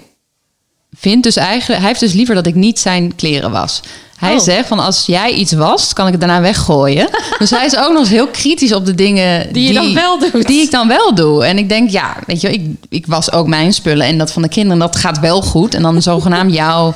vindt 0.98 1.24
dus 1.24 1.36
eigenlijk... 1.36 1.80
Hij 1.80 1.88
heeft 1.88 2.00
dus 2.00 2.14
liever 2.14 2.36
dat 2.36 2.46
ik 2.48 2.56
niet 2.56 2.80
zijn 2.80 3.16
kleren 3.16 3.52
was. 3.52 3.82
Hij 4.18 4.34
Oh. 4.34 4.40
zegt 4.40 4.68
van 4.68 4.80
als 4.80 5.06
jij 5.06 5.32
iets 5.34 5.52
wast, 5.52 5.94
kan 5.94 6.06
ik 6.06 6.12
het 6.12 6.22
daarna 6.22 6.42
weggooien. 6.42 7.10
dus 7.40 7.50
hij 7.50 7.66
is 7.66 7.78
ook 7.78 7.90
nog 7.92 8.00
eens 8.00 8.10
heel 8.10 8.28
kritisch 8.28 8.74
op 8.74 8.86
de 8.86 8.96
dingen 8.96 9.54
Die 9.54 9.68
je 9.68 9.74
dan 9.74 9.94
wel 9.94 10.20
doet. 10.20 10.48
Die 10.48 10.62
ik 10.62 10.72
dan 10.72 10.88
wel 10.88 11.16
doe. 11.16 11.46
En 11.46 11.58
ik 11.58 11.70
denk, 11.70 11.90
ja, 11.90 12.18
weet 12.28 12.42
je, 12.42 12.54
ik, 12.54 12.62
ik 12.90 13.06
was 13.06 13.32
ook 13.32 13.48
mijn 13.48 13.74
spullen 13.74 14.06
en 14.08 14.18
dat 14.18 14.32
van 14.32 14.42
de 14.42 14.48
kinderen, 14.50 14.80
dat 14.80 14.96
gaat 14.96 15.20
wel 15.20 15.42
goed. 15.42 15.74
En 15.74 15.82
dan 15.82 16.02
zogenaamd 16.02 16.54
jouw 16.64 16.94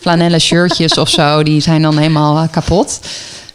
flanellen 0.00 0.40
shirtjes 0.40 0.98
of 0.98 1.08
zo, 1.08 1.42
die 1.42 1.60
zijn 1.60 1.82
dan 1.82 1.96
helemaal 1.98 2.48
kapot. 2.48 3.00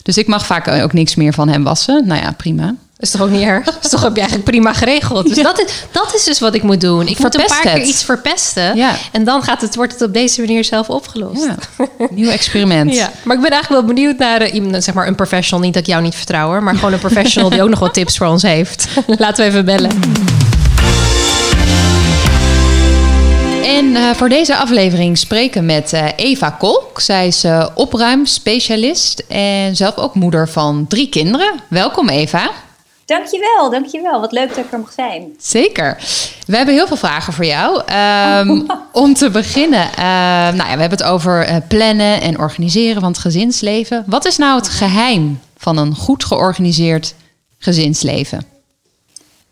Dus 0.03 0.17
ik 0.17 0.27
mag 0.27 0.45
vaak 0.45 0.67
ook 0.67 0.93
niks 0.93 1.15
meer 1.15 1.33
van 1.33 1.49
hem 1.49 1.63
wassen. 1.63 2.07
Nou 2.07 2.21
ja, 2.21 2.31
prima. 2.31 2.75
Is 2.99 3.11
toch 3.11 3.21
ook 3.21 3.29
niet 3.29 3.41
erg? 3.41 3.77
is 3.81 3.89
toch 3.89 4.01
heb 4.01 4.13
je 4.13 4.19
eigenlijk 4.19 4.49
prima 4.49 4.73
geregeld. 4.73 5.27
Dus 5.35 5.43
dat, 5.43 5.59
is, 5.61 5.71
dat 5.91 6.15
is 6.15 6.23
dus 6.23 6.39
wat 6.39 6.55
ik 6.55 6.63
moet 6.63 6.81
doen. 6.81 7.07
Ik 7.07 7.19
moet 7.19 7.35
een 7.35 7.39
Verpest 7.41 7.61
paar 7.61 7.73
keer 7.73 7.83
iets 7.83 8.03
verpesten. 8.03 8.75
Ja. 8.75 8.95
En 9.11 9.23
dan 9.23 9.43
gaat 9.43 9.61
het, 9.61 9.75
wordt 9.75 9.93
het 9.93 10.01
op 10.01 10.13
deze 10.13 10.41
manier 10.41 10.63
zelf 10.63 10.89
opgelost. 10.89 11.45
Ja, 11.45 11.55
nieuw 12.09 12.29
experiment. 12.29 12.95
Ja, 12.95 13.11
maar 13.23 13.35
ik 13.35 13.41
ben 13.41 13.51
eigenlijk 13.51 13.81
wel 13.81 13.95
benieuwd 13.95 14.17
naar 14.17 14.41
eh, 14.41 14.53
iemand, 14.53 14.83
zeg 14.83 14.93
maar 14.93 15.07
een 15.07 15.15
professional. 15.15 15.63
Niet 15.63 15.73
dat 15.73 15.83
ik 15.83 15.89
jou 15.89 16.01
niet 16.01 16.15
vertrouw, 16.15 16.47
hoor, 16.47 16.63
maar 16.63 16.75
gewoon 16.75 16.93
een 16.93 16.99
professional 16.99 17.49
die 17.49 17.61
ook 17.61 17.69
nog 17.69 17.79
wat 17.79 17.93
tips 17.93 18.17
voor 18.17 18.27
ons 18.27 18.41
heeft. 18.41 18.87
Laten 19.07 19.43
we 19.43 19.49
even 19.49 19.65
bellen. 19.65 19.91
En 23.65 23.95
eh, 23.95 24.13
voor 24.13 24.29
deze 24.29 24.55
aflevering 24.55 25.17
spreken 25.17 25.65
met 25.65 25.93
eh, 25.93 26.05
Eva 26.15 26.49
Kolk. 26.49 27.01
Zij 27.01 27.27
is 27.27 27.43
eh, 27.43 27.67
opruimspecialist 27.73 29.23
en 29.27 29.75
zelf 29.75 29.97
ook 29.97 30.15
moeder 30.15 30.49
van 30.49 30.85
drie 30.87 31.09
kinderen. 31.09 31.53
Welkom 31.67 32.09
Eva. 32.09 32.51
Dankjewel, 33.09 33.69
dankjewel. 33.69 34.19
Wat 34.19 34.31
leuk 34.31 34.49
dat 34.49 34.57
ik 34.57 34.71
er 34.71 34.79
mag 34.79 34.91
zijn. 34.91 35.35
Zeker. 35.37 35.97
We 36.45 36.55
hebben 36.55 36.75
heel 36.75 36.87
veel 36.87 36.97
vragen 36.97 37.33
voor 37.33 37.45
jou. 37.45 37.81
Ehm, 37.85 38.61
om 39.03 39.13
te 39.13 39.29
beginnen, 39.29 39.91
eh, 39.91 40.03
nou 40.53 40.55
ja, 40.55 40.73
we 40.73 40.81
hebben 40.81 40.97
het 40.97 41.03
over 41.03 41.45
eh, 41.45 41.55
plannen 41.67 42.21
en 42.21 42.39
organiseren 42.39 43.01
van 43.01 43.11
het 43.11 43.19
gezinsleven. 43.19 44.03
Wat 44.07 44.25
is 44.25 44.37
nou 44.37 44.55
het 44.55 44.69
geheim 44.69 45.39
van 45.57 45.77
een 45.77 45.95
goed 45.95 46.23
georganiseerd 46.23 47.15
gezinsleven? 47.57 48.45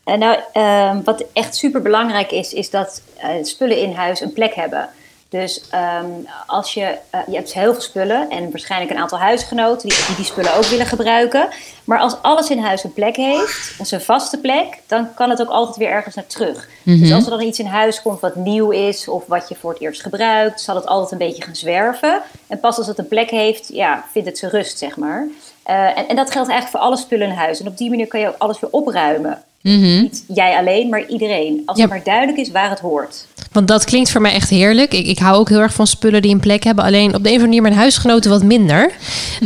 En 0.03 0.19
nou, 0.19 0.39
ehm, 0.53 1.03
wat 1.03 1.23
echt 1.33 1.55
super 1.55 1.81
belangrijk 1.81 2.31
is, 2.31 2.53
is 2.53 2.69
dat 2.69 3.01
eh, 3.17 3.29
spullen 3.41 3.81
in 3.81 3.93
huis 3.93 4.21
een 4.21 4.33
plek 4.33 4.53
hebben. 4.53 4.89
Dus 5.29 5.61
ehm, 5.69 6.05
als 6.45 6.73
je, 6.73 6.97
eh, 7.09 7.19
je 7.27 7.35
hebt 7.35 7.53
heel 7.53 7.73
veel 7.73 7.81
spullen 7.81 8.29
en 8.29 8.51
waarschijnlijk 8.51 8.91
een 8.91 8.97
aantal 8.97 9.19
huisgenoten 9.19 9.89
die, 9.89 9.97
die 10.07 10.15
die 10.15 10.25
spullen 10.25 10.55
ook 10.55 10.65
willen 10.65 10.85
gebruiken. 10.85 11.47
Maar 11.83 11.99
als 11.99 12.15
alles 12.21 12.49
in 12.49 12.59
huis 12.59 12.83
een 12.83 12.93
plek 12.93 13.15
heeft, 13.15 13.77
dus 13.77 13.91
een 13.91 14.01
vaste 14.01 14.37
plek, 14.37 14.81
dan 14.87 15.13
kan 15.13 15.29
het 15.29 15.41
ook 15.41 15.49
altijd 15.49 15.77
weer 15.77 15.89
ergens 15.89 16.15
naar 16.15 16.27
terug. 16.27 16.67
Dus 16.83 17.11
als 17.11 17.23
er 17.23 17.29
dan 17.29 17.41
iets 17.41 17.59
in 17.59 17.65
huis 17.65 18.01
komt 18.01 18.19
wat 18.19 18.35
nieuw 18.35 18.71
is 18.71 19.07
of 19.07 19.23
wat 19.25 19.49
je 19.49 19.55
voor 19.55 19.71
het 19.71 19.81
eerst 19.81 20.01
gebruikt, 20.01 20.61
zal 20.61 20.75
het 20.75 20.85
altijd 20.85 21.11
een 21.11 21.27
beetje 21.27 21.43
gaan 21.43 21.55
zwerven. 21.55 22.21
En 22.47 22.59
pas 22.59 22.77
als 22.77 22.87
het 22.87 22.97
een 22.97 23.07
plek 23.07 23.29
heeft, 23.29 23.67
ja, 23.73 24.05
vindt 24.11 24.27
het 24.27 24.37
zijn 24.37 24.51
rust, 24.51 24.77
zeg 24.77 24.97
maar. 24.97 25.27
Eh, 25.67 25.97
en, 25.97 26.07
en 26.07 26.15
dat 26.15 26.31
geldt 26.31 26.49
eigenlijk 26.49 26.69
voor 26.69 26.79
alle 26.79 26.97
spullen 26.97 27.27
in 27.27 27.33
huis. 27.35 27.59
En 27.59 27.67
op 27.67 27.77
die 27.77 27.89
manier 27.89 28.07
kan 28.07 28.19
je 28.19 28.27
ook 28.27 28.35
alles 28.37 28.59
weer 28.59 28.69
opruimen. 28.71 29.41
Niet 29.61 30.23
jij 30.27 30.57
alleen, 30.57 30.89
maar 30.89 31.05
iedereen. 31.05 31.61
Als 31.65 31.77
Ja. 31.77 31.83
het 31.83 31.91
maar 31.91 32.03
duidelijk 32.03 32.37
is 32.37 32.51
waar 32.51 32.69
het 32.69 32.79
hoort. 32.79 33.25
Want 33.51 33.67
dat 33.67 33.85
klinkt 33.85 34.11
voor 34.11 34.21
mij 34.21 34.33
echt 34.33 34.49
heerlijk. 34.49 34.93
Ik, 34.93 35.07
ik 35.07 35.19
hou 35.19 35.37
ook 35.37 35.49
heel 35.49 35.59
erg 35.59 35.73
van 35.73 35.87
spullen 35.87 36.21
die 36.21 36.33
een 36.33 36.39
plek 36.39 36.63
hebben. 36.63 36.83
Alleen 36.83 37.15
op 37.15 37.23
de 37.23 37.29
een 37.29 37.35
of 37.35 37.41
andere 37.41 37.45
manier 37.45 37.61
mijn 37.61 37.73
huisgenoten 37.73 38.31
wat 38.31 38.43
minder. 38.43 38.91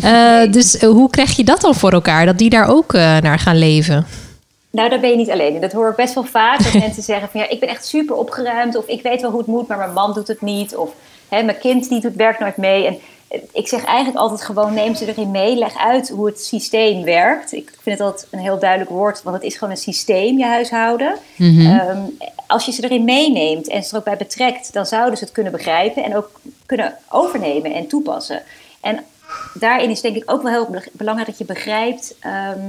Eh, 0.04 0.52
dus 0.52 0.78
eh, 0.78 0.90
hoe 0.90 1.10
krijg 1.10 1.36
je 1.36 1.44
dat 1.44 1.62
dan 1.62 1.76
voor 1.76 1.92
elkaar? 1.92 2.26
Dat 2.26 2.38
die 2.38 2.50
daar 2.50 2.68
ook 2.70 2.94
naar 2.94 3.40
gaan 3.40 3.58
leven? 3.58 4.06
Nou, 4.72 4.90
daar 4.90 5.00
ben 5.00 5.10
je 5.10 5.16
niet 5.16 5.30
alleen 5.32 5.54
in. 5.56 5.62
Dat 5.62 5.72
hoor 5.72 5.90
ik 5.90 5.96
best 5.96 6.14
wel 6.14 6.24
vaak. 6.24 6.64
Dat 6.64 6.74
mensen 6.86 7.04
zeggen 7.04 7.30
van 7.32 7.40
ja, 7.42 7.50
ik 7.50 7.60
ben 7.60 7.70
echt 7.70 7.86
super 7.86 8.16
opgeruimd. 8.16 8.76
Of 8.78 8.86
ik 8.88 9.02
weet 9.02 9.22
wel 9.22 9.30
hoe 9.30 9.40
het 9.40 9.48
moet, 9.50 9.68
maar 9.68 9.78
mijn 9.78 9.94
man 9.94 10.14
doet 10.14 10.28
het 10.28 10.42
niet. 10.42 10.76
Of 10.76 10.90
hè, 11.30 11.44
mijn 11.44 11.60
kind 11.60 11.90
die 11.90 12.02
doet, 12.02 12.16
werkt 12.16 12.40
nooit 12.40 12.58
mee. 12.58 12.86
En 12.88 12.98
ik 13.52 13.68
zeg 13.68 13.84
eigenlijk 13.86 14.18
altijd 14.18 14.42
gewoon 14.42 14.74
neem 14.74 14.96
ze 14.96 15.08
erin 15.08 15.32
mee. 15.32 15.56
Leg 15.56 15.78
uit 15.78 16.10
hoe 16.10 16.26
het 16.26 16.44
systeem 16.44 17.04
werkt. 17.04 17.52
Ik 17.52 17.74
vind 17.82 17.98
het 17.98 18.08
altijd 18.08 18.28
een 18.32 18.40
heel 18.40 18.60
duidelijk 18.60 18.90
woord. 18.90 19.24
Want 19.24 19.36
het 19.36 19.46
is 19.46 19.54
gewoon 19.54 19.70
een 19.74 19.80
systeem, 19.80 20.38
je 20.38 20.46
huishouden. 20.46 21.16
Ehm, 21.38 22.02
als 22.48 22.66
je 22.66 22.72
ze 22.72 22.84
erin 22.84 23.04
meeneemt 23.04 23.68
en 23.68 23.84
ze 23.84 23.92
er 23.92 23.98
ook 23.98 24.04
bij 24.04 24.18
betrekt... 24.18 24.74
dan 24.74 24.86
zouden 24.86 25.18
ze 25.18 25.24
het 25.24 25.34
kunnen 25.34 25.52
begrijpen 25.52 26.04
en 26.04 26.16
ook 26.16 26.42
kunnen 26.66 26.98
overnemen 27.10 27.74
en 27.74 27.88
toepassen. 27.88 28.44
En 28.82 29.04
daarin 29.54 29.90
is 29.90 30.02
denk 30.02 30.16
ik 30.16 30.32
ook 30.32 30.42
wel 30.42 30.52
heel 30.52 30.68
be- 30.70 30.90
belangrijk 30.92 31.30
dat 31.30 31.38
je 31.38 31.46
begrijpt... 31.46 32.16
ehm, 32.20 32.60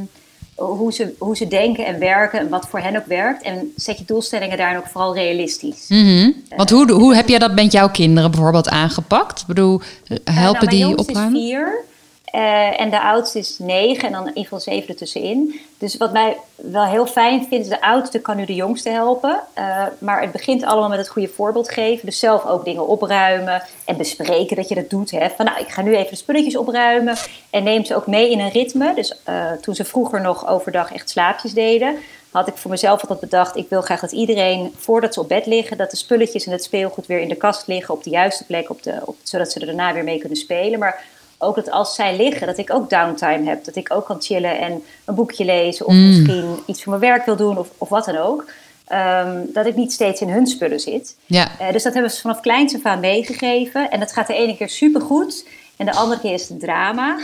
hoe 0.55 0.93
ze, 0.93 1.15
hoe 1.19 1.37
ze 1.37 1.49
denken 1.49 1.87
en 1.87 1.99
werken 1.99 2.39
en 2.41 2.49
wat 2.49 2.67
voor 2.69 2.79
hen 2.79 2.97
ook 2.97 3.07
werkt. 3.07 3.43
En 3.43 3.73
zet 3.77 3.99
je 3.99 4.05
doelstellingen 4.05 4.57
daarin 4.57 4.79
ook 4.79 4.87
vooral 4.87 5.15
realistisch. 5.15 5.85
Mhm. 5.89 6.31
Want 6.57 6.71
hoe, 6.71 6.93
hoe 6.93 7.15
heb 7.15 7.29
jij 7.29 7.39
dat 7.39 7.55
met 7.55 7.73
jouw 7.73 7.91
kinderen 7.91 8.31
bijvoorbeeld 8.31 8.69
aangepakt? 8.69 9.41
Ik 9.41 9.47
bedoel, 9.47 9.81
helpen 10.09 10.35
Nou, 10.35 10.53
mijn 10.53 10.69
die 10.69 10.79
jongste 10.79 11.09
opruimen? 11.11 11.41
is 11.41 11.47
vier. 11.49 11.85
Eh, 12.33 12.81
en 12.81 12.91
de 12.91 13.01
oudste 13.01 13.39
is 13.39 13.59
negen 13.59 14.07
en 14.07 14.13
dan 14.13 14.31
geval 14.35 14.61
zeven 14.61 14.89
ertussenin. 14.89 15.61
Dus 15.79 15.97
wat 15.97 16.13
mij 16.13 16.37
wel 16.55 16.85
heel 16.85 17.07
fijn 17.07 17.47
vindt, 17.49 17.65
is 17.65 17.69
de 17.69 17.83
oudste 17.83 18.21
kan 18.21 18.37
nu 18.37 18.45
de 18.45 18.55
jongste 18.55 18.89
helpen. 18.89 19.41
Uh, 19.59 19.87
maar 19.99 20.21
het 20.21 20.33
begint 20.33 20.65
allemaal 20.65 20.89
met 20.89 20.99
het 20.99 21.09
goede 21.09 21.29
voorbeeld 21.29 21.71
geven. 21.71 22.07
Dus 22.07 22.19
zelf 22.19 22.47
ook 22.47 22.65
dingen 22.65 22.87
opruimen 22.87 23.63
en 23.85 23.97
bespreken 23.97 24.57
dat 24.57 24.69
je 24.69 24.75
dat 24.75 24.91
doet. 24.91 25.11
Hè. 25.11 25.29
Van 25.31 25.45
nou, 25.45 25.61
ik 25.61 25.69
ga 25.69 25.83
nu 25.83 25.97
even 25.97 26.11
de 26.11 26.17
spulletjes 26.17 26.57
opruimen. 26.57 27.17
En 27.51 27.63
neem 27.63 27.85
ze 27.85 27.97
ook 27.97 28.07
mee 28.07 28.31
in 28.31 28.41
een 28.41 28.51
ritme. 28.51 28.95
Dus 28.95 29.15
uh, 29.29 29.53
toen 29.53 29.75
ze 29.75 29.85
vroeger 29.85 30.21
nog 30.21 30.49
overdag 30.49 30.93
echt 30.93 31.11
slaapjes 31.11 31.53
deden, 31.53 31.97
had 32.31 32.49
ik 32.49 32.57
voor 32.57 32.71
mezelf 32.71 33.01
altijd 33.01 33.21
bedacht: 33.21 33.57
ik 33.57 33.69
wil 33.69 33.81
graag 33.81 34.01
dat 34.01 34.13
iedereen 34.13 34.75
voordat 34.77 35.15
ze 35.15 35.21
op 35.21 35.29
bed 35.29 35.47
liggen, 35.47 35.77
dat 35.77 35.91
de 35.91 35.97
spulletjes 35.97 36.47
en 36.47 36.53
het 36.53 36.65
speelgoed 36.65 37.07
weer 37.07 37.21
in 37.21 37.29
de 37.29 37.37
kast 37.37 37.67
liggen 37.67 37.95
op 37.95 38.05
de 38.05 38.11
juiste 38.11 38.45
plek, 38.45 38.71
op 38.71 38.83
de, 38.83 39.01
op, 39.05 39.17
zodat 39.23 39.53
ze 39.53 39.61
er 39.61 39.67
daarna 39.67 39.93
weer 39.93 40.05
mee 40.05 40.19
kunnen 40.19 40.39
spelen. 40.39 40.79
Maar 40.79 41.05
ook 41.43 41.55
dat 41.55 41.71
als 41.71 41.95
zij 41.95 42.17
liggen, 42.17 42.47
dat 42.47 42.59
ik 42.59 42.75
ook 42.75 42.91
downtime 42.91 43.49
heb. 43.49 43.65
Dat 43.65 43.77
ik 43.77 43.95
ook 43.95 44.07
kan 44.07 44.23
chillen 44.23 44.59
en 44.59 44.83
een 45.05 45.15
boekje 45.15 45.45
lezen. 45.45 45.87
Of 45.87 45.93
Mm. 45.93 46.09
misschien 46.09 46.59
iets 46.67 46.83
voor 46.83 46.99
mijn 46.99 47.13
werk 47.13 47.25
wil 47.27 47.37
doen 47.37 47.59
of, 47.59 47.69
of 47.79 47.89
wat 47.89 48.05
dan 48.05 48.17
ook. 48.17 48.45
Ehm, 48.87 49.37
dat 49.47 49.67
ik 49.67 49.77
niet 49.77 49.93
steeds 49.93 50.21
in 50.21 50.29
hun 50.29 50.47
spullen 50.47 50.81
zit. 50.81 51.17
Ja. 51.27 51.49
Eh, 51.59 51.73
dus 51.73 51.83
dat 51.83 51.93
hebben 51.93 52.11
ze 52.13 52.21
vanaf 52.21 52.41
kleins 52.41 52.75
af 52.75 52.83
aan 52.85 53.01
meegegeven. 53.01 53.91
En 53.91 54.01
dat 54.01 54.13
gaat 54.13 54.27
de 54.27 54.35
ene 54.35 54.57
keer 54.57 54.69
supergoed. 54.69 55.47
En 55.83 55.89
de 55.89 55.95
andere 55.95 56.21
keer 56.21 56.33
is 56.33 56.49
het 56.49 56.61
drama. 56.61 57.19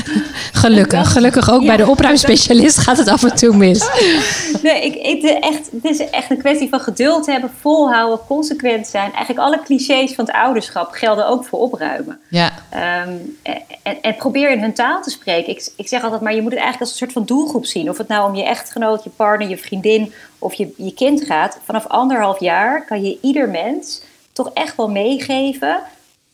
Gelukkig. 0.62 1.12
Gelukkig 1.12 1.50
ook 1.50 1.66
bij 1.66 1.76
de 1.76 1.88
opruimspecialist 1.88 2.78
gaat 2.78 2.98
het 2.98 3.08
af 3.08 3.24
en 3.24 3.36
toe 3.36 3.56
mis. 3.56 3.88
Nee, 4.62 4.84
ik, 4.84 4.94
ik, 4.94 5.20
de 5.20 5.38
echt, 5.38 5.70
het 5.70 5.84
is 5.84 6.10
echt 6.10 6.30
een 6.30 6.38
kwestie 6.38 6.68
van 6.68 6.80
geduld 6.80 7.26
hebben, 7.26 7.50
volhouden, 7.60 8.18
consequent 8.26 8.86
zijn. 8.86 9.12
Eigenlijk 9.12 9.38
alle 9.38 9.62
clichés 9.64 10.14
van 10.14 10.24
het 10.24 10.34
ouderschap 10.34 10.90
gelden 10.92 11.28
ook 11.28 11.44
voor 11.44 11.58
opruimen. 11.58 12.20
Ja. 12.28 12.52
Ehm, 12.70 13.16
en, 13.82 14.02
en, 14.02 14.16
probeer 14.16 14.50
in 14.50 14.60
hun 14.60 14.74
taal 14.74 15.02
te 15.02 15.10
spreken. 15.10 15.52
Ik, 15.52 15.68
ik 15.76 15.88
zeg 15.88 16.02
altijd 16.02 16.20
maar, 16.20 16.34
je 16.34 16.42
moet 16.42 16.52
het 16.52 16.60
eigenlijk 16.60 16.80
als 16.80 16.90
een 16.90 17.06
soort 17.06 17.12
van 17.12 17.36
doelgroep 17.36 17.66
zien. 17.66 17.88
Of 17.88 17.98
het 17.98 18.08
nou 18.08 18.28
om 18.28 18.36
je 18.36 18.44
echtgenoot, 18.44 19.04
je 19.04 19.10
partner, 19.10 19.48
je 19.48 19.58
vriendin 19.58 20.12
of 20.38 20.54
je, 20.54 20.72
je 20.76 20.94
kind 20.94 21.24
gaat. 21.24 21.58
Vanaf 21.64 21.86
anderhalf 21.86 22.40
jaar 22.40 22.84
kan 22.84 23.02
je 23.02 23.18
ieder 23.20 23.48
mens 23.48 24.02
toch 24.32 24.50
echt 24.52 24.76
wel 24.76 24.90
meegeven... 24.90 25.82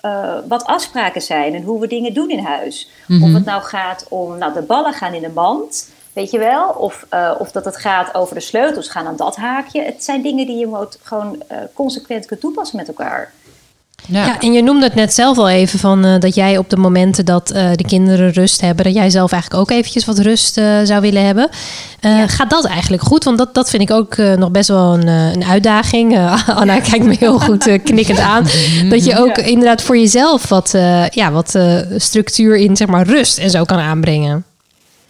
Uh, 0.02 0.34
wat 0.48 0.64
afspraken 0.64 1.22
zijn 1.22 1.54
en 1.54 1.62
hoe 1.62 1.80
we 1.80 1.86
dingen 1.86 2.14
doen 2.14 2.30
in 2.30 2.44
huis. 2.44 2.90
Mm 3.06 3.16
-hmm. 3.16 3.28
Of 3.28 3.34
het 3.34 3.44
nou 3.44 3.62
gaat 3.62 4.06
om, 4.08 4.38
nou 4.38 4.52
de 4.52 4.62
ballen 4.62 4.92
gaan 4.92 5.14
in 5.14 5.22
de 5.22 5.30
mand... 5.34 5.88
Weet 6.12 6.30
je 6.30 6.38
wel? 6.38 6.68
Of, 6.68 7.06
uh, 7.14 7.34
of 7.38 7.52
dat 7.52 7.64
het 7.64 7.76
gaat 7.76 8.14
over 8.14 8.34
de 8.34 8.40
sleutels 8.40 8.88
gaan 8.88 9.06
aan 9.06 9.16
dat 9.16 9.36
haakje. 9.36 9.82
Het 9.82 10.04
zijn 10.04 10.22
dingen 10.22 10.46
die 10.46 10.56
je 10.56 10.66
moet 10.66 10.98
gewoon 11.02 11.42
uh, 11.52 11.58
consequent 11.74 12.26
kunt 12.26 12.40
toepassen 12.40 12.76
met 12.76 12.88
elkaar. 12.88 13.32
Ja. 14.06 14.26
ja. 14.26 14.40
en 14.40 14.52
je 14.52 14.62
noemde 14.62 14.84
het 14.84 14.94
net 14.94 15.14
zelf 15.14 15.38
al 15.38 15.48
even 15.48 15.78
van 15.78 16.06
uh, 16.06 16.18
dat 16.18 16.34
jij 16.34 16.58
op 16.58 16.70
de 16.70 16.76
momenten 16.76 17.24
dat 17.24 17.52
uh, 17.54 17.70
de 17.74 17.84
kinderen 17.84 18.32
rust 18.32 18.60
hebben, 18.60 18.84
dat 18.84 18.94
jij 18.94 19.10
zelf 19.10 19.32
eigenlijk 19.32 19.62
ook 19.62 19.70
eventjes 19.70 20.04
wat 20.04 20.18
rust 20.18 20.58
uh, 20.58 20.78
zou 20.84 21.00
willen 21.00 21.24
hebben. 21.24 21.48
Ja. 22.00 22.26
Gaat 22.26 22.50
dat 22.50 22.64
eigenlijk 22.64 23.02
goed? 23.02 23.24
Want 23.24 23.38
dat, 23.38 23.54
dat 23.54 23.70
vind 23.70 23.82
ik 23.82 23.90
ook 23.90 24.16
nog 24.16 24.50
best 24.50 24.68
wel 24.68 24.94
een, 24.94 25.06
een 25.06 25.44
uitdaging. 25.44 26.18
Anna 26.46 26.80
kijkt 26.80 27.04
me 27.04 27.16
heel 27.18 27.38
goed 27.38 27.82
knikkend 27.82 28.18
aan. 28.18 28.46
Dat 28.90 29.04
je 29.04 29.18
ook 29.18 29.36
ja. 29.36 29.42
inderdaad 29.42 29.82
voor 29.82 29.96
jezelf 29.96 30.48
wat, 30.48 30.70
ja, 31.10 31.30
wat 31.32 31.58
structuur 31.96 32.56
in 32.56 32.76
zeg 32.76 32.88
maar, 32.88 33.06
rust 33.06 33.38
en 33.38 33.50
zo 33.50 33.64
kan 33.64 33.78
aanbrengen. 33.78 34.44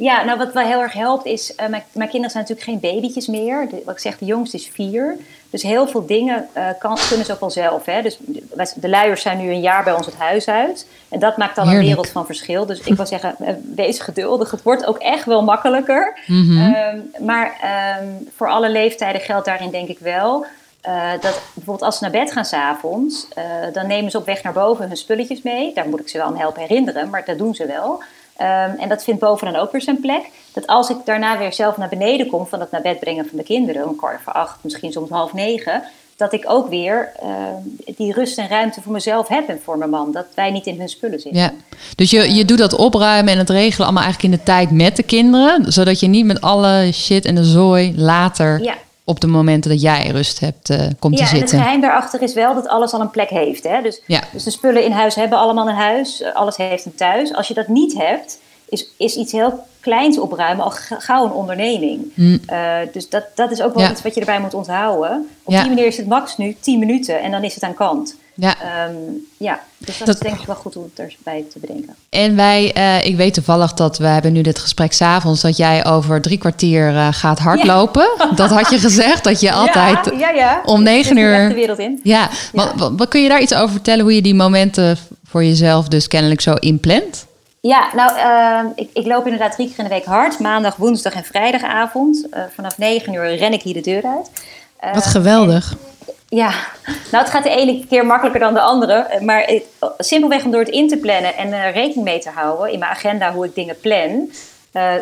Ja, 0.01 0.25
nou 0.25 0.39
wat 0.39 0.53
wel 0.53 0.67
heel 0.67 0.81
erg 0.81 0.93
helpt 0.93 1.27
is, 1.27 1.51
uh, 1.51 1.57
mijn, 1.69 1.83
mijn, 1.93 2.09
kinderen 2.09 2.31
zijn 2.31 2.45
natuurlijk 2.49 2.83
geen 2.83 2.93
babytjes 2.93 3.27
meer. 3.27 3.69
De, 3.71 3.83
wat 3.85 3.95
ik 3.95 4.01
zeg, 4.01 4.19
de 4.19 4.25
jongste 4.25 4.57
is 4.57 4.71
vier. 4.73 5.17
Dus 5.51 5.63
heel 5.63 5.89
veel 5.89 6.07
dingen 6.07 6.49
uh, 6.57 6.65
kan, 6.79 6.99
kunnen 7.09 7.27
ze 7.27 7.33
ook 7.33 7.41
wel 7.41 7.51
zelf. 7.51 7.85
Hè? 7.85 8.03
Dus 8.03 8.19
de 8.75 8.89
luiers 8.89 9.23
zijn 9.23 9.39
nu 9.39 9.51
een 9.51 9.61
jaar 9.61 9.85
bij 9.85 9.93
ons 9.93 10.07
het 10.07 10.15
huis 10.15 10.49
uit. 10.49 10.87
En 11.09 11.19
dat 11.19 11.37
maakt 11.37 11.57
dan 11.57 11.65
Heerlijk. 11.65 11.89
een 11.89 11.95
wereld 11.95 12.13
van 12.13 12.27
verschil. 12.27 12.67
Dus 12.67 12.81
ik 12.81 12.97
wil 12.97 13.07
zeggen, 13.07 13.37
uh, 13.41 13.49
wees 13.75 13.99
geduldig. 13.99 14.51
Het 14.51 14.63
wordt 14.63 14.87
ook 14.87 14.99
echt 14.99 15.25
wel 15.25 15.43
makkelijker. 15.43 16.19
Mm 16.27 16.49
-hmm. 16.49 16.75
um, 16.75 17.11
maar 17.27 17.57
um, 18.03 18.29
voor 18.37 18.49
alle 18.49 18.71
leeftijden 18.71 19.21
geldt 19.21 19.47
daarin 19.47 19.71
denk 19.71 19.89
ik 19.89 19.99
wel... 19.99 20.47
Uh, 20.89 21.11
dat 21.11 21.41
bijvoorbeeld 21.55 21.83
als 21.83 21.99
ze 21.99 22.03
naar 22.03 22.13
bed 22.13 22.33
gaan 22.33 22.45
s'avonds, 22.45 23.27
uh, 23.39 23.45
dan 23.73 23.87
nemen 23.87 24.11
ze 24.11 24.19
op 24.19 24.27
weg 24.27 24.43
naar 24.43 24.53
boven 24.53 24.87
hun 24.87 24.97
spulletjes 24.97 25.43
mee. 25.43 25.75
Daar 25.75 25.89
moet 25.89 26.01
ik 26.01 26.09
ze 26.09 26.19
wel 26.19 26.27
aan 26.27 26.39
helpen 26.39 26.63
herinneren, 26.63 27.11
maar 27.11 27.25
dat 27.25 27.39
doen 27.39 27.55
ze 27.55 27.67
wel. 27.67 28.03
Um, 28.41 28.79
en 28.79 28.89
dat 28.89 29.05
vindt 29.05 29.21
boven 29.21 29.53
dan 29.53 29.63
ook 29.63 29.73
weer 29.73 29.83
zijn 29.83 30.01
plek. 30.01 30.31
Dat 30.53 30.67
als 30.67 30.91
ik 30.91 30.97
daarna 31.05 31.39
weer 31.39 31.53
zelf 31.53 31.77
naar 31.77 31.89
beneden 31.89 32.27
kom 32.27 32.47
van 32.47 32.61
het 32.61 32.71
naar 32.71 32.83
bed 32.83 33.01
brengen 33.01 33.29
van 33.29 33.39
de 33.39 33.45
kinderen, 33.45 33.89
om 33.89 33.97
kwart 33.97 34.21
voor 34.23 34.33
acht, 34.33 34.57
misschien 34.63 34.93
soms 34.93 35.11
half 35.11 35.33
negen, 35.33 35.83
dat 36.17 36.33
ik 36.33 36.45
ook 36.47 36.69
weer 36.69 37.13
uh, 37.23 37.29
die 37.97 38.13
rust 38.13 38.39
en 38.39 38.49
ruimte 38.49 38.81
voor 38.81 38.93
mezelf 38.93 39.29
heb 39.29 39.49
en 39.49 39.61
voor 39.65 39.79
mijn 39.79 39.91
man. 39.91 40.13
Dat 40.13 40.27
wij 40.35 40.51
niet 40.51 40.67
in 40.67 40.79
hun 40.79 40.89
spullen 40.89 41.21
zitten. 41.21 41.41
Ja. 41.41 41.53
Dus 41.95 42.11
je, 42.11 42.35
je 42.35 42.45
doet 42.45 42.59
dat 42.59 42.77
opruimen 42.77 43.33
en 43.33 43.39
het 43.39 43.51
regelen 43.51 43.87
allemaal 43.87 44.05
eigenlijk 44.05 44.35
in 44.35 44.39
de 44.39 44.45
tijd 44.45 44.71
met 44.71 44.97
de 44.97 45.03
kinderen, 45.03 45.73
zodat 45.73 46.01
je 46.01 46.07
niet 46.07 46.25
met 46.25 46.41
alle 46.41 46.89
shit 46.93 47.25
en 47.25 47.35
de 47.35 47.45
zooi 47.45 47.95
later 47.97 48.63
ja 48.63 48.75
op 49.05 49.21
de 49.21 49.27
momenten 49.27 49.71
dat 49.71 49.81
jij 49.81 50.09
rust 50.09 50.41
hebt, 50.41 50.71
uh, 50.71 50.81
komt 50.99 51.19
ja, 51.19 51.25
te 51.25 51.31
zitten. 51.37 51.39
Ja, 51.39 51.55
het 51.55 51.63
geheim 51.63 51.81
daarachter 51.81 52.23
is 52.23 52.35
wel 52.35 52.55
dat 52.55 52.69
alles 52.69 52.93
al 52.93 53.01
een 53.01 53.11
plek 53.11 53.31
heeft. 53.31 53.65
Hè? 53.65 53.83
Dus, 53.83 54.03
ja. 54.07 54.23
dus 54.33 54.45
de 54.45 54.51
spullen 54.51 54.85
in 54.85 54.93
huis 54.93 55.15
hebben 55.15 55.39
allemaal 55.39 55.69
een 55.69 55.75
huis. 55.75 56.25
Alles 56.35 56.57
heeft 56.57 56.85
een 56.85 56.95
thuis. 56.95 57.35
Als 57.35 57.49
je 57.49 57.55
dat 57.55 57.69
niet 57.69 57.95
hebt, 57.95 58.39
is, 58.69 58.87
is 58.97 59.17
iets 59.17 59.33
heel 59.33 59.65
kleins 59.81 60.19
opruimen 60.19 60.65
al 60.65 60.71
gauw 60.99 61.25
een 61.25 61.33
onderneming. 61.33 62.13
Mm. 62.15 62.41
Uh, 62.51 62.77
dus 62.93 63.09
dat, 63.09 63.25
dat 63.35 63.51
is 63.51 63.63
ook 63.63 63.75
wel 63.75 63.85
Ja. 63.85 63.91
iets 63.91 64.03
wat 64.03 64.15
je 64.15 64.21
erbij 64.21 64.41
moet 64.41 64.55
onthouden. 64.55 65.29
Op 65.43 65.53
die 65.53 65.69
manier 65.69 65.87
is 65.87 65.97
het 65.97 66.07
max 66.07 66.37
nu 66.37 66.57
10 66.61 66.79
minuten 66.79 67.21
en 67.23 67.31
dan 67.31 67.45
is 67.45 67.55
het 67.55 67.63
aan 67.63 67.75
kant. 67.75 68.17
Ja. 68.35 68.55
Ehm, 68.63 68.93
ja, 69.37 69.61
dus 69.79 69.99
dat, 69.99 70.07
Dat- 70.07 70.15
is 70.17 70.21
denk 70.23 70.41
ik 70.41 70.47
wel 70.47 70.57
goed 70.57 70.77
om 70.77 70.91
het 70.95 71.09
erbij 71.11 71.45
te 71.53 71.59
bedenken. 71.59 71.95
En 72.11 72.37
wij, 72.37 72.73
eh, 72.73 73.07
ik 73.07 73.17
weet 73.17 73.35
toevallig 73.35 73.73
dat 73.75 73.99
we 73.99 74.07
hebben 74.07 74.33
nu 74.33 74.41
dit 74.43 74.59
gesprek 74.59 74.93
s'avonds, 74.93 75.41
dat 75.41 75.57
jij 75.57 75.87
over 75.87 76.21
drie 76.21 76.39
kwartier 76.39 76.89
eh, 76.97 77.09
gaat 77.11 77.39
hardlopen. 77.39 78.09
Dat 78.37 78.51
had 78.51 78.71
je 78.71 78.79
gezegd, 78.79 79.25
dat 79.25 79.41
je 79.41 79.53
altijd 79.53 80.05
ja, 80.05 80.19
ja, 80.19 80.31
ja. 80.31 80.61
om 80.65 80.83
negen 80.83 81.17
uur- 81.17 81.49
de 81.49 81.55
wereld 81.55 81.79
in. 81.79 82.01
Ja, 82.03 82.29
wat 82.97 83.09
kun 83.09 83.23
je 83.23 83.29
daar 83.29 83.41
iets 83.41 83.55
over 83.55 83.71
vertellen 83.71 84.03
hoe 84.05 84.15
je 84.15 84.23
die 84.23 84.35
momenten 84.35 84.97
voor 85.25 85.45
jezelf 85.45 85.89
dus 85.89 86.09
kennelijk 86.09 86.41
zo 86.41 86.55
inplant? 86.55 87.27
Ja, 87.61 87.89
nou, 87.95 88.17
ehm, 88.19 88.67
ik, 88.75 88.91
ik 88.93 89.07
loop 89.07 89.25
inderdaad 89.25 89.53
drie 89.53 89.69
keer 89.69 89.79
in 89.79 89.85
de 89.85 89.91
week 89.91 90.05
hard. 90.05 90.39
Maandag, 90.39 90.77
woensdag 90.77 91.13
en 91.13 91.25
vrijdagavond. 91.25 92.27
Eh, 92.31 92.43
vanaf 92.55 92.79
9 92.79 93.15
uur 93.15 93.37
ren 93.37 93.53
ik 93.53 93.63
hier 93.63 93.75
de 93.75 93.81
deur 93.81 94.03
uit. 94.05 94.31
Wat 94.95 95.07
geweldig. 95.07 95.75
Ja, 96.29 96.51
nou 97.11 97.25
het 97.25 97.31
gaat 97.31 97.43
de 97.43 97.51
ene 97.51 97.87
keer 97.89 98.07
makkelijker 98.07 98.41
dan 98.41 98.55
de 98.55 98.61
andere. 98.61 98.93
eh, 98.93 99.21
Maar 99.21 99.43
het- 99.43 99.65
simpelweg 99.99 100.45
om 100.45 100.51
door 100.51 100.61
het 100.61 100.69
in 100.69 100.89
te 100.89 100.97
plannen 100.97 101.37
en 101.37 101.53
er 101.53 101.73
rekening 101.73 102.05
mee 102.05 102.19
te 102.19 102.31
houden 102.31 102.73
in 102.73 102.79
mijn 102.79 102.91
agenda 102.91 103.33
hoe 103.33 103.45
ik 103.45 103.55
dingen 103.55 103.81
plan, 103.81 104.31
eh, 104.73 104.93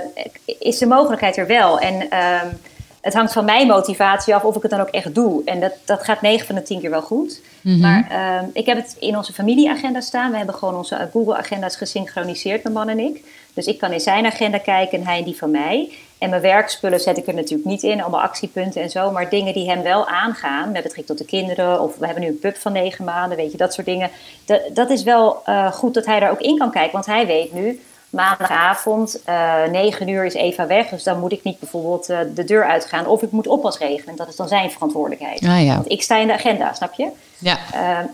is 0.58 0.78
de 0.78 0.86
mogelijkheid 0.86 1.36
er 1.36 1.46
wel. 1.46 1.78
En 1.78 2.10
ehm, 2.10 2.46
het 3.00 3.14
hangt 3.14 3.32
van 3.32 3.44
mijn 3.44 3.66
motivatie 3.66 4.34
af 4.34 4.42
of 4.44 4.56
ik 4.56 4.62
het 4.62 4.70
dan 4.70 4.80
ook 4.80 4.88
echt 4.88 5.14
doe. 5.14 5.42
En 5.44 5.60
dat, 5.60 5.72
dat 5.84 6.02
gaat 6.04 6.20
9 6.20 6.46
van 6.46 6.54
de 6.54 6.62
10 6.62 6.80
keer 6.80 6.90
wel 6.90 7.02
goed. 7.02 7.40
Maar 7.80 8.06
ehm, 8.10 8.44
ik 8.52 8.66
heb 8.66 8.76
het 8.76 8.96
in 8.98 9.16
onze 9.16 9.32
familieagenda 9.32 10.00
staan. 10.00 10.30
We 10.30 10.36
hebben 10.36 10.54
gewoon 10.54 10.76
onze 10.76 10.94
eh, 10.94 11.06
Google-agenda's 11.12 11.76
gesynchroniseerd, 11.76 12.62
mijn 12.62 12.74
man 12.74 12.88
en 12.88 12.98
ik. 12.98 13.24
Dus 13.54 13.66
ik 13.66 13.78
kan 13.78 13.92
in 13.92 14.00
zijn 14.00 14.26
agenda 14.26 14.58
kijken 14.58 14.98
en 14.98 15.06
hij 15.06 15.18
in 15.18 15.24
die 15.24 15.36
van 15.36 15.50
mij. 15.50 15.92
En 16.18 16.30
mijn 16.30 16.42
werkspullen 16.42 17.00
zet 17.00 17.16
ik 17.16 17.26
er 17.26 17.34
natuurlijk 17.34 17.68
niet 17.68 17.82
in, 17.82 18.00
allemaal 18.00 18.20
actiepunten 18.20 18.82
en 18.82 18.90
zo. 18.90 19.10
Maar 19.10 19.30
dingen 19.30 19.54
die 19.54 19.68
hem 19.68 19.82
wel 19.82 20.06
aangaan, 20.06 20.72
met 20.72 20.82
betrekking 20.82 21.06
tot 21.06 21.18
de 21.18 21.24
kinderen. 21.24 21.80
Of 21.80 21.96
we 21.96 22.04
hebben 22.04 22.24
nu 22.24 22.28
een 22.28 22.38
pup 22.38 22.56
van 22.56 22.72
negen 22.72 23.04
maanden, 23.04 23.36
weet 23.36 23.52
je, 23.52 23.58
dat 23.58 23.74
soort 23.74 23.86
dingen. 23.86 24.10
Dat, 24.44 24.60
dat 24.72 24.90
is 24.90 25.02
wel 25.02 25.40
eh, 25.44 25.72
goed 25.72 25.94
dat 25.94 26.06
hij 26.06 26.20
daar 26.20 26.30
ook 26.30 26.40
in 26.40 26.58
kan 26.58 26.70
kijken. 26.70 26.92
Want 26.92 27.06
hij 27.06 27.26
weet 27.26 27.52
nu, 27.52 27.80
maandagavond, 28.10 29.22
eh 29.24 29.64
9 29.70 30.08
uur 30.08 30.24
is 30.24 30.34
Eva 30.34 30.66
weg. 30.66 30.88
Dus 30.88 31.02
dan 31.02 31.18
moet 31.18 31.32
ik 31.32 31.42
niet 31.42 31.58
bijvoorbeeld 31.58 32.08
eh, 32.08 32.18
de 32.34 32.44
deur 32.44 32.64
uitgaan. 32.64 33.06
Of 33.06 33.22
ik 33.22 33.30
moet 33.30 33.46
oppas 33.46 33.78
regelen. 33.78 34.16
Dat 34.16 34.28
is 34.28 34.36
dan 34.36 34.48
zijn 34.48 34.70
verantwoordelijkheid. 34.70 35.44
Ah 35.44 35.64
ja. 35.64 35.74
Want 35.74 35.90
ik 35.90 36.02
sta 36.02 36.16
in 36.16 36.26
de 36.26 36.32
agenda, 36.32 36.72
snap 36.72 36.94
je? 36.94 37.08
Ja. 37.38 37.58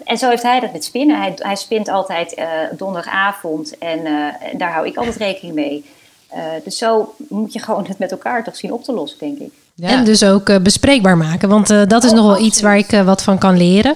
En 0.04 0.18
zo 0.18 0.28
heeft 0.28 0.42
hij 0.42 0.60
dat 0.60 0.72
met 0.72 0.84
spinnen. 0.84 1.20
Hij, 1.20 1.32
hij 1.36 1.56
spint 1.56 1.88
altijd 1.88 2.42
donderdagavond 2.70 3.78
en, 3.78 4.06
en 4.06 4.58
daar 4.58 4.72
hou 4.72 4.86
ik 4.86 4.96
altijd 4.96 5.16
rekening 5.16 5.54
mee. 5.54 5.84
Eh, 6.34 6.40
dus 6.64 6.78
zo 6.78 7.14
moet 7.28 7.52
je 7.52 7.58
gewoon 7.58 7.84
het 7.88 7.98
met 7.98 8.10
elkaar 8.10 8.44
toch 8.44 8.56
zien 8.56 8.72
op 8.72 8.84
te 8.84 8.92
lossen, 8.92 9.18
denk 9.18 9.38
ik. 9.38 9.50
Ja. 9.74 9.88
En 9.88 10.04
dus 10.04 10.24
ook 10.24 10.48
eh, 10.48 10.56
bespreekbaar 10.58 11.16
maken. 11.16 11.48
Want 11.48 11.70
eh, 11.70 11.82
dat 11.86 12.04
is 12.04 12.10
Oh, 12.10 12.16
nog 12.16 12.24
wel 12.24 12.32
absoluut. 12.32 12.52
iets 12.52 12.62
waar 12.62 12.76
ik 12.78 12.92
eh, 12.92 13.04
wat 13.04 13.22
van 13.22 13.38
kan 13.38 13.56
leren. 13.56 13.94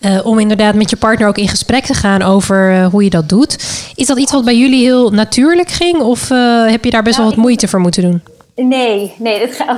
Eh, 0.00 0.26
om 0.26 0.38
inderdaad 0.38 0.74
met 0.74 0.90
je 0.90 0.96
partner 0.96 1.28
ook 1.28 1.38
in 1.38 1.48
gesprek 1.48 1.84
te 1.84 1.94
gaan 1.94 2.22
over 2.22 2.84
hoe 2.84 3.04
je 3.04 3.10
dat 3.10 3.28
doet. 3.28 3.56
Is 3.94 4.06
dat 4.06 4.18
iets 4.18 4.32
wat 4.32 4.44
bij 4.44 4.56
jullie 4.56 4.82
heel 4.84 5.10
natuurlijk 5.10 5.70
ging? 5.70 6.00
Of 6.00 6.30
eh, 6.30 6.66
heb 6.66 6.84
je 6.84 6.90
daar 6.90 7.02
best 7.02 7.16
Nou, 7.16 7.28
wel 7.28 7.36
wat 7.36 7.44
moeite 7.46 7.68
voor 7.68 7.80
moeten 7.80 8.02
doen? 8.02 8.22
Nee, 8.56 9.14
nee, 9.18 9.38
dat, 9.38 9.56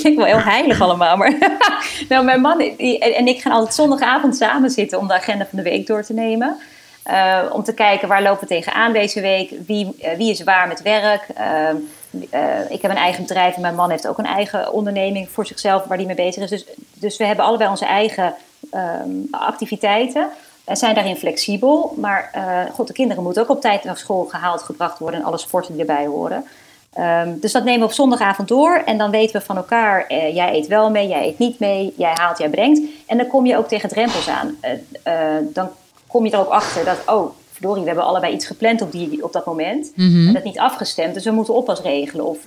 klinkt 0.00 0.16
wel 0.16 0.24
heel 0.24 0.38
heilig 0.40 0.80
allemaal. 0.80 1.16
Maar 1.16 1.34
nou, 2.08 2.24
mijn 2.24 2.40
man 2.40 2.58
die, 2.58 2.98
en 2.98 3.26
ik 3.26 3.40
gaan 3.40 3.52
altijd 3.52 3.74
zondagavond 3.74 4.36
samen 4.36 4.70
zitten 4.70 4.98
om 4.98 5.06
de 5.08 5.14
agenda 5.14 5.46
van 5.50 5.58
de 5.62 5.70
week 5.70 5.86
door 5.86 6.02
te 6.02 6.12
nemen. 6.12 6.56
Eh, 7.10 7.42
om 7.52 7.62
te 7.62 7.74
kijken 7.74 8.08
waar 8.08 8.22
lopen 8.22 8.40
we 8.40 8.46
tegenaan 8.46 8.92
deze 8.92 9.20
week, 9.20 9.52
wie, 9.66 9.96
eh, 10.00 10.16
wie 10.16 10.30
is 10.30 10.44
waar 10.44 10.68
met 10.68 10.82
werk. 10.82 11.26
Ehm, 11.34 11.76
eh, 12.30 12.70
ik 12.70 12.82
heb 12.82 12.90
een 12.90 12.96
eigen 12.96 13.22
bedrijf 13.22 13.54
en 13.54 13.60
mijn 13.60 13.74
man 13.74 13.90
heeft 13.90 14.08
ook 14.08 14.18
een 14.18 14.26
eigen 14.26 14.72
onderneming 14.72 15.28
voor 15.30 15.46
zichzelf 15.46 15.84
waar 15.84 15.96
hij 15.96 16.06
mee 16.06 16.14
bezig 16.14 16.42
is. 16.42 16.50
Dus, 16.50 16.64
dus 16.94 17.16
we 17.16 17.24
hebben 17.24 17.44
allebei 17.44 17.70
onze 17.70 17.84
eigen 17.84 18.34
ehm, 18.70 19.10
activiteiten. 19.30 20.28
En 20.64 20.76
zijn 20.76 20.94
daarin 20.94 21.16
flexibel. 21.16 21.94
Maar 21.96 22.30
god, 22.72 22.86
de 22.86 22.92
kinderen 22.92 23.22
moeten 23.22 23.42
ook 23.42 23.48
op 23.48 23.60
tijd 23.60 23.84
naar 23.84 23.96
school 23.96 24.24
gehaald, 24.24 24.62
gebracht 24.62 24.98
worden 24.98 25.20
en 25.20 25.26
alle 25.26 25.38
sporten 25.38 25.72
die 25.72 25.80
erbij 25.80 26.06
horen. 26.06 26.44
Um, 26.98 27.40
dus 27.40 27.52
dat 27.52 27.64
nemen 27.64 27.80
we 27.80 27.86
op 27.86 27.92
zondagavond 27.92 28.48
door. 28.48 28.82
En 28.84 28.98
dan 28.98 29.10
weten 29.10 29.40
we 29.40 29.46
van 29.46 29.56
elkaar, 29.56 30.12
jij 30.32 30.54
eet 30.54 30.66
wel 30.66 30.90
mee, 30.90 31.08
jij 31.08 31.26
eet 31.26 31.38
niet 31.38 31.58
mee, 31.58 31.94
jij 31.96 32.12
haalt, 32.14 32.38
jij 32.38 32.48
brengt. 32.48 32.80
En 33.06 33.16
dan 33.16 33.26
kom 33.26 33.46
je 33.46 33.56
ook 33.56 33.68
tegen 33.68 33.88
drempels 33.88 34.28
aan. 34.28 34.58
Dan 35.52 35.70
kom 36.10 36.24
je 36.24 36.30
er 36.30 36.38
ook 36.38 36.48
achter 36.48 36.84
dat, 36.84 36.98
oh, 37.06 37.30
verdorie, 37.52 37.80
we 37.80 37.88
hebben 37.88 38.06
allebei 38.06 38.34
iets 38.34 38.46
gepland 38.46 38.82
op, 38.82 38.92
die, 38.92 39.24
op 39.24 39.32
dat 39.32 39.46
moment. 39.46 39.92
Mm 39.94 40.12
-hmm. 40.12 40.26
En 40.26 40.34
dat 40.34 40.44
niet 40.44 40.58
afgestemd, 40.58 41.14
dus 41.14 41.24
we 41.24 41.30
moeten 41.30 41.54
oppas 41.54 41.80
regelen. 41.80 42.26
Of, 42.26 42.38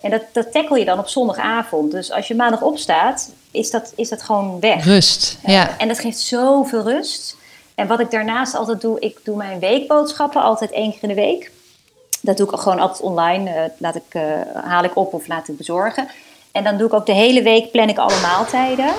en 0.00 0.10
dat, 0.10 0.22
dat 0.32 0.52
tackle 0.52 0.78
je 0.78 0.84
dan 0.84 0.98
op 0.98 1.08
zondagavond. 1.08 1.92
Dus 1.92 2.12
als 2.12 2.28
je 2.28 2.34
maandag 2.34 2.62
opstaat, 2.62 3.32
is 3.50 3.70
dat, 3.70 3.92
is 3.96 4.08
dat 4.08 4.22
gewoon 4.22 4.60
weg. 4.60 4.84
Rust, 4.84 5.38
ja. 5.46 5.78
En 5.78 5.88
dat 5.88 5.98
geeft 5.98 6.18
zoveel 6.18 6.82
rust. 6.82 7.36
En 7.74 7.86
wat 7.86 8.00
ik 8.00 8.10
daarnaast 8.10 8.54
altijd 8.54 8.80
doe, 8.80 9.00
ik 9.00 9.18
doe 9.24 9.36
mijn 9.36 9.58
weekboodschappen 9.58 10.42
altijd 10.42 10.70
één 10.70 10.90
keer 10.90 11.02
in 11.02 11.08
de 11.08 11.14
week. 11.14 11.50
Dat 12.20 12.36
doe 12.36 12.50
ik 12.50 12.58
gewoon 12.58 12.80
altijd 12.80 13.00
online. 13.00 13.50
Uh, 13.50 13.62
laat 13.78 13.94
ik, 13.94 14.20
haal 14.54 14.84
ik 14.84 14.96
op 14.96 15.12
of 15.12 15.26
laat 15.26 15.48
ik 15.48 15.56
bezorgen. 15.56 16.08
En 16.52 16.64
dan 16.64 16.76
doe 16.76 16.86
ik 16.86 16.92
ook 16.92 17.06
de 17.06 17.12
hele 17.12 17.42
week, 17.42 17.70
plan 17.70 17.88
ik 17.88 17.98
alle 17.98 18.20
maaltijden. 18.20 18.92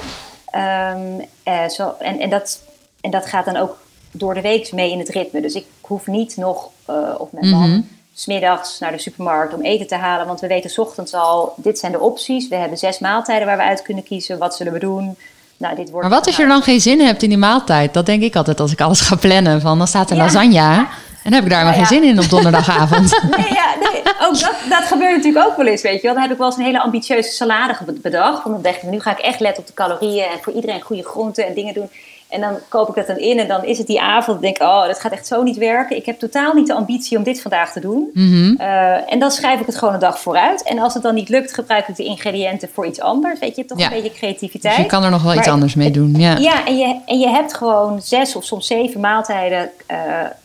Um, 0.56 1.28
uh, 1.48 1.70
zo, 1.70 1.96
en, 2.00 2.20
en, 2.20 2.30
dat, 2.30 2.62
en 3.02 3.12
dat 3.12 3.26
gaat 3.26 3.46
dan 3.46 3.58
ook 3.58 3.78
door 4.14 4.34
de 4.34 4.42
week 4.42 4.72
mee 4.72 4.92
in 4.92 5.00
het 5.00 5.10
ritme. 5.10 5.42
Dus 5.42 5.54
ik 5.54 5.66
hoef 5.82 6.08
niet 6.08 6.38
nog, 6.38 6.70
of 7.18 7.32
mijn 7.32 7.50
man, 7.50 7.68
mm 7.68 7.74
-hmm. 7.74 7.88
smiddags 8.14 8.80
naar 8.80 8.92
de 8.92 9.00
supermarkt 9.00 9.54
om 9.54 9.62
eten 9.62 9.88
te 9.88 9.96
halen. 9.96 10.28
Want 10.28 10.40
we 10.40 10.48
weten 10.48 10.70
s 10.70 10.78
ochtends 10.78 11.14
al, 11.14 11.54
dit 11.56 11.80
zijn 11.80 11.92
de 11.92 12.00
opties. 12.00 12.48
We 12.48 12.56
hebben 12.56 12.78
zes 12.78 13.00
maaltijden 13.00 13.48
waar 13.48 13.58
we 13.58 13.64
uit 13.64 13.82
kunnen 13.82 14.04
kiezen. 14.04 14.38
Wat 14.38 14.56
zullen 14.56 14.74
we 14.74 14.80
doen? 14.80 15.16
Nou, 15.58 15.76
dit 15.76 15.90
wordt 15.90 16.08
maar 16.08 16.18
wat 16.18 16.28
als 16.28 16.36
je 16.36 16.42
er 16.42 16.48
dan 16.48 16.62
geen 16.62 16.82
zin 16.82 17.00
hebt 17.00 17.24
in 17.24 17.30
die 17.30 17.38
maaltijd? 17.38 17.94
Dat 17.94 18.06
denk 18.06 18.24
ik 18.24 18.36
altijd 18.36 18.60
als 18.60 18.72
ik 18.72 18.82
alles 18.82 19.02
ga 19.02 19.16
plannen. 19.16 19.62
Van, 19.62 19.78
dan 19.78 19.88
staat 19.88 20.10
er 20.10 20.16
ja. 20.16 20.24
lasagne. 20.24 20.88
En 21.24 21.34
heb 21.34 21.44
ik 21.44 21.50
daar 21.50 21.64
maar 21.64 21.74
geen 21.74 21.86
zin 21.86 22.04
in 22.04 22.20
op 22.20 22.30
donderdagavond. 22.30 23.22
nee, 23.38 23.54
ja, 23.54 23.76
nee. 23.80 24.02
Ook 24.22 24.40
dat, 24.40 24.56
dat 24.70 24.84
gebeurt 24.84 25.16
natuurlijk 25.16 25.46
ook 25.46 25.58
wel 25.58 25.66
eens, 25.66 25.82
weet 25.82 25.96
je 25.96 26.02
wel. 26.02 26.14
Dan 26.14 26.22
heb 26.22 26.32
ik 26.32 26.38
wel 26.38 26.48
eens 26.48 26.58
een 26.58 26.64
hele 26.64 26.82
ambitieuze 26.82 27.32
salade 27.32 27.76
bedacht. 28.02 28.44
Want 28.44 28.56
dan 28.56 28.62
dacht 28.62 28.84
ik, 28.84 28.90
nu 28.90 29.00
ga 29.00 29.12
ik 29.12 29.20
echt 29.20 29.40
letten 29.40 29.62
op 29.62 29.68
de 29.68 29.74
calorieën... 29.74 30.24
en 30.24 30.40
voor 30.42 30.54
iedereen 30.54 30.82
goede 30.82 31.04
groenten 31.04 31.48
en 31.48 31.54
dingen 31.54 31.74
doen. 31.74 31.90
En 32.34 32.42
dan 32.42 32.58
koop 32.68 32.90
ik 32.90 32.96
dat 32.96 33.08
dan 33.08 33.18
in 33.18 33.40
en 33.40 33.48
dan 33.48 33.66
is 33.66 33.78
het 33.78 33.88
die 33.88 34.02
avond. 34.02 34.42
denk 34.42 34.56
ik, 34.56 34.62
oh, 34.62 34.86
dat 34.86 35.00
gaat 35.00 35.12
echt 35.12 35.28
zo 35.28 35.44
niet 35.44 35.58
werken. 35.58 35.96
Ik 35.96 36.06
heb 36.06 36.20
totaal 36.20 36.54
niet 36.54 36.68
de 36.68 36.74
ambitie 36.74 37.18
om 37.18 37.24
dit 37.24 37.42
vandaag 37.42 37.72
te 37.72 37.80
doen. 37.80 38.10
Mm 38.14 38.32
-hmm. 38.32 38.58
uh, 38.60 39.12
en 39.14 39.20
dan 39.20 39.32
schrijf 39.32 39.60
ik 39.60 39.66
het 39.66 39.78
gewoon 39.78 39.94
een 39.94 40.00
dag 40.00 40.20
vooruit. 40.20 40.64
En 40.64 40.80
als 40.80 40.94
het 40.94 41.04
dan 41.04 41.14
niet 41.14 41.30
lukt, 41.30 41.54
gebruik 41.54 41.88
ik 41.88 41.96
de 41.96 42.04
ingrediënten 42.04 42.70
voor 42.74 42.86
iets 42.86 43.00
anders. 43.00 43.40
Weet 43.40 43.56
je, 43.56 43.66
toch 43.66 43.80
ja. 43.80 43.86
een 43.86 44.02
beetje 44.02 44.18
creativiteit. 44.18 44.76
Dus 44.76 44.84
je 44.84 44.92
kan 44.92 45.04
er 45.04 45.10
nog 45.10 45.22
wel 45.24 45.34
maar 45.34 45.44
iets 45.44 45.52
anders 45.52 45.76
mee 45.76 45.92
doen. 45.92 46.14
Ja, 46.18 46.38
ja 46.38 46.66
en, 46.66 46.78
je, 46.78 47.00
en 47.06 47.20
je 47.20 47.30
hebt 47.30 47.54
gewoon 47.54 48.02
zes 48.02 48.36
of 48.36 48.44
soms 48.44 48.68
zeven 48.68 49.00
maaltijden 49.00 49.70
uh, 49.92 49.98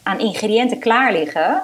aan 0.02 0.18
ingrediënten 0.18 0.78
klaar 0.78 1.12
liggen. 1.12 1.62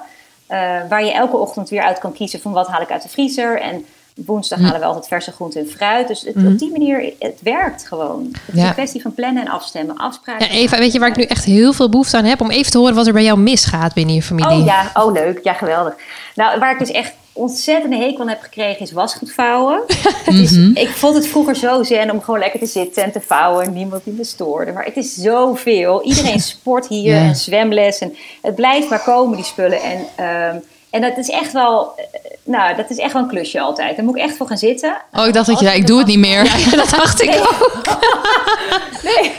Uh, 0.49 0.57
waar 0.89 1.05
je 1.05 1.11
elke 1.11 1.37
ochtend 1.37 1.69
weer 1.69 1.83
uit 1.83 1.99
kan 1.99 2.13
kiezen 2.13 2.41
van 2.41 2.51
wat 2.51 2.67
haal 2.67 2.81
ik 2.81 2.91
uit 2.91 3.01
de 3.01 3.09
vriezer. 3.09 3.61
En 3.61 3.85
Woensdag 4.15 4.59
halen 4.59 4.79
we 4.79 4.85
altijd 4.85 5.07
verse 5.07 5.31
groenten 5.31 5.61
en 5.61 5.67
fruit. 5.67 6.07
Dus 6.07 6.21
het, 6.21 6.35
Mhm. 6.35 6.47
op 6.47 6.59
die 6.59 6.71
manier, 6.71 7.13
het 7.19 7.39
werkt 7.43 7.87
gewoon. 7.87 8.29
Het 8.45 8.55
is 8.55 8.61
Ja. 8.61 8.67
een 8.67 8.73
kwestie 8.73 9.01
van 9.01 9.13
plannen 9.13 9.45
en 9.45 9.51
afstemmen. 9.51 9.97
Afspraken. 9.97 10.45
Ja, 10.47 10.51
Eva, 10.53 10.77
weet 10.77 10.91
je 10.93 10.99
waar 10.99 11.09
ik 11.09 11.15
nu 11.15 11.23
echt 11.23 11.43
heel 11.45 11.73
veel 11.73 11.89
behoefte 11.89 12.17
aan 12.17 12.23
heb? 12.25 12.41
Om 12.41 12.51
even 12.51 12.71
te 12.71 12.77
horen 12.77 12.95
wat 12.95 13.07
er 13.07 13.13
bij 13.13 13.23
jou 13.23 13.37
misgaat 13.39 13.93
binnen 13.93 14.15
je 14.15 14.21
familie. 14.21 14.57
Oh 14.59 14.65
ja, 14.65 14.91
oh 14.93 15.11
leuk. 15.13 15.39
Ja, 15.43 15.53
geweldig. 15.53 15.95
Nou, 16.35 16.59
waar 16.59 16.71
ik 16.71 16.79
dus 16.79 16.91
echt 16.91 17.13
ontzettende 17.33 17.95
hekel 17.97 18.19
aan 18.21 18.27
heb 18.29 18.41
gekregen 18.41 18.81
is 18.81 18.91
wasgoed 18.91 19.31
vouwen. 19.33 19.81
Mhm. 20.25 20.71
ik 20.73 20.89
vond 20.89 21.15
het 21.15 21.27
vroeger 21.27 21.55
zo 21.55 21.83
zen 21.83 22.11
om 22.11 22.21
gewoon 22.21 22.39
lekker 22.39 22.59
te 22.59 22.65
zitten 22.65 23.03
en 23.03 23.11
te 23.11 23.21
vouwen. 23.21 23.73
Niemand 23.73 24.03
die 24.03 24.13
me 24.13 24.23
stoorde. 24.23 24.71
Maar 24.71 24.85
het 24.85 24.97
is 24.97 25.13
zoveel. 25.13 26.03
Iedereen 26.03 26.39
sport 26.55 26.87
hier 26.87 27.15
Ja. 27.15 27.21
en 27.21 27.35
zwemles. 27.35 27.99
En 27.99 28.15
het 28.41 28.55
blijft 28.55 28.89
maar 28.89 29.03
komen, 29.03 29.35
die 29.35 29.45
spullen. 29.45 29.81
En, 29.81 29.99
ehm, 30.15 30.57
en 30.95 31.01
dat 31.01 31.17
is 31.17 31.29
echt 31.29 31.51
wel... 31.51 31.93
eh, 31.97 32.03
Nou, 32.43 32.75
dat 32.75 32.89
is 32.89 32.97
echt 32.97 33.13
wel 33.13 33.21
een 33.21 33.27
klusje 33.27 33.59
altijd. 33.61 33.95
Daar 33.95 34.05
moet 34.05 34.15
ik 34.15 34.21
echt 34.21 34.37
voor 34.37 34.47
gaan 34.47 34.57
zitten. 34.57 34.97
Oh, 35.13 35.25
ik 35.27 35.33
dacht 35.33 35.47
dat 35.47 35.59
je 35.59 35.65
zei, 35.65 35.77
ik 35.79 35.87
doe 35.87 35.97
het 35.97 36.07
niet 36.07 36.19
meer. 36.19 36.43
dat 36.75 36.89
dacht 36.89 37.21
ik 37.21 37.35
ook. 37.35 37.81
Nee. 39.03 39.31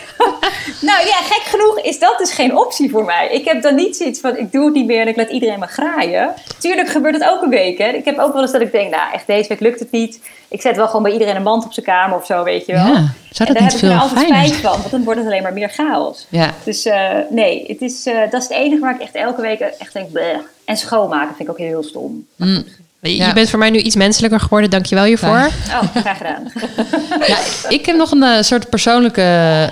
nou 0.80 1.06
ja, 1.06 1.16
gek 1.22 1.42
genoeg 1.44 1.80
is 1.80 1.98
dat 1.98 2.18
dus 2.18 2.32
geen 2.32 2.56
optie 2.56 2.90
voor 2.90 3.04
mij. 3.04 3.28
Ik 3.28 3.44
heb 3.44 3.62
dan 3.62 3.74
niet 3.74 3.96
zoiets 3.96 4.20
van, 4.20 4.36
ik 4.36 4.52
doe 4.52 4.64
het 4.64 4.74
niet 4.74 4.86
meer 4.86 5.00
en 5.00 5.08
ik 5.08 5.16
laat 5.16 5.30
iedereen 5.30 5.58
maar 5.58 5.68
graaien. 5.68 6.34
Tuurlijk 6.58 6.88
gebeurt 6.88 7.14
het 7.14 7.28
ook 7.30 7.42
een 7.42 7.48
week. 7.50 7.78
Hè. 7.78 7.88
Ik 7.88 8.04
heb 8.04 8.18
ook 8.18 8.32
wel 8.32 8.42
eens 8.42 8.52
dat 8.52 8.60
ik 8.60 8.72
denk, 8.72 8.90
nou 8.90 9.12
echt 9.12 9.26
deze 9.26 9.48
week 9.48 9.60
lukt 9.60 9.80
het 9.80 9.90
niet. 9.90 10.20
Ik 10.48 10.60
zet 10.60 10.76
wel 10.76 10.86
gewoon 10.86 11.02
bij 11.02 11.12
iedereen 11.12 11.36
een 11.36 11.42
mand 11.42 11.64
op 11.64 11.72
zijn 11.72 11.86
kamer 11.86 12.18
of 12.18 12.26
zo, 12.26 12.42
weet 12.42 12.66
je 12.66 12.72
wel. 12.72 12.86
Ja, 12.86 13.08
zou 13.36 13.48
en 13.48 13.54
dat 13.54 13.62
daar 13.62 13.62
niet 13.62 13.72
heb 13.72 13.72
ik 13.72 13.78
veel 13.78 13.90
er 13.90 13.98
altijd 14.00 14.26
fijner 14.26 14.46
spijt 14.46 14.60
van, 14.60 14.78
want 14.80 14.90
dan 14.90 15.04
wordt 15.04 15.18
het 15.20 15.28
alleen 15.28 15.42
maar 15.42 15.52
meer 15.52 15.68
chaos. 15.70 16.26
Ja. 16.28 16.54
Dus 16.64 16.84
eh, 16.86 17.10
nee, 17.30 17.64
het 17.66 17.80
is, 17.80 18.06
eh, 18.06 18.14
dat 18.30 18.42
is 18.42 18.48
het 18.48 18.56
enige 18.56 18.80
waar 18.80 18.94
ik 18.94 19.00
echt 19.00 19.14
elke 19.14 19.40
week 19.40 19.60
echt 19.60 19.92
denk, 19.92 20.12
bleh. 20.12 20.36
En 20.64 20.76
schoonmaken 20.76 21.34
vind 21.36 21.48
ik 21.48 21.50
ook 21.50 21.58
heel 21.66 21.82
stom. 21.82 22.26
Mm. 22.36 22.64
Je 23.00 23.16
Ja. 23.16 23.32
bent 23.32 23.50
voor 23.50 23.58
mij 23.58 23.70
nu 23.70 23.78
iets 23.78 23.96
menselijker 23.96 24.40
geworden. 24.40 24.70
Dankjewel 24.70 25.04
hiervoor. 25.04 25.48
Oh, 25.68 25.82
graag 25.94 26.16
gedaan. 26.16 26.52
Ja, 27.26 27.36
ik 27.68 27.86
heb 27.86 27.96
nog 27.96 28.10
een 28.10 28.22
eh, 28.22 28.42
soort 28.42 28.70
persoonlijke 28.70 29.22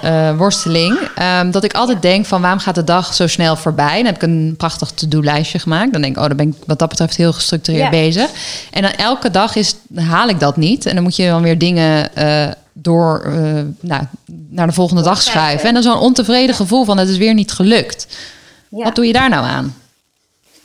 eh, 0.03 0.37
worsteling. 0.37 0.99
Ehm, 1.15 1.51
dat 1.51 1.65
ik 1.65 1.73
altijd 1.75 2.03
denk 2.03 2.27
van 2.27 2.41
waarom 2.41 2.59
gaat 2.59 2.75
de 2.75 2.85
dag 2.85 3.15
zo 3.15 3.27
snel 3.27 3.57
voorbij? 3.57 3.97
Dan 3.97 4.05
heb 4.05 4.15
ik 4.15 4.23
een 4.23 4.55
prachtig 4.57 4.91
to-do-lijstje 4.91 5.59
gemaakt. 5.59 5.93
Dan 5.93 6.01
denk 6.03 6.17
ik, 6.17 6.23
oh, 6.23 6.29
dan 6.29 6.37
ben 6.37 6.49
ik 6.49 6.55
wat 6.67 6.79
dat 6.79 6.89
betreft 6.89 7.17
heel 7.17 7.33
gestructureerd 7.33 7.83
Ja. 7.85 7.91
bezig. 7.91 8.31
En 8.71 8.83
dan 8.83 8.91
elke 8.91 9.31
dag 9.31 9.57
is, 9.57 9.75
haal 9.95 10.29
ik 10.29 10.41
dat 10.41 10.57
niet. 10.57 10.87
En 10.87 10.95
dan 10.95 11.03
moet 11.03 11.17
je 11.17 11.27
dan 11.27 11.43
weer 11.43 11.59
dingen 11.59 12.15
eh, 12.17 12.47
door 12.85 13.23
eh, 13.25 13.33
nou, 13.81 14.03
naar 14.49 14.67
de 14.67 14.73
volgende 14.73 15.03
dag 15.03 15.23
schrijven. 15.23 15.69
En 15.69 15.75
dan 15.75 15.83
zo'n 15.83 15.99
ontevreden 15.99 16.55
gevoel 16.55 16.85
van 16.85 16.99
het 16.99 17.09
is 17.09 17.17
weer 17.17 17.35
niet 17.35 17.53
gelukt. 17.53 18.07
Ja. 18.69 18.85
Wat 18.85 18.95
doe 18.95 19.07
je 19.07 19.13
daar 19.13 19.29
nou 19.29 19.45
aan? 19.45 19.75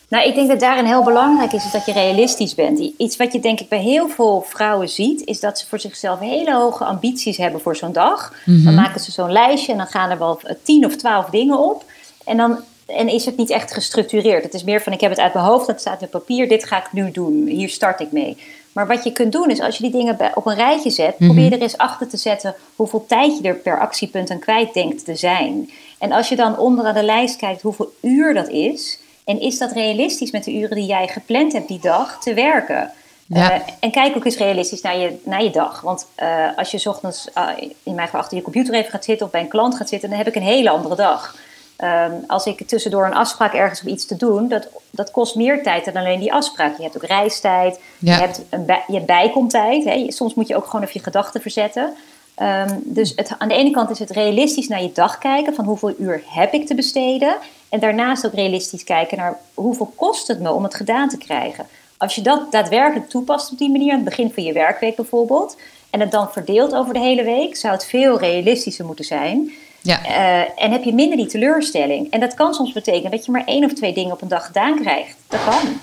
Nou, 0.09 0.27
ik 0.27 0.35
denk 0.35 0.47
dat 0.47 0.59
daarin 0.59 0.85
heel 0.85 1.03
belangrijk 1.03 1.53
is, 1.53 1.65
is 1.65 1.71
dat 1.71 1.85
je 1.85 1.91
realistisch 1.91 2.55
bent. 2.55 2.79
Iets 2.97 3.17
wat 3.17 3.33
je 3.33 3.39
denk 3.39 3.59
ik 3.59 3.69
bij 3.69 3.79
heel 3.79 4.09
veel 4.09 4.45
vrouwen 4.47 4.89
ziet, 4.89 5.25
is 5.25 5.39
dat 5.39 5.59
ze 5.59 5.67
voor 5.67 5.79
zichzelf 5.79 6.19
hele 6.19 6.53
hoge 6.53 6.83
ambities 6.83 7.37
hebben 7.37 7.61
voor 7.61 7.75
zo'n 7.75 7.93
dag. 7.93 8.33
Mhm. 8.45 8.63
Dan 8.63 8.73
maken 8.73 9.01
ze 9.01 9.11
zo'n 9.11 9.31
lijstje 9.31 9.71
en 9.71 9.77
dan 9.77 9.87
gaan 9.87 10.09
er 10.09 10.17
wel 10.17 10.41
tien 10.63 10.85
of 10.85 10.95
twaalf 10.95 11.29
dingen 11.29 11.59
op. 11.59 11.83
En 12.25 12.37
dan 12.37 12.59
en 12.95 13.07
is 13.07 13.25
het 13.25 13.37
niet 13.37 13.49
echt 13.49 13.73
gestructureerd. 13.73 14.43
Het 14.43 14.53
is 14.53 14.63
meer 14.63 14.81
van 14.81 14.93
ik 14.93 15.01
heb 15.01 15.09
het 15.09 15.19
uit 15.19 15.33
mijn 15.33 15.45
hoofd, 15.45 15.67
dat 15.67 15.79
staat 15.79 16.01
op 16.01 16.11
papier, 16.11 16.47
dit 16.47 16.65
ga 16.65 16.77
ik 16.77 16.91
nu 16.91 17.11
doen, 17.11 17.47
hier 17.47 17.69
start 17.69 17.99
ik 17.99 18.11
mee. 18.11 18.37
Maar 18.71 18.87
wat 18.87 19.03
je 19.03 19.11
kunt 19.11 19.31
doen 19.31 19.49
is 19.49 19.59
als 19.59 19.77
je 19.77 19.83
die 19.83 19.91
dingen 19.91 20.17
op 20.33 20.45
een 20.45 20.55
rijtje 20.55 20.89
zet, 20.89 21.19
Mhm. 21.19 21.25
probeer 21.33 21.51
er 21.53 21.61
eens 21.61 21.77
achter 21.77 22.07
te 22.07 22.17
zetten 22.17 22.55
hoeveel 22.75 23.05
tijd 23.07 23.37
je 23.37 23.47
er 23.47 23.55
per 23.55 23.79
actiepunt 23.79 24.29
aan 24.31 24.39
kwijt 24.39 24.73
denkt 24.73 25.05
te 25.05 25.15
zijn. 25.15 25.69
En 25.97 26.11
als 26.11 26.29
je 26.29 26.35
dan 26.35 26.57
onderaan 26.57 26.93
de 26.93 27.03
lijst 27.03 27.35
kijkt 27.35 27.61
hoeveel 27.61 27.93
uur 28.01 28.33
dat 28.33 28.47
is, 28.47 28.99
en 29.25 29.41
is 29.41 29.57
dat 29.57 29.71
realistisch 29.71 30.31
met 30.31 30.43
de 30.43 30.53
uren 30.53 30.75
die 30.75 30.85
jij 30.85 31.07
gepland 31.07 31.53
hebt 31.53 31.67
die 31.67 31.79
dag 31.81 32.19
te 32.21 32.33
werken? 32.33 32.91
Ja. 33.25 33.51
Eh, 33.51 33.59
en 33.79 33.91
kijk 33.91 34.15
ook 34.15 34.25
eens 34.25 34.37
realistisch 34.37 34.81
naar 34.81 34.97
je, 34.97 35.19
naar 35.23 35.43
je 35.43 35.49
dag. 35.49 35.81
Want 35.81 36.07
eh, 36.15 36.45
als 36.55 36.71
je 36.71 36.77
's 36.77 36.85
ochtends 36.85 37.29
eh, 37.33 37.47
in 37.83 37.93
mijn 37.95 38.07
geval 38.07 38.19
achter 38.21 38.37
je 38.37 38.43
computer 38.43 38.73
even 38.73 38.91
gaat 38.91 39.03
zitten 39.03 39.25
of 39.25 39.31
bij 39.31 39.41
een 39.41 39.47
klant 39.47 39.75
gaat 39.75 39.89
zitten, 39.89 40.09
dan 40.09 40.17
heb 40.17 40.27
ik 40.27 40.35
een 40.35 40.41
hele 40.41 40.69
andere 40.69 40.95
dag. 40.95 41.35
Ehm, 41.79 42.11
als 42.27 42.45
ik 42.45 42.67
tussendoor 42.67 43.05
een 43.05 43.13
afspraak 43.13 43.53
ergens 43.53 43.81
om 43.81 43.87
iets 43.87 44.05
te 44.05 44.15
doen, 44.15 44.47
dat, 44.47 44.67
dat 44.91 45.11
kost 45.11 45.35
meer 45.35 45.63
tijd 45.63 45.85
dan 45.85 45.95
alleen 45.95 46.19
die 46.19 46.33
afspraak. 46.33 46.77
Je 46.77 46.83
hebt 46.83 46.95
ook 46.95 47.03
reistijd, 47.03 47.79
Ja. 47.97 48.13
je 48.15 48.21
hebt, 48.21 48.41
een 48.49 48.65
bij, 48.65 48.83
je 48.87 48.93
hebt 48.93 49.05
bijkomtijd. 49.05 49.83
Hè. 49.83 50.05
Soms 50.11 50.33
moet 50.33 50.47
je 50.47 50.55
ook 50.55 50.65
gewoon 50.65 50.81
even 50.81 50.93
je 50.93 51.03
gedachten 51.03 51.41
verzetten. 51.41 51.93
Ehm, 52.35 52.75
dus 52.83 53.13
het, 53.15 53.35
aan 53.37 53.47
de 53.47 53.53
ene 53.53 53.71
kant 53.71 53.89
is 53.89 53.99
het 53.99 54.09
realistisch 54.09 54.67
naar 54.67 54.81
je 54.81 54.91
dag 54.91 55.17
kijken, 55.17 55.53
van 55.55 55.65
hoeveel 55.65 55.93
uur 55.97 56.23
heb 56.25 56.53
ik 56.53 56.67
te 56.67 56.75
besteden. 56.75 57.35
En 57.69 57.79
daarnaast 57.79 58.25
ook 58.25 58.33
realistisch 58.33 58.83
kijken 58.83 59.17
naar 59.17 59.37
hoeveel 59.53 59.91
kost 59.95 60.27
het 60.27 60.39
me 60.39 60.51
om 60.51 60.63
het 60.63 60.75
gedaan 60.75 61.09
te 61.09 61.17
krijgen. 61.17 61.67
Als 61.97 62.15
je 62.15 62.21
dat 62.21 62.51
daadwerkelijk 62.51 63.09
toepast 63.09 63.51
op 63.51 63.57
die 63.57 63.71
manier, 63.71 63.89
aan 63.89 63.99
het 63.99 64.09
begin 64.09 64.31
van 64.33 64.43
je 64.43 64.53
werkweek 64.53 64.95
bijvoorbeeld, 64.95 65.57
en 65.89 65.99
het 65.99 66.11
dan 66.11 66.31
verdeelt 66.31 66.75
over 66.75 66.93
de 66.93 66.99
hele 66.99 67.23
week, 67.23 67.55
zou 67.55 67.73
het 67.73 67.85
veel 67.85 68.19
realistischer 68.19 68.85
moeten 68.85 69.05
zijn. 69.05 69.51
Ja. 69.81 70.03
Eh, 70.05 70.63
en 70.63 70.71
heb 70.71 70.83
je 70.83 70.93
minder 70.93 71.17
die 71.17 71.25
teleurstelling. 71.27 72.11
En 72.11 72.19
dat 72.19 72.33
kan 72.33 72.53
soms 72.53 72.71
betekenen 72.71 73.11
dat 73.11 73.25
je 73.25 73.31
maar 73.31 73.43
één 73.45 73.63
of 73.65 73.73
twee 73.73 73.93
dingen 73.93 74.11
op 74.11 74.21
een 74.21 74.27
dag 74.27 74.45
gedaan 74.45 74.79
krijgt. 74.81 75.15
Dat 75.27 75.39
kan. 75.43 75.79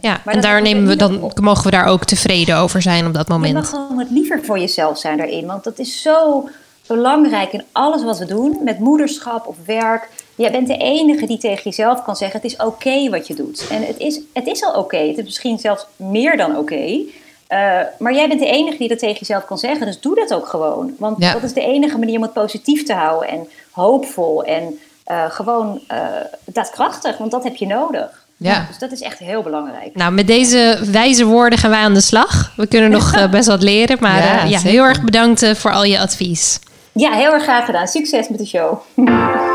Ja, 0.00 0.20
Maar 0.24 0.34
en 0.34 0.40
daar 0.40 0.56
je 0.56 0.62
nemen 0.62 0.86
we, 0.86 0.96
dan 0.96 1.22
op. 1.22 1.40
mogen 1.40 1.64
we 1.64 1.70
daar 1.70 1.86
ook 1.86 2.04
tevreden 2.04 2.56
over 2.56 2.82
zijn 2.82 3.06
op 3.06 3.14
dat 3.14 3.26
Je 3.26 3.32
moment. 3.32 3.54
mag 3.54 3.68
gewoon 3.68 3.96
wat 3.96 4.10
liever 4.10 4.44
voor 4.44 4.58
jezelf 4.58 4.98
zijn 4.98 5.16
daarin. 5.16 5.46
Want 5.46 5.64
dat 5.64 5.78
is 5.78 6.02
zo 6.02 6.48
belangrijk 6.86 7.52
in 7.52 7.64
alles 7.72 8.02
wat 8.04 8.18
we 8.18 8.24
doen. 8.24 8.58
Met 8.64 8.78
moederschap 8.78 9.46
of 9.46 9.56
werk. 9.66 10.08
Jij 10.34 10.50
bent 10.50 10.66
de 10.66 10.76
enige 10.76 11.26
die 11.26 11.38
tegen 11.38 11.62
jezelf 11.64 12.02
kan 12.02 12.16
zeggen... 12.16 12.40
het 12.40 12.50
is 12.52 12.56
oké 12.56 13.08
wat 13.10 13.26
je 13.26 13.34
doet. 13.34 13.66
En 13.70 13.86
het 13.86 13.98
is, 13.98 14.20
het 14.32 14.46
is 14.46 14.64
al 14.64 14.72
oké. 14.72 14.96
Het 14.98 15.18
is 15.18 15.24
misschien 15.24 15.58
zelfs 15.58 15.86
meer 15.96 16.36
dan 16.36 16.56
oké. 16.56 17.00
Eh, 17.48 17.80
maar 17.98 18.14
jij 18.14 18.28
bent 18.28 18.40
de 18.40 18.46
enige 18.46 18.78
die 18.78 18.88
dat 18.88 18.98
tegen 18.98 19.16
jezelf 19.18 19.44
kan 19.44 19.58
zeggen. 19.58 19.86
Dus 19.86 20.00
doe 20.00 20.14
dat 20.14 20.34
ook 20.34 20.46
gewoon. 20.48 20.92
Want 20.98 21.20
Ja. 21.22 21.32
dat 21.32 21.42
is 21.42 21.52
de 21.52 21.60
enige 21.60 21.98
manier 21.98 22.16
om 22.16 22.22
het 22.22 22.32
positief 22.32 22.82
te 22.84 22.92
houden. 22.92 23.28
En 23.28 23.48
hoopvol. 23.70 24.44
En 24.44 24.78
eh, 25.04 25.24
gewoon 25.30 25.80
eh 25.86 25.98
daadkrachtig. 26.44 27.18
Want 27.18 27.30
dat 27.30 27.44
heb 27.44 27.56
je 27.56 27.66
nodig. 27.66 28.26
Ja. 28.36 28.64
Dus 28.68 28.78
dat 28.78 28.92
is 28.92 29.00
echt 29.02 29.18
heel 29.18 29.42
belangrijk. 29.42 29.94
Nou, 29.94 30.12
met 30.12 30.26
deze 30.26 30.78
wijze 30.90 31.24
woorden 31.24 31.58
gaan 31.58 31.70
wij 31.70 31.80
aan 31.80 31.94
de 31.94 32.00
slag. 32.00 32.52
We 32.56 32.66
kunnen 32.66 32.90
nog 32.90 33.28
best 33.30 33.48
wat 33.48 33.62
leren, 33.62 33.96
maar 34.00 34.24
Ja, 34.24 34.42
eh, 34.42 34.50
ja, 34.50 34.60
heel 34.60 34.84
erg 34.84 35.02
bedankt 35.02 35.58
voor 35.58 35.72
al 35.72 35.84
je 35.84 35.98
advies. 36.00 36.58
Ja, 36.92 37.12
heel 37.12 37.32
erg 37.32 37.42
graag 37.42 37.64
gedaan. 37.64 37.86
Succes 37.88 38.28
met 38.28 38.38
de 38.38 38.46
show. 38.46 38.78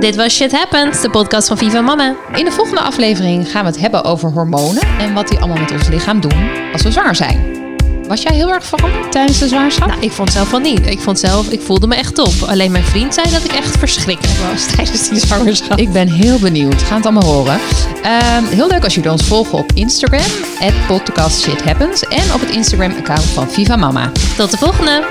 Dit 0.00 0.16
was 0.16 0.34
Shit 0.34 0.52
Happens, 0.52 1.00
de 1.00 1.10
podcast 1.10 1.48
van 1.48 1.58
Viva 1.58 1.80
Mama. 1.80 2.16
In 2.34 2.44
de 2.44 2.50
volgende 2.50 2.80
aflevering 2.80 3.50
gaan 3.50 3.64
we 3.64 3.70
het 3.70 3.80
hebben 3.80 4.04
over 4.04 4.30
hormonen 4.30 4.82
en 4.98 5.14
wat 5.14 5.28
die 5.28 5.38
allemaal 5.38 5.58
met 5.58 5.70
ons 5.70 5.88
lichaam 5.88 6.20
doen 6.20 6.50
als 6.72 6.82
we 6.82 6.90
zwaar 6.90 7.16
zijn. 7.16 7.58
Was 8.08 8.22
jij 8.22 8.34
heel 8.34 8.52
erg 8.52 8.64
veranderd 8.64 9.12
tijdens 9.12 9.38
de 9.38 9.48
zwangerschap? 9.48 9.88
Nou, 9.88 10.00
ik 10.00 10.12
vond 10.12 10.32
zelf 10.32 10.48
van 10.48 10.62
niet. 10.62 10.86
Ik 10.86 11.00
vond 11.00 11.18
zelf, 11.18 11.48
ik 11.48 11.60
voelde 11.60 11.86
me 11.86 11.94
echt 11.94 12.14
top. 12.14 12.32
Alleen 12.46 12.70
mijn 12.72 12.84
vriend 12.84 13.14
zei 13.14 13.30
dat 13.30 13.44
ik 13.44 13.52
echt 13.52 13.78
verschrikkelijk 13.78 14.38
was 14.38 14.66
tijdens 14.76 15.08
die 15.08 15.18
zwangerschap. 15.18 15.78
Ik 15.78 15.92
ben 15.92 16.08
heel 16.08 16.38
benieuwd. 16.38 16.82
Gaan 16.82 16.96
het 16.96 17.06
allemaal 17.06 17.34
horen. 17.34 17.60
Ehm, 18.02 18.44
heel 18.44 18.68
leuk 18.68 18.84
als 18.84 18.94
jullie 18.94 19.10
ons 19.10 19.24
volgen 19.24 19.58
op 19.58 19.70
Instagram, 19.74 20.30
podcast 20.86 21.40
Shit 21.40 21.62
Happens, 21.62 22.02
en 22.02 22.34
op 22.34 22.40
het 22.40 22.50
Instagram-account 22.50 23.24
van 23.24 23.50
Viva 23.50 23.76
Mama. 23.76 24.12
Tot 24.36 24.50
de 24.50 24.56
volgende! 24.56 25.04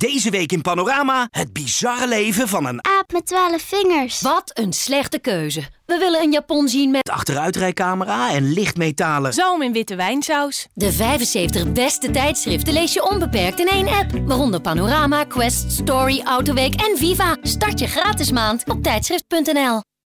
Deze 0.00 0.30
week 0.30 0.52
in 0.52 0.62
Panorama 0.62 1.28
het 1.30 1.52
bizarre 1.52 2.08
leven 2.08 2.48
van 2.48 2.66
een 2.66 2.84
Aap 2.84 3.12
met 3.12 3.26
twaalf 3.26 3.62
vingers. 3.62 4.20
Wat 4.20 4.50
een 4.54 4.72
slechte 4.72 5.18
keuze. 5.18 5.62
We 5.86 5.98
willen 5.98 6.22
een 6.22 6.32
Japon 6.32 6.68
zien 6.68 6.90
met 6.90 7.10
achteruitrijcamera 7.10 8.32
en 8.32 8.52
lichtmetalen. 8.52 9.32
Zalm 9.32 9.62
in 9.62 9.72
witte 9.72 9.96
wijnsaus. 9.96 10.66
de 10.74 10.92
75 10.92 11.72
beste 11.72 12.10
tijdschriften 12.10 12.72
lees 12.72 12.92
je 12.92 13.10
onbeperkt 13.10 13.60
in 13.60 13.68
één 13.68 13.88
app. 13.88 14.10
Waaronder 14.24 14.60
Panorama, 14.60 15.24
Quest, 15.24 15.72
Story, 15.72 16.20
Autoweek 16.24 16.74
en 16.74 16.98
Viva. 16.98 17.36
Start 17.42 17.78
je 17.78 17.86
gratis 17.86 18.30
maand 18.30 18.68
op 18.68 18.82
tijdschrift.nl. 18.82 19.89